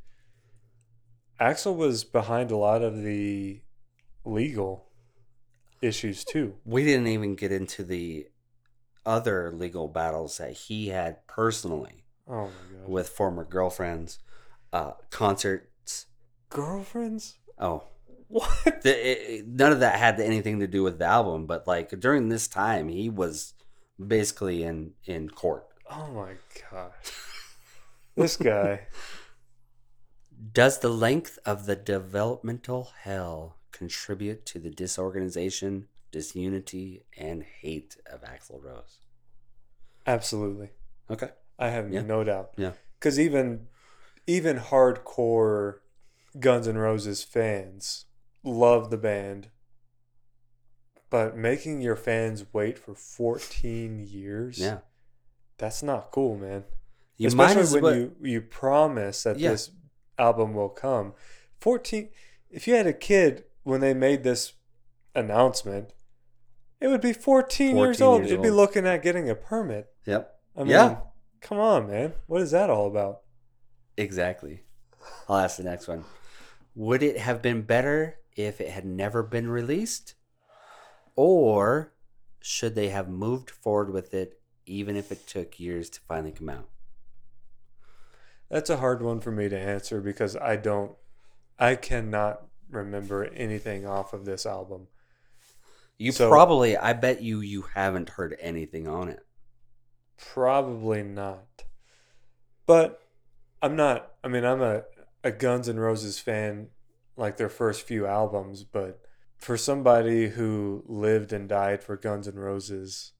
Axl 1.40 1.76
was 1.76 2.04
behind 2.04 2.50
a 2.50 2.56
lot 2.56 2.82
of 2.82 3.02
the 3.02 3.62
legal 4.24 4.86
issues 5.80 6.24
too. 6.24 6.56
We 6.64 6.84
didn't 6.84 7.06
even 7.06 7.34
get 7.36 7.52
into 7.52 7.84
the 7.84 8.28
other 9.06 9.50
legal 9.52 9.88
battles 9.88 10.36
that 10.38 10.52
he 10.52 10.88
had 10.88 11.26
personally 11.26 11.99
Oh 12.30 12.44
my 12.44 12.78
god. 12.78 12.88
with 12.88 13.08
former 13.08 13.44
girlfriends, 13.44 14.20
uh, 14.72 14.92
concerts. 15.10 16.06
Girlfriends? 16.48 17.38
Oh, 17.58 17.84
What? 18.28 18.82
the, 18.82 19.38
it, 19.38 19.48
none 19.48 19.72
of 19.72 19.80
that 19.80 19.98
had 19.98 20.20
anything 20.20 20.60
to 20.60 20.66
do 20.68 20.82
with 20.84 20.98
the 20.98 21.06
album. 21.06 21.46
But 21.46 21.66
like 21.66 21.90
during 21.98 22.28
this 22.28 22.46
time, 22.46 22.88
he 22.88 23.10
was 23.10 23.54
basically 24.04 24.62
in 24.62 24.92
in 25.04 25.28
court. 25.28 25.66
Oh 25.90 26.08
my 26.12 26.32
gosh. 26.70 26.92
This 28.16 28.36
guy. 28.36 28.86
Does 30.52 30.78
the 30.80 30.88
length 30.88 31.38
of 31.46 31.66
the 31.66 31.76
developmental 31.76 32.90
hell 33.02 33.56
contribute 33.72 34.44
to 34.46 34.58
the 34.58 34.68
disorganization, 34.70 35.86
disunity, 36.10 37.04
and 37.16 37.42
hate 37.42 37.96
of 38.06 38.22
Axl 38.22 38.62
Rose? 38.62 38.98
Absolutely. 40.06 40.70
Okay. 41.10 41.30
I 41.60 41.68
have 41.68 41.92
Yeah. 41.92 42.00
no 42.02 42.24
doubt. 42.24 42.54
Yeah. 42.56 42.72
Because 42.98 43.20
even 43.20 43.68
even 44.26 44.56
hardcore 44.58 45.80
Guns 46.38 46.66
N' 46.68 46.78
Roses 46.78 47.22
fans 47.22 48.06
love 48.44 48.90
the 48.90 48.96
band, 48.96 49.50
but 51.10 51.36
making 51.36 51.80
your 51.80 51.96
fans 51.96 52.44
wait 52.52 52.78
for 52.78 52.94
14 52.94 53.98
years, 53.98 54.58
Yeah. 54.58 54.78
that's 55.58 55.82
not 55.82 56.10
cool, 56.12 56.36
man. 56.36 56.64
You 57.16 57.28
Especially 57.28 57.80
when 57.80 57.82
well. 57.82 57.94
you 57.96 58.16
you 58.22 58.40
promise 58.40 59.22
that 59.24 59.38
Yeah. 59.38 59.50
this 59.50 59.70
album 60.18 60.54
will 60.54 60.68
come. 60.70 61.14
14 61.60 62.10
if 62.48 62.66
you 62.66 62.74
had 62.74 62.86
a 62.86 62.92
kid 62.92 63.44
when 63.62 63.80
they 63.80 63.94
made 63.94 64.22
this 64.24 64.54
announcement, 65.14 65.92
it 66.80 66.88
would 66.88 67.00
be 67.02 67.12
14, 67.12 67.76
years 67.76 67.98
14 67.98 68.06
old. 68.06 68.20
years 68.22 68.30
It'd 68.32 68.42
be 68.42 68.50
looking 68.50 68.86
at 68.86 69.02
getting 69.02 69.28
a 69.28 69.34
permit. 69.34 69.92
Yep. 70.06 70.40
I 70.56 70.60
mean, 70.60 70.70
Yeah. 70.70 71.00
Come 71.40 71.58
on, 71.58 71.88
man. 71.88 72.12
What 72.26 72.42
is 72.42 72.50
that 72.52 72.70
all 72.70 72.86
about? 72.86 73.20
Exactly. 73.96 74.62
I'll 75.28 75.36
ask 75.38 75.56
the 75.56 75.62
next 75.64 75.88
one. 75.88 76.04
Would 76.74 77.02
it 77.02 77.18
have 77.18 77.42
been 77.42 77.62
better 77.62 78.18
if 78.36 78.60
it 78.60 78.70
had 78.70 78.84
never 78.84 79.22
been 79.22 79.48
released? 79.50 80.14
Or 81.16 81.92
should 82.40 82.74
they 82.74 82.88
have 82.88 83.08
moved 83.08 83.50
forward 83.50 83.90
with 83.92 84.14
it 84.14 84.40
even 84.66 84.96
if 84.96 85.10
it 85.12 85.26
took 85.26 85.58
years 85.60 85.90
to 85.90 86.00
finally 86.00 86.32
come 86.32 86.48
out? 86.48 86.68
That's 88.48 88.70
a 88.70 88.78
hard 88.78 89.02
one 89.02 89.20
for 89.20 89.30
me 89.30 89.48
to 89.48 89.58
answer 89.58 90.00
because 90.00 90.36
I 90.36 90.56
don't, 90.56 90.92
I 91.58 91.74
cannot 91.76 92.46
remember 92.70 93.24
anything 93.24 93.86
off 93.86 94.12
of 94.12 94.24
this 94.24 94.46
album. 94.46 94.88
You 95.98 96.12
So- 96.12 96.28
probably, 96.30 96.76
I 96.76 96.92
bet 96.94 97.22
you, 97.22 97.40
you 97.40 97.62
haven't 97.74 98.10
heard 98.10 98.36
anything 98.40 98.88
on 98.88 99.08
it. 99.08 99.24
Probably 100.20 101.02
not. 101.02 101.64
But 102.66 103.00
I'm 103.62 103.76
not, 103.76 104.12
I 104.22 104.28
mean, 104.28 104.44
I'm 104.44 104.62
a, 104.62 104.82
a 105.24 105.30
Guns 105.30 105.68
N' 105.68 105.78
Roses 105.78 106.18
fan, 106.18 106.68
like 107.16 107.36
their 107.36 107.48
first 107.48 107.86
few 107.86 108.06
albums, 108.06 108.64
but 108.64 109.00
for 109.36 109.56
somebody 109.56 110.28
who 110.28 110.84
lived 110.86 111.32
and 111.32 111.48
died 111.48 111.82
for 111.82 111.96
Guns 111.96 112.28
N' 112.28 112.36
Roses, 112.36 113.12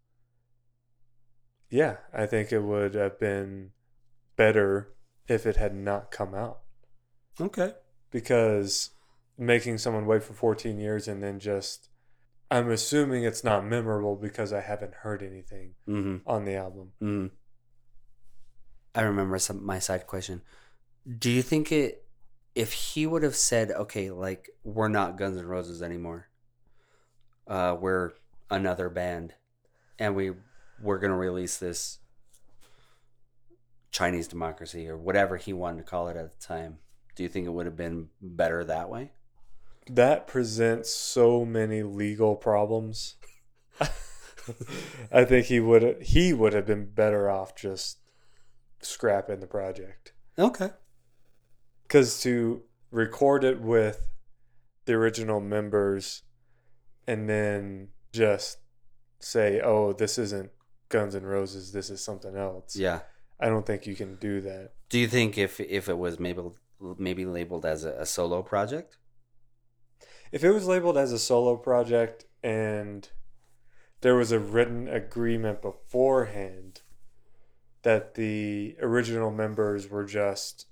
yeah, 1.69 1.97
I 2.13 2.27
think 2.27 2.53
it 2.53 2.63
would 2.63 2.95
have 2.95 3.19
been 3.19 3.71
better 4.37 4.93
if 5.29 5.47
it 5.47 5.57
had 5.57 5.75
not 5.75 6.11
come 6.11 6.35
out. 6.35 6.61
Okay. 7.41 7.73
because 8.11 8.91
making 9.39 9.79
someone 9.79 10.07
wait 10.07 10.23
for 10.23 10.35
14 10.35 10.79
years 10.79 11.09
and 11.09 11.23
then 11.23 11.39
just 11.39 11.90
I'm 12.51 12.71
assuming 12.71 13.25
it's 13.25 13.45
not 13.45 13.65
memorable 13.65 14.17
because 14.17 14.53
I 14.53 14.61
haven't 14.61 14.95
heard 14.95 15.23
anything 15.23 15.75
Mm-hmm. 15.89 16.29
on 16.29 16.45
the 16.45 16.55
album. 16.57 16.93
Mm-hmm. 17.03 17.35
I 18.95 19.03
remember 19.03 19.39
some 19.39 19.65
my 19.65 19.79
side 19.79 20.07
question. 20.07 20.43
Do 21.19 21.31
you 21.31 21.43
think 21.43 21.71
it 21.71 22.05
if 22.57 22.73
he 22.73 23.07
would 23.07 23.23
have 23.23 23.37
said, 23.37 23.71
okay, 23.71 24.11
like 24.11 24.51
we're 24.65 24.89
not 24.89 25.17
Guns 25.17 25.39
N' 25.39 25.47
Roses 25.47 25.81
anymore, 25.83 26.29
uh, 27.47 27.77
we're 27.81 28.13
another 28.51 28.89
band, 28.89 29.35
and 29.99 30.17
we 30.17 30.33
we're 30.83 30.99
gonna 30.99 31.17
release 31.17 31.57
this 31.59 31.99
Chinese 33.93 34.27
democracy 34.27 34.89
or 34.89 34.97
whatever 34.97 35.37
he 35.37 35.53
wanted 35.53 35.79
to 35.79 35.85
call 35.85 36.09
it 36.09 36.17
at 36.17 36.33
the 36.37 36.45
time. 36.45 36.79
Do 37.15 37.23
you 37.23 37.29
think 37.29 37.47
it 37.47 37.51
would 37.51 37.67
have 37.67 37.77
been 37.77 38.09
better 38.21 38.65
that 38.65 38.89
way? 38.89 39.13
That 39.89 40.27
presents 40.27 40.95
so 40.95 41.45
many 41.45 41.83
legal 41.83 42.37
problems. 42.37 43.17
I 45.13 45.25
think 45.25 45.47
he 45.47 45.61
would 45.61 46.03
he 46.03 46.33
would 46.33 46.53
have 46.53 46.67
been 46.67 46.91
better 46.91 47.31
off 47.31 47.55
just 47.55 47.99
scrapping 48.81 49.41
the 49.41 49.47
project. 49.47 50.13
Okay. 50.39 50.71
Cuz 51.89 52.21
to 52.23 52.63
record 52.91 53.45
it 53.45 53.61
with 53.61 54.07
the 54.85 54.95
original 54.95 55.41
members 55.41 56.23
and 57.07 57.29
then 57.29 57.89
just 58.13 58.59
say, 59.19 59.61
"Oh, 59.61 59.93
this 59.93 60.19
isn't 60.19 60.51
Guns 60.89 61.15
N' 61.15 61.25
Roses, 61.25 61.73
this 61.73 61.91
is 61.91 62.03
something 62.03 62.37
else." 62.37 62.77
Yeah. 62.77 63.01
I 63.39 63.49
don't 63.49 63.67
think 63.67 63.87
you 63.87 63.97
can 63.97 64.17
do 64.17 64.41
that. 64.43 64.73
Do 64.89 64.99
you 64.99 65.09
think 65.09 65.39
if 65.39 65.61
if 65.61 65.89
it 65.89 65.99
was 65.99 66.19
maybe 66.19 66.43
maybe 66.81 67.25
labeled 67.25 67.65
as 67.65 67.85
a, 67.85 67.93
a 67.93 68.07
solo 68.07 68.43
project? 68.43 68.97
If 70.33 70.45
it 70.45 70.53
was 70.53 70.67
labeled 70.67 70.97
as 70.97 71.13
a 71.13 71.19
solo 71.19 71.57
project 71.57 72.25
and 72.43 73.09
there 74.01 74.15
was 74.15 74.33
a 74.33 74.39
written 74.39 74.89
agreement 74.89 75.61
beforehand 75.61 76.83
that 77.83 78.15
the 78.15 78.77
original 78.81 79.31
members 79.31 79.89
were 79.89 80.05
just 80.05 80.67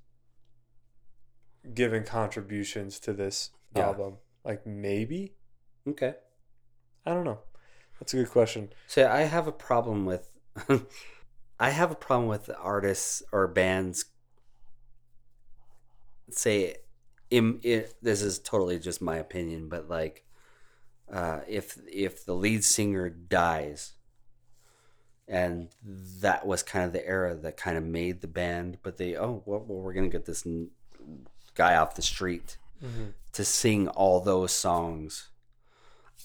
giving 1.75 2.05
contributions 2.05 2.99
to 3.01 3.13
this 3.13 3.51
Yeah. 3.75 3.87
album, 3.87 4.19
like 4.45 4.67
maybe? 4.67 5.35
Okay. 5.87 6.15
I 7.05 7.15
don't 7.15 7.25
know. 7.25 7.41
That's 7.99 8.15
a 8.15 8.19
good 8.19 8.31
question. 8.31 8.73
So 8.87 9.09
I 9.11 9.23
have 9.23 9.47
a 9.47 9.53
problem 9.53 10.07
with 10.07 10.39
I 11.61 11.71
have 11.71 11.91
a 11.91 11.97
problem 11.97 12.29
with 12.29 12.51
artists 12.59 13.23
or 13.33 13.49
bands 13.49 14.05
say 16.31 16.77
im, 17.31 17.61
i 17.65 17.85
this 18.03 18.23
is 18.23 18.39
totally 18.39 18.79
just 18.79 19.01
my 19.03 19.17
opinion, 19.17 19.69
but 19.69 19.89
like 19.89 20.25
uh, 21.13 21.41
if 21.49 21.79
if 21.91 22.25
the 22.25 22.35
lead 22.35 22.65
singer 22.65 23.09
dies 23.09 23.93
and 25.27 25.69
that 26.21 26.47
was 26.47 26.63
kind 26.63 26.85
of 26.87 26.93
the 26.93 27.07
era 27.07 27.35
that 27.35 27.57
kind 27.57 27.77
of 27.77 27.85
made 27.85 28.21
the 28.21 28.27
band, 28.29 28.79
but 28.83 28.97
they 28.97 29.17
oh 29.17 29.43
well, 29.47 29.65
well 29.67 29.81
we're 29.81 29.93
gonna 29.93 30.09
get 30.09 30.25
this 30.27 30.47
n- 30.47 30.71
guy 31.55 31.77
off 31.77 31.95
the 31.95 32.03
street 32.03 32.57
to 33.33 33.45
sing 33.45 33.89
all 33.89 34.21
those 34.21 34.53
songs. 34.53 35.29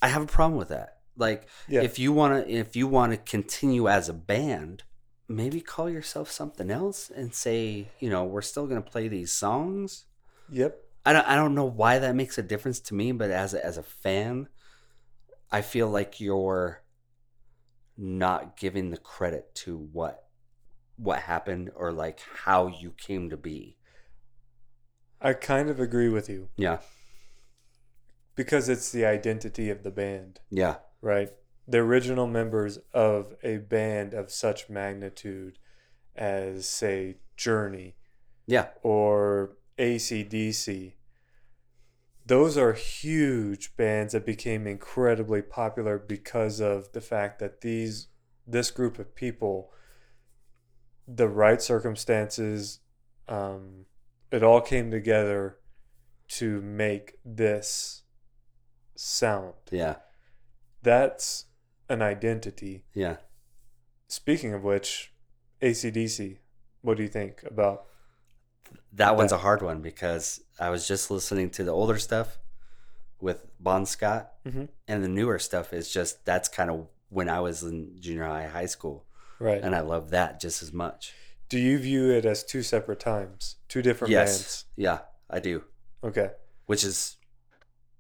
I 0.04 0.08
have 0.10 0.22
a 0.22 0.28
problem 0.28 0.58
with 0.60 0.70
that. 0.70 1.00
Like 1.18 1.48
Yeah. 1.68 1.82
if 1.82 1.98
you 1.98 2.14
want 2.14 2.46
to 2.46 2.52
if 2.54 2.76
you 2.76 2.88
want 2.88 3.12
to 3.12 3.18
continue 3.18 3.88
as 3.90 4.08
a 4.08 4.14
band, 4.14 4.84
maybe 5.28 5.62
call 5.62 5.90
yourself 5.90 6.30
something 6.30 6.70
else 6.70 7.10
and 7.10 7.34
say, 7.34 7.88
you 8.00 8.10
know, 8.10 8.24
we're 8.24 8.42
still 8.44 8.68
going 8.68 8.82
to 8.84 8.90
play 8.90 9.08
these 9.08 9.32
songs. 9.32 10.06
Yep. 10.52 10.83
I 11.06 11.14
don't 11.14 11.28
I 11.28 11.36
don't 11.36 11.56
know 11.56 11.66
why 11.66 12.00
that 12.00 12.16
makes 12.16 12.38
a 12.38 12.44
difference 12.44 12.80
to 12.82 12.94
me, 12.94 13.12
but 13.12 13.30
as 13.32 13.54
a, 13.54 13.66
as 13.66 13.78
a 13.78 13.84
fan, 13.84 14.48
I 15.52 15.62
feel 15.62 15.90
like 15.90 16.20
you're 16.22 16.82
not 17.98 18.58
giving 18.58 18.90
the 18.90 18.98
credit 18.98 19.54
to 19.56 19.78
what 19.78 20.28
what 20.96 21.20
happened 21.20 21.72
or 21.76 21.92
like 21.92 22.20
how 22.44 22.68
you 22.68 22.92
came 22.92 23.30
to 23.30 23.38
be. 23.38 23.78
I 25.22 25.34
kind 25.34 25.70
of 25.70 25.80
agree 25.80 26.10
with 26.10 26.30
you 26.30 26.50
Yeah. 26.58 26.80
because 28.36 28.68
it's 28.70 28.92
the 28.92 29.06
identity 29.06 29.70
of 29.70 29.84
the 29.84 29.92
band, 29.92 30.40
Yeah. 30.50 30.78
right? 31.02 31.30
The 31.68 31.80
original 31.80 32.28
members 32.28 32.78
of 32.94 33.36
a 33.44 33.58
band 33.58 34.14
of 34.14 34.32
such 34.32 34.70
magnitude 34.70 35.58
as, 36.16 36.68
say, 36.68 37.18
Journey 37.38 37.96
Yeah. 38.46 38.70
or 38.84 39.58
ACDC, 39.78 40.94
those 42.26 42.58
are 42.58 42.74
huge 42.74 43.76
bands 43.76 44.14
that 44.14 44.26
became 44.26 44.66
incredibly 44.68 45.42
popular 45.42 45.98
because 45.98 46.60
of 46.62 46.92
the 46.94 47.02
fact 47.02 47.40
that 47.40 47.62
these 47.62 48.08
this 48.48 48.72
group 48.72 49.00
of 49.00 49.16
people 49.16 49.72
the 51.08 51.28
right 51.28 51.62
circumstances 51.62 52.80
um, 53.28 53.86
it 54.32 54.44
all 54.44 54.62
came 54.62 54.92
together 54.92 55.58
to 56.28 56.62
make 56.62 57.16
this 57.26 58.04
sound 58.96 59.54
Yeah. 59.72 59.96
that's 60.82 61.46
an 61.90 62.02
identity 62.02 62.84
Yeah. 62.94 63.18
speaking 64.08 64.54
of 64.54 64.64
which 64.64 65.14
acdc 65.62 66.38
what 66.82 66.98
do 66.98 67.04
you 67.04 67.10
think 67.10 67.44
about 67.44 67.86
That 68.94 69.16
one's 69.18 69.32
a 69.32 69.38
hard 69.38 69.62
one 69.62 69.82
because 69.82 70.42
I 70.60 70.70
was 70.70 70.88
just 70.88 71.10
listening 71.12 71.50
to 71.52 71.64
the 71.64 71.72
older 71.72 71.98
stuff 71.98 72.40
with 73.20 73.46
Bon 73.60 73.86
Scott, 73.86 74.34
Mhm. 74.46 74.70
and 74.88 75.04
the 75.04 75.08
newer 75.08 75.40
stuff 75.40 75.74
is 75.74 75.92
just 75.92 76.26
that's 76.26 76.50
kind 76.50 76.70
of 76.70 76.88
when 77.10 77.30
I 77.30 77.40
was 77.40 77.64
in 77.64 77.96
junior 78.00 78.26
high, 78.26 78.48
high 78.48 78.66
school, 78.66 79.06
right 79.40 79.62
and 79.64 79.74
I 79.76 79.80
love 79.82 80.10
that 80.12 80.40
just 80.40 80.62
as 80.64 80.72
much. 80.74 81.14
do 81.50 81.60
you 81.60 81.78
view 81.78 82.10
it 82.12 82.26
as 82.26 82.44
two 82.44 82.64
separate 82.64 83.00
times 83.00 83.58
two 83.68 83.82
different 83.84 84.12
bands? 84.14 84.66
Yeah, 84.76 85.00
I 85.30 85.40
do. 85.40 85.64
okay 86.04 86.32
Which 86.66 86.84
is, 86.84 87.18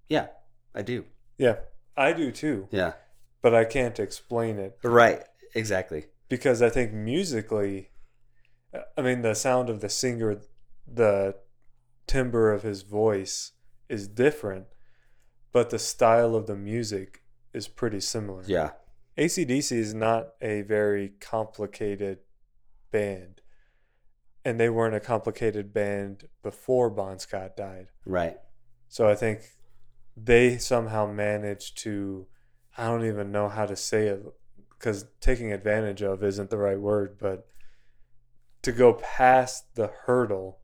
yeah, 0.09 0.27
I 0.75 0.81
do. 0.81 1.05
yeah 1.37 1.57
i 1.95 2.11
do 2.13 2.31
too 2.31 2.67
Yeah, 2.71 2.93
but 3.43 3.53
i 3.53 3.63
can't 3.65 3.99
explain 3.99 4.57
it 4.59 4.77
right, 4.83 5.23
exactly. 5.53 6.07
because 6.29 6.61
I 6.63 6.69
think 6.69 6.91
musically, 6.93 7.91
I 8.97 9.01
mean, 9.03 9.21
the 9.21 9.35
sound 9.35 9.69
of 9.69 9.81
the 9.81 9.89
singer, 9.89 10.41
the 10.87 11.35
timbre 12.07 12.51
of 12.51 12.63
his 12.63 12.83
voice 12.83 13.53
is 13.89 14.07
different, 14.07 14.65
but 15.51 15.69
the 15.69 15.79
style 15.79 16.35
of 16.35 16.47
the 16.47 16.55
music 16.55 17.23
is 17.53 17.67
pretty 17.67 17.99
similar. 17.99 18.43
Yeah, 18.45 18.71
ACDC 19.17 19.71
is 19.71 19.93
not 19.93 20.29
a 20.41 20.61
very 20.61 21.13
complicated 21.19 22.19
band, 22.91 23.41
and 24.43 24.59
they 24.59 24.69
weren't 24.69 24.95
a 24.95 24.99
complicated 24.99 25.73
band 25.73 26.25
before 26.41 26.89
Bon 26.89 27.19
Scott 27.19 27.55
died. 27.55 27.87
right. 28.05 28.37
So 28.87 29.09
I 29.09 29.15
think 29.15 29.41
they 30.15 30.59
somehow 30.59 31.11
managed 31.11 31.79
to, 31.79 32.27
I 32.77 32.85
don't 32.85 33.07
even 33.07 33.31
know 33.31 33.49
how 33.49 33.65
to 33.65 33.75
say 33.75 34.05
it 34.05 34.23
because 34.69 35.05
taking 35.19 35.51
advantage 35.51 36.03
of 36.03 36.23
isn't 36.23 36.51
the 36.51 36.57
right 36.57 36.79
word, 36.79 37.17
but 37.19 37.47
to 38.61 38.71
go 38.71 38.93
past 38.93 39.73
the 39.75 39.91
hurdle 40.05 40.59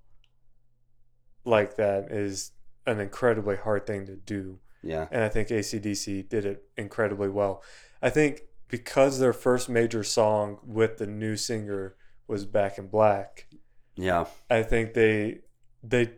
like 1.46 1.76
that 1.76 2.12
is 2.12 2.52
an 2.86 3.00
incredibly 3.00 3.56
hard 3.56 3.86
thing 3.86 4.06
to 4.06 4.16
do. 4.16 4.60
Yeah, 4.82 5.08
And 5.12 5.24
I 5.24 5.30
think 5.30 5.50
ACDC 5.50 6.30
did 6.30 6.46
it 6.46 6.64
incredibly 6.78 7.28
well. 7.28 7.62
I 8.02 8.10
think 8.10 8.44
because 8.70 9.20
their 9.20 9.34
first 9.34 9.68
major 9.68 10.04
song 10.04 10.60
with 10.64 10.98
the 10.98 11.08
new 11.08 11.36
singer 11.36 11.96
was 12.28 12.46
Back 12.46 12.78
in 12.78 12.88
Black, 12.88 13.48
yeah, 13.96 14.26
I 14.50 14.64
think 14.64 14.94
they 14.94 15.40
they 15.84 16.12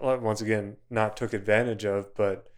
once 0.00 0.40
again 0.40 0.76
not 0.90 1.16
took 1.16 1.32
advantage 1.32 1.84
of, 1.84 2.14
but 2.16 2.48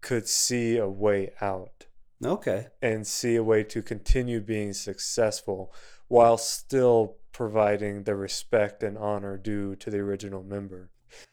could 0.00 0.26
see 0.28 0.76
a 0.76 0.88
way 0.88 1.32
out 1.40 1.86
okay. 2.24 2.68
and 2.82 3.06
see 3.06 3.36
a 3.36 3.42
way 3.42 3.62
to 3.64 3.82
continue 3.82 4.40
being 4.40 4.72
successful 4.72 5.72
while 6.08 6.38
still 6.38 7.16
providing 7.32 8.04
the 8.04 8.16
respect 8.16 8.82
and 8.82 8.98
honor 8.98 9.36
due 9.36 9.76
to 9.76 9.90
the 9.90 9.98
original 9.98 10.42
member. 10.42 10.90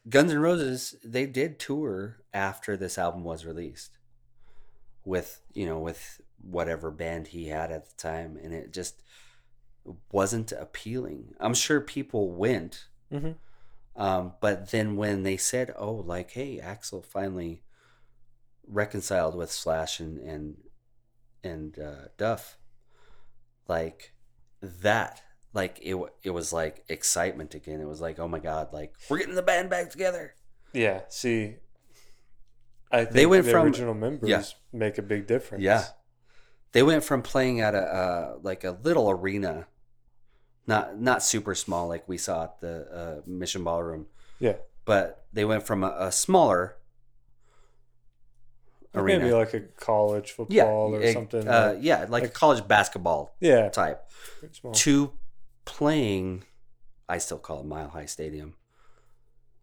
Guns 0.08 0.32
N' 0.32 0.40
Roses, 0.40 0.96
they 1.04 1.26
did 1.26 1.60
tour 1.60 2.18
after 2.34 2.78
this 2.78 2.98
album 2.98 3.24
was 3.24 3.46
released 3.46 3.98
with, 5.04 5.42
you 5.54 5.66
know, 5.66 5.80
with 5.80 6.22
whatever 6.42 6.92
band 6.92 7.28
he 7.28 7.48
had 7.48 7.72
at 7.72 7.90
the 7.90 7.96
time. 7.96 8.38
And 8.42 8.54
it 8.54 8.72
just 8.72 9.02
wasn't 10.12 10.52
appealing. 10.52 11.34
I'm 11.40 11.54
sure 11.54 11.82
people 11.82 12.32
went. 12.32 12.88
Mm-hmm. 13.12 13.32
Um, 14.02 14.34
but 14.42 14.72
then 14.72 14.98
when 14.98 15.24
they 15.24 15.38
said, 15.38 15.74
oh, 15.78 15.94
like, 15.94 16.32
hey, 16.32 16.60
Axl 16.62 17.06
finally 17.06 17.64
reconciled 18.68 19.36
with 19.36 19.52
Slash 19.52 20.00
and, 20.00 20.18
and, 20.18 20.58
and 21.46 21.78
uh, 21.80 22.08
Duff, 22.18 22.58
like 23.68 24.14
that 24.62 25.22
like 25.56 25.80
it 25.82 25.98
it 26.22 26.32
was 26.32 26.52
like 26.52 26.84
excitement 26.89 27.56
again. 27.56 27.80
It 27.80 27.88
was 27.88 28.02
like, 28.02 28.20
oh 28.20 28.28
my 28.28 28.39
god, 28.39 28.74
like 28.74 28.93
we're 29.10 29.18
getting 29.18 29.36
the 29.36 29.41
band 29.41 29.70
back 29.70 29.89
together. 29.89 30.36
Yeah, 30.74 31.02
see, 31.08 31.56
I 32.91 33.06
think 33.06 33.16
They 33.16 33.26
went 33.26 33.46
the 33.46 33.52
from- 33.52 33.66
original 33.66 33.93
members 33.93 34.30
yeah. 34.30 34.43
make 34.74 34.98
a 34.98 35.02
big 35.02 35.26
difference. 35.26 35.64
Yeah. 35.64 35.86
They 36.74 36.84
went 36.84 37.06
from 37.06 37.22
playing 37.22 37.62
at 37.62 37.74
a 37.74 37.80
uh, 37.80 38.38
like 38.43 38.66
a 38.66 38.78
little 38.84 39.10
arena, 39.10 39.68
not 40.68 41.00
not 41.00 41.24
super 41.24 41.56
small 41.56 41.88
like 41.88 42.08
we 42.08 42.18
saw 42.18 42.43
at 42.43 42.60
the 42.60 42.91
uh, 42.93 43.22
Mission 43.26 43.64
Ballroom, 43.64 44.08
yeah. 44.39 44.56
but 44.84 45.26
they 45.32 45.46
went 45.46 45.66
from 45.66 45.86
a, 45.86 45.96
a 45.98 46.12
smaller 46.12 46.76
arena. 48.96 49.20
Maybe 49.20 49.34
like 49.34 49.54
a 49.54 49.62
college 49.62 50.32
football 50.32 50.91
yeah, 50.91 50.98
or 50.98 51.12
something. 51.12 51.48
Uh, 51.48 51.74
like- 51.74 51.84
yeah, 51.84 52.06
like, 52.10 52.24
a 52.24 52.30
college 52.30 52.68
basketball 52.68 53.36
yeah, 53.39 53.70
type. 53.70 54.10
To 54.74 55.12
playing, 55.66 56.43
I 57.10 57.18
still 57.18 57.39
call 57.39 57.62
it 57.62 57.66
Mile 57.66 57.89
High 57.89 58.06
Stadium 58.06 58.56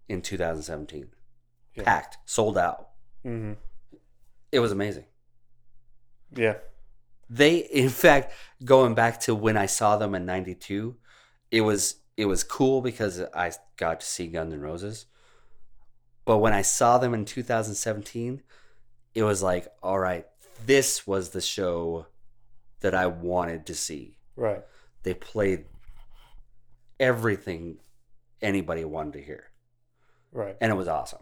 in 0.08 0.22
2017, 0.22 1.08
Yeah. 1.74 1.82
packed, 1.84 2.18
sold 2.26 2.58
out. 2.58 2.88
hmm 3.22 3.52
It 4.50 4.60
was 4.60 4.72
amazing. 4.72 5.06
Yeah, 6.34 6.56
they 7.28 7.56
in 7.56 7.88
fact 7.88 8.32
going 8.64 8.94
back 8.94 9.18
to 9.20 9.34
when 9.34 9.56
i 9.56 9.64
saw 9.66 9.96
them 9.96 10.14
in 10.14 10.26
92 10.26 10.94
it 11.50 11.62
was 11.62 11.96
it 12.16 12.26
was 12.26 12.44
cool 12.44 12.82
because 12.82 13.20
i 13.34 13.50
got 13.76 14.00
to 14.00 14.06
see 14.06 14.26
guns 14.26 14.52
n' 14.52 14.60
roses 14.60 15.06
but 16.26 16.38
when 16.38 16.52
i 16.52 16.60
saw 16.62 16.98
them 16.98 17.14
in 17.14 17.24
2017 17.24 18.42
it 19.14 19.22
was 19.22 19.42
like 19.42 19.66
all 19.82 19.98
right 19.98 20.26
this 20.66 21.06
was 21.06 21.30
the 21.30 21.40
show 21.40 22.06
that 22.80 22.94
i 22.94 23.06
wanted 23.06 23.66
to 23.66 23.74
see 23.74 24.16
right. 24.36 24.62
they 25.02 25.14
played 25.14 25.64
everything 27.00 27.78
anybody 28.40 28.84
wanted 28.84 29.14
to 29.14 29.22
hear 29.22 29.44
Right. 30.32 30.56
and 30.60 30.72
it 30.72 30.74
was 30.76 30.88
awesome 30.88 31.20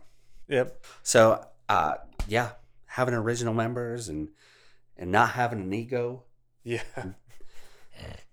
Yep. 0.49 0.84
so 1.03 1.45
uh 1.68 1.95
yeah 2.28 2.53
having 2.86 3.14
original 3.14 3.55
members 3.55 4.09
and 4.09 4.28
and 4.97 5.11
not 5.11 5.30
having 5.30 5.61
an 5.61 5.72
ego 5.72 6.24
Yeah. 6.64 6.82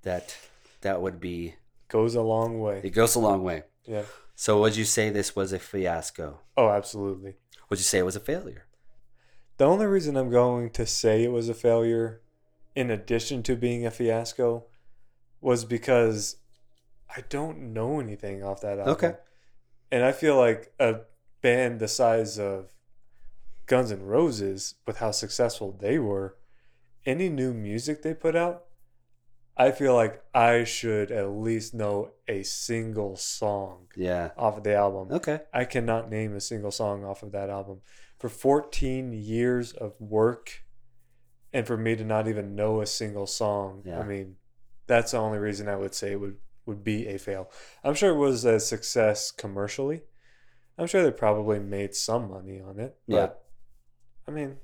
that 0.03 0.35
that 0.81 1.01
would 1.01 1.19
be 1.19 1.55
Goes 1.89 2.15
a 2.15 2.21
long 2.21 2.59
way. 2.59 2.81
it 2.83 2.91
goes 2.91 3.15
a 3.15 3.19
long 3.19 3.43
way 3.43 3.63
Yeah. 3.85 4.03
so 4.35 4.59
would 4.61 4.75
you 4.75 4.85
say 4.85 5.09
this 5.09 5.35
was 5.35 5.51
a 5.53 5.59
fiasco 5.59 6.39
Oh, 6.55 6.69
absolutely. 6.69 7.35
would 7.69 7.79
you 7.79 7.83
say 7.83 7.99
it 7.99 8.05
was 8.05 8.15
a 8.15 8.19
failure 8.21 8.65
The 9.57 9.65
only 9.65 9.85
reason 9.87 10.15
I'm 10.15 10.29
going 10.29 10.69
to 10.71 10.85
say 10.85 11.23
it 11.23 11.31
was 11.31 11.49
a 11.49 11.53
failure, 11.53 12.21
in 12.75 12.91
addition 12.91 13.43
to 13.43 13.55
being 13.55 13.85
a 13.85 13.91
fiasco, 13.91 14.65
was 15.41 15.65
because 15.65 16.37
I 17.15 17.21
don't 17.29 17.73
know 17.73 17.99
anything 17.99 18.43
off 18.43 18.61
that 18.61 18.79
album. 18.79 18.93
Okay. 18.93 19.13
And 19.91 20.03
I 20.03 20.11
feel 20.11 20.37
like 20.37 20.73
a 20.79 21.01
band 21.41 21.79
the 21.79 21.87
size 21.87 22.37
of 22.37 22.67
Guns 23.65 23.91
N' 23.91 24.03
Roses, 24.03 24.75
with 24.85 24.97
how 24.97 25.11
successful 25.11 25.75
they 25.79 25.99
were, 25.99 26.37
any 27.05 27.29
new 27.29 27.53
music 27.53 28.01
they 28.01 28.13
put 28.13 28.35
out, 28.35 28.65
I 29.57 29.71
feel 29.71 29.95
like 29.95 30.23
I 30.33 30.63
should 30.65 31.11
at 31.11 31.29
least 31.31 31.73
know 31.73 32.11
a 32.27 32.43
single 32.43 33.15
song 33.15 33.87
yeah 33.95 34.29
off 34.37 34.57
of 34.57 34.63
the 34.63 34.75
album. 34.75 35.11
okay 35.11 35.39
I 35.51 35.65
cannot 35.65 36.11
name 36.11 36.35
a 36.35 36.41
single 36.41 36.69
song 36.69 37.03
off 37.03 37.23
of 37.23 37.31
that 37.31 37.49
album. 37.49 37.81
For 38.17 38.29
14 38.29 39.13
years 39.13 39.73
of 39.73 39.99
work, 40.01 40.63
and 41.53 41.67
for 41.67 41.77
me 41.77 41.95
to 41.95 42.03
not 42.03 42.27
even 42.27 42.55
know 42.55 42.81
a 42.81 42.85
single 42.87 43.27
song, 43.27 43.83
Yeah. 43.85 43.99
I 43.99 44.03
mean, 44.03 44.37
that's 44.87 45.11
the 45.11 45.17
only 45.19 45.37
reason 45.37 45.67
I 45.67 45.75
would 45.75 45.93
say 45.93 46.13
it 46.13 46.19
would, 46.19 46.37
would 46.65 46.83
be 46.83 47.07
a 47.07 47.17
fail. 47.19 47.51
I'm 47.83 47.93
sure 47.93 48.09
it 48.11 48.17
was 48.17 48.43
a 48.45 48.59
success 48.59 49.31
commercially. 49.31 50.01
I'm 50.77 50.87
sure 50.87 51.03
they 51.03 51.11
probably 51.11 51.59
made 51.59 51.95
some 51.95 52.29
money 52.29 52.59
on 52.61 52.79
it. 52.79 52.97
But, 53.07 53.13
Yeah. 53.15 53.29
I 54.27 54.31
mean, 54.31 54.57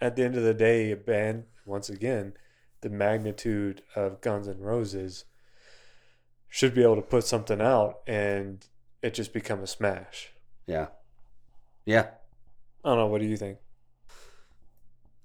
at 0.00 0.16
the 0.16 0.24
end 0.24 0.36
of 0.36 0.42
the 0.42 0.54
day, 0.54 0.90
a 0.92 0.96
band, 0.96 1.44
once 1.64 1.88
again, 1.88 2.34
the 2.82 2.90
magnitude 2.90 3.82
of 3.94 4.20
Guns 4.20 4.46
N' 4.48 4.60
Roses 4.60 5.24
should 6.48 6.74
be 6.74 6.82
able 6.82 6.96
to 6.96 7.02
put 7.02 7.24
something 7.24 7.60
out 7.60 8.00
and 8.06 8.64
it 9.02 9.12
just 9.14 9.32
become 9.32 9.60
a 9.62 9.66
smash. 9.66 10.32
yeah 10.66 10.86
yeah 11.84 12.08
I 12.86 12.90
don't 12.90 12.98
know. 12.98 13.06
What 13.08 13.20
do 13.20 13.26
you 13.26 13.36
think? 13.36 13.58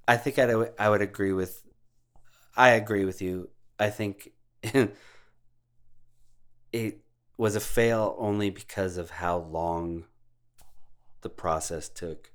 i 0.07 0.18
think 0.18 0.39
I'd, 0.39 0.49
i 0.80 0.89
would 0.89 1.03
agree 1.03 1.32
with 1.32 1.64
i 2.57 2.70
agree 2.70 3.05
with 3.05 3.22
you 3.22 3.49
i 3.80 3.91
think 3.91 4.32
it 6.74 7.01
was 7.38 7.55
a 7.55 7.59
fail 7.59 8.16
only 8.20 8.49
because 8.49 8.97
of 8.97 9.09
how 9.09 9.38
long 9.38 10.05
the 11.22 11.30
process 11.30 11.89
took. 11.89 12.32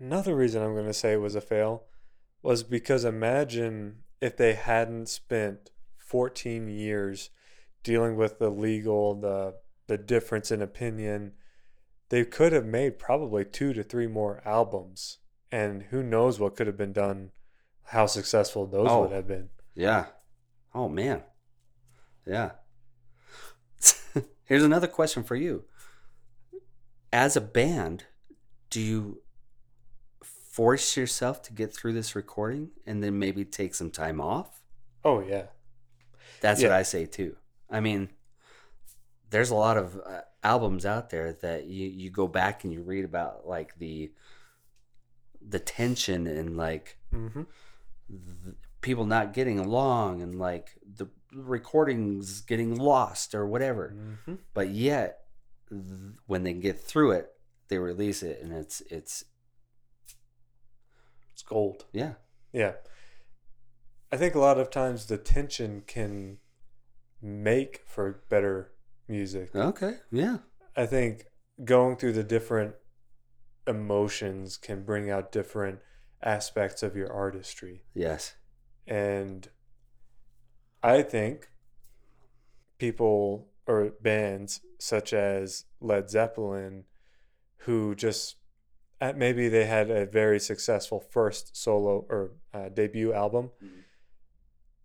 Another 0.00 0.34
reason 0.34 0.62
I'm 0.62 0.74
going 0.74 0.86
to 0.86 0.92
say 0.92 1.12
it 1.12 1.20
was 1.20 1.34
a 1.34 1.40
fail 1.40 1.84
was 2.42 2.62
because 2.62 3.04
imagine 3.04 3.98
if 4.20 4.36
they 4.36 4.54
hadn't 4.54 5.08
spent 5.08 5.70
14 5.96 6.68
years 6.68 7.30
dealing 7.82 8.16
with 8.16 8.38
the 8.38 8.50
legal, 8.50 9.14
the 9.14 9.54
the 9.86 9.98
difference 9.98 10.50
in 10.50 10.60
opinion, 10.60 11.32
they 12.10 12.24
could 12.24 12.52
have 12.52 12.64
made 12.66 12.98
probably 12.98 13.44
two 13.44 13.72
to 13.74 13.82
three 13.82 14.06
more 14.06 14.40
albums, 14.44 15.18
and 15.52 15.84
who 15.84 16.02
knows 16.02 16.38
what 16.40 16.56
could 16.56 16.66
have 16.66 16.76
been 16.76 16.92
done, 16.92 17.30
how 17.84 18.06
successful 18.06 18.66
those 18.66 18.88
Oh. 18.90 19.02
would 19.02 19.12
have 19.12 19.26
been. 19.26 19.50
Yeah. 19.74 20.06
Oh 20.74 20.88
man. 20.88 21.22
Yeah. 22.26 22.52
Here's 24.44 24.62
another 24.64 24.86
question 24.88 25.22
for 25.22 25.36
you. 25.36 25.64
As 27.12 27.36
a 27.36 27.40
band, 27.40 28.04
do 28.70 28.80
you 28.80 29.22
force 30.22 30.96
yourself 30.96 31.42
to 31.42 31.52
get 31.52 31.74
through 31.74 31.92
this 31.94 32.14
recording 32.16 32.70
and 32.86 33.02
then 33.02 33.18
maybe 33.18 33.44
take 33.44 33.74
some 33.74 33.90
time 33.90 34.20
off? 34.20 34.60
Oh 35.04 35.20
yeah, 35.20 35.46
That's 36.40 36.60
what 36.62 36.72
I 36.72 36.82
say 36.82 37.06
too. 37.06 37.36
I 37.70 37.80
mean, 37.80 38.10
there's 39.30 39.50
a 39.50 39.54
lot 39.54 39.76
of 39.76 39.96
uh, 40.04 40.20
albums 40.42 40.86
out 40.86 41.10
there 41.10 41.32
that 41.32 41.66
you 41.66 41.86
you 41.88 42.10
go 42.10 42.28
back 42.28 42.64
and 42.64 42.72
you 42.72 42.82
read 42.82 43.04
about 43.04 43.46
like 43.46 43.78
the 43.78 44.10
the 45.46 45.58
tension 45.58 46.26
and 46.26 46.56
like 46.56 46.98
mm-hmm. 47.12 47.42
people 48.80 49.06
not 49.06 49.32
getting 49.32 49.58
along 49.58 50.22
and 50.22 50.38
like 50.38 50.78
the 50.96 51.08
recordings 51.32 52.40
getting 52.40 52.76
lost 52.76 53.34
or 53.34 53.46
whatever. 53.46 53.94
Mm-hmm. 53.96 54.34
But 54.54 54.70
yet, 54.70 55.24
th- 55.68 55.82
when 56.26 56.42
they 56.42 56.52
get 56.52 56.80
through 56.80 57.12
it, 57.12 57.30
they 57.68 57.78
release 57.78 58.22
it, 58.22 58.40
and 58.42 58.52
it's 58.52 58.80
it's 58.90 59.24
it's 61.32 61.42
gold. 61.42 61.84
yeah 61.92 62.14
Yeah. 62.52 62.72
I 64.10 64.16
think 64.16 64.34
a 64.34 64.40
lot 64.40 64.58
of 64.58 64.70
times 64.70 65.06
the 65.06 65.18
tension 65.18 65.82
can 65.86 66.38
make 67.20 67.82
for 67.86 68.22
better 68.30 68.72
music. 69.08 69.54
okay 69.54 69.94
yeah 70.12 70.38
I 70.76 70.86
think 70.86 71.24
going 71.64 71.96
through 71.96 72.12
the 72.12 72.22
different 72.24 72.74
emotions 73.66 74.56
can 74.56 74.84
bring 74.84 75.10
out 75.10 75.32
different 75.32 75.80
aspects 76.22 76.82
of 76.82 76.96
your 76.96 77.12
artistry. 77.12 77.82
yes 77.94 78.34
And 78.86 79.48
I 80.82 81.02
think 81.02 81.48
people 82.78 83.48
or 83.66 83.90
bands 84.00 84.60
such 84.78 85.12
as 85.12 85.64
Led 85.80 86.08
Zeppelin, 86.08 86.84
who 87.58 87.94
just 87.94 88.36
uh, 89.00 89.12
maybe 89.14 89.48
they 89.48 89.66
had 89.66 89.90
a 89.90 90.06
very 90.06 90.40
successful 90.40 91.00
first 91.00 91.56
solo 91.56 92.06
or 92.08 92.32
uh, 92.54 92.68
debut 92.68 93.12
album, 93.12 93.50
Mhm. 93.62 93.84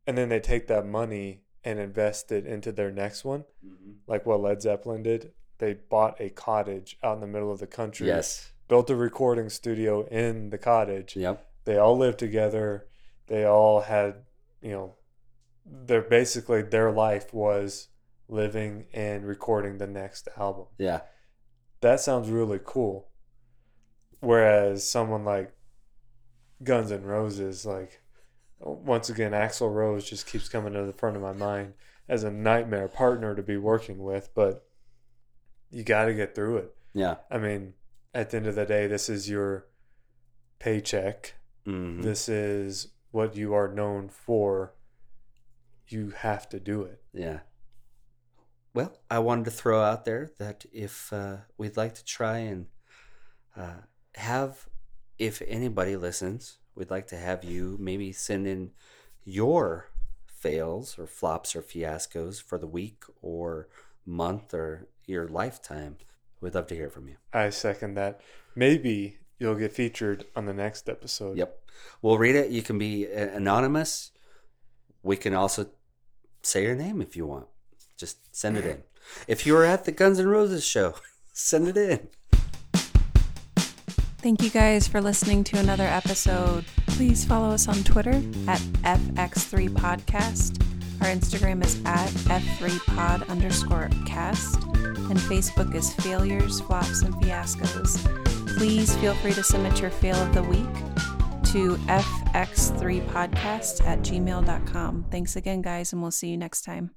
and 0.05 0.17
then 0.17 0.29
they 0.29 0.39
take 0.39 0.67
that 0.67 0.85
money 0.85 1.42
and 1.63 1.79
invested 1.79 2.45
into 2.45 2.71
their 2.71 2.91
next 2.91 3.23
one, 3.23 3.45
mm-hmm. 3.65 3.91
like 4.07 4.25
what 4.25 4.41
Led 4.41 4.61
Zeppelin 4.61 5.03
did. 5.03 5.31
They 5.59 5.75
bought 5.75 6.19
a 6.19 6.29
cottage 6.29 6.97
out 7.03 7.15
in 7.15 7.21
the 7.21 7.27
middle 7.27 7.51
of 7.51 7.59
the 7.59 7.67
country, 7.67 8.07
yes 8.07 8.49
built 8.69 8.89
a 8.89 8.95
recording 8.95 9.49
studio 9.49 10.07
in 10.07 10.49
the 10.49 10.57
cottage, 10.57 11.15
yep 11.15 11.45
they 11.65 11.77
all 11.77 11.97
lived 11.97 12.19
together. 12.19 12.87
They 13.27 13.45
all 13.45 13.81
had, 13.81 14.15
you 14.61 14.71
know, 14.71 14.95
their 15.65 16.01
basically 16.01 16.61
their 16.61 16.91
life 16.91 17.33
was 17.33 17.87
living 18.27 18.87
and 18.93 19.25
recording 19.25 19.77
the 19.77 19.87
next 19.87 20.27
album. 20.37 20.65
yeah 20.77 21.01
That 21.81 21.99
sounds 21.99 22.29
really 22.29 22.59
cool. 22.63 23.09
Whereas 24.19 24.89
someone 24.89 25.25
like 25.25 25.53
Guns 26.63 26.91
N' 26.91 27.03
Roses, 27.03 27.65
like 27.65 28.01
once 28.65 29.09
again, 29.09 29.31
Axl 29.31 29.73
Rose 29.73 30.09
just 30.09 30.25
keeps 30.27 30.47
coming 30.49 30.73
to 30.73 30.83
the 30.85 30.93
front 30.93 31.15
of 31.15 31.21
my 31.21 31.33
mind 31.33 31.73
as 32.07 32.23
a 32.23 32.31
nightmare 32.31 32.87
partner 32.87 33.35
to 33.35 33.43
be 33.43 33.57
working 33.57 34.03
with, 34.03 34.29
but 34.35 34.65
you 35.69 35.83
got 35.83 36.05
to 36.05 36.13
get 36.13 36.35
through 36.35 36.57
it. 36.57 36.75
yeah 36.93 37.15
I 37.31 37.37
mean, 37.39 37.73
at 38.13 38.29
the 38.29 38.37
end 38.37 38.47
of 38.47 38.55
the 38.55 38.65
day, 38.65 38.87
this 38.87 39.09
is 39.09 39.29
your 39.29 39.65
paycheck 40.59 41.33
Mhm. 41.65 42.03
this 42.03 42.27
is 42.29 42.89
what 43.11 43.35
you 43.35 43.53
are 43.53 43.67
known 43.73 44.09
for, 44.09 44.73
you 45.87 46.09
have 46.11 46.47
to 46.49 46.59
do 46.59 46.83
it. 46.83 47.01
Yeah. 47.13 47.39
Well, 48.73 48.97
I 49.09 49.19
wanted 49.19 49.45
to 49.45 49.51
throw 49.51 49.81
out 49.81 50.03
there 50.05 50.31
that 50.39 50.65
if 50.73 51.13
uh, 51.13 51.37
we'd 51.57 51.77
like 51.77 51.93
to 51.95 52.03
try 52.03 52.39
and 52.39 52.67
uh, 53.55 53.81
have, 54.15 54.67
if 55.19 55.41
anybody 55.47 55.95
listens, 55.95 56.57
we'd 56.75 56.91
like 56.91 57.07
to 57.07 57.17
have 57.17 57.43
you 57.43 57.77
maybe 57.79 58.11
send 58.11 58.47
in 58.47 58.71
your 59.23 59.89
fails 60.27 60.97
or 60.99 61.07
flops 61.07 61.55
or 61.55 61.61
fiascos 61.61 62.41
for 62.41 62.57
the 62.57 62.67
week 62.67 63.03
or 63.21 63.67
month 64.05 64.53
or 64.53 64.87
your 65.05 65.27
lifetime. 65.27 65.97
We'd 66.41 66.55
love 66.55 66.67
to 66.67 66.75
hear 66.75 66.89
from 66.89 67.07
you. 67.07 67.15
I 67.31 67.49
second 67.49 67.93
that. 67.95 68.19
Maybe 68.55 69.17
you'll 69.39 69.55
get 69.55 69.71
featured 69.71 70.25
on 70.35 70.45
the 70.45 70.53
next 70.53 70.89
episode. 70.89 71.37
Yep. 71.37 71.59
We'll 72.01 72.17
read 72.17 72.35
it. 72.35 72.51
You 72.51 72.61
can 72.61 72.77
be 72.77 73.05
anonymous. 73.05 74.11
We 75.01 75.17
can 75.17 75.33
also 75.33 75.67
say 76.41 76.63
your 76.63 76.75
name 76.75 77.01
if 77.01 77.15
you 77.15 77.25
want. 77.25 77.47
Just 77.97 78.35
send 78.35 78.57
it 78.57 78.65
in. 78.65 78.83
If 79.27 79.45
you 79.45 79.53
were 79.53 79.65
at 79.65 79.85
the 79.85 79.91
Guns 79.91 80.19
N' 80.19 80.27
Roses 80.27 80.65
show, 80.65 80.95
send 81.33 81.67
it 81.67 81.77
in. 81.77 82.09
Thank 84.23 84.41
you 84.41 84.49
guys 84.49 84.87
for 84.87 85.01
listening 85.01 85.43
to 85.43 85.59
another 85.59 85.83
episode. 85.83 86.63
Please 86.87 87.25
follow 87.25 87.49
us 87.49 87.67
on 87.67 87.83
Twitter 87.83 88.23
at 88.47 88.61
FX3Podcast. 88.85 90.63
Our 91.01 91.09
Instagram 91.09 91.61
is 91.61 91.81
at 91.83 92.07
F3Pod 92.07 93.27
underscore 93.27 93.89
cast. 94.05 94.63
And 94.63 95.19
Facebook 95.19 95.75
is 95.75 95.93
Failures, 95.95 96.61
Flops, 96.61 97.01
and 97.01 97.13
Fiascos. 97.15 97.97
Please 98.57 98.95
feel 98.95 99.13
free 99.15 99.33
to 99.33 99.43
submit 99.43 99.81
your 99.81 99.91
fail 99.91 100.15
of 100.15 100.33
the 100.33 100.43
week 100.43 100.73
to 101.51 101.75
fx3podcast 101.87 103.85
at 103.85 103.99
gmail.com. 103.99 105.05
Thanks 105.11 105.35
again, 105.35 105.61
guys, 105.61 105.91
and 105.91 106.01
we'll 106.01 106.11
see 106.11 106.29
you 106.29 106.37
next 106.37 106.61
time. 106.61 106.91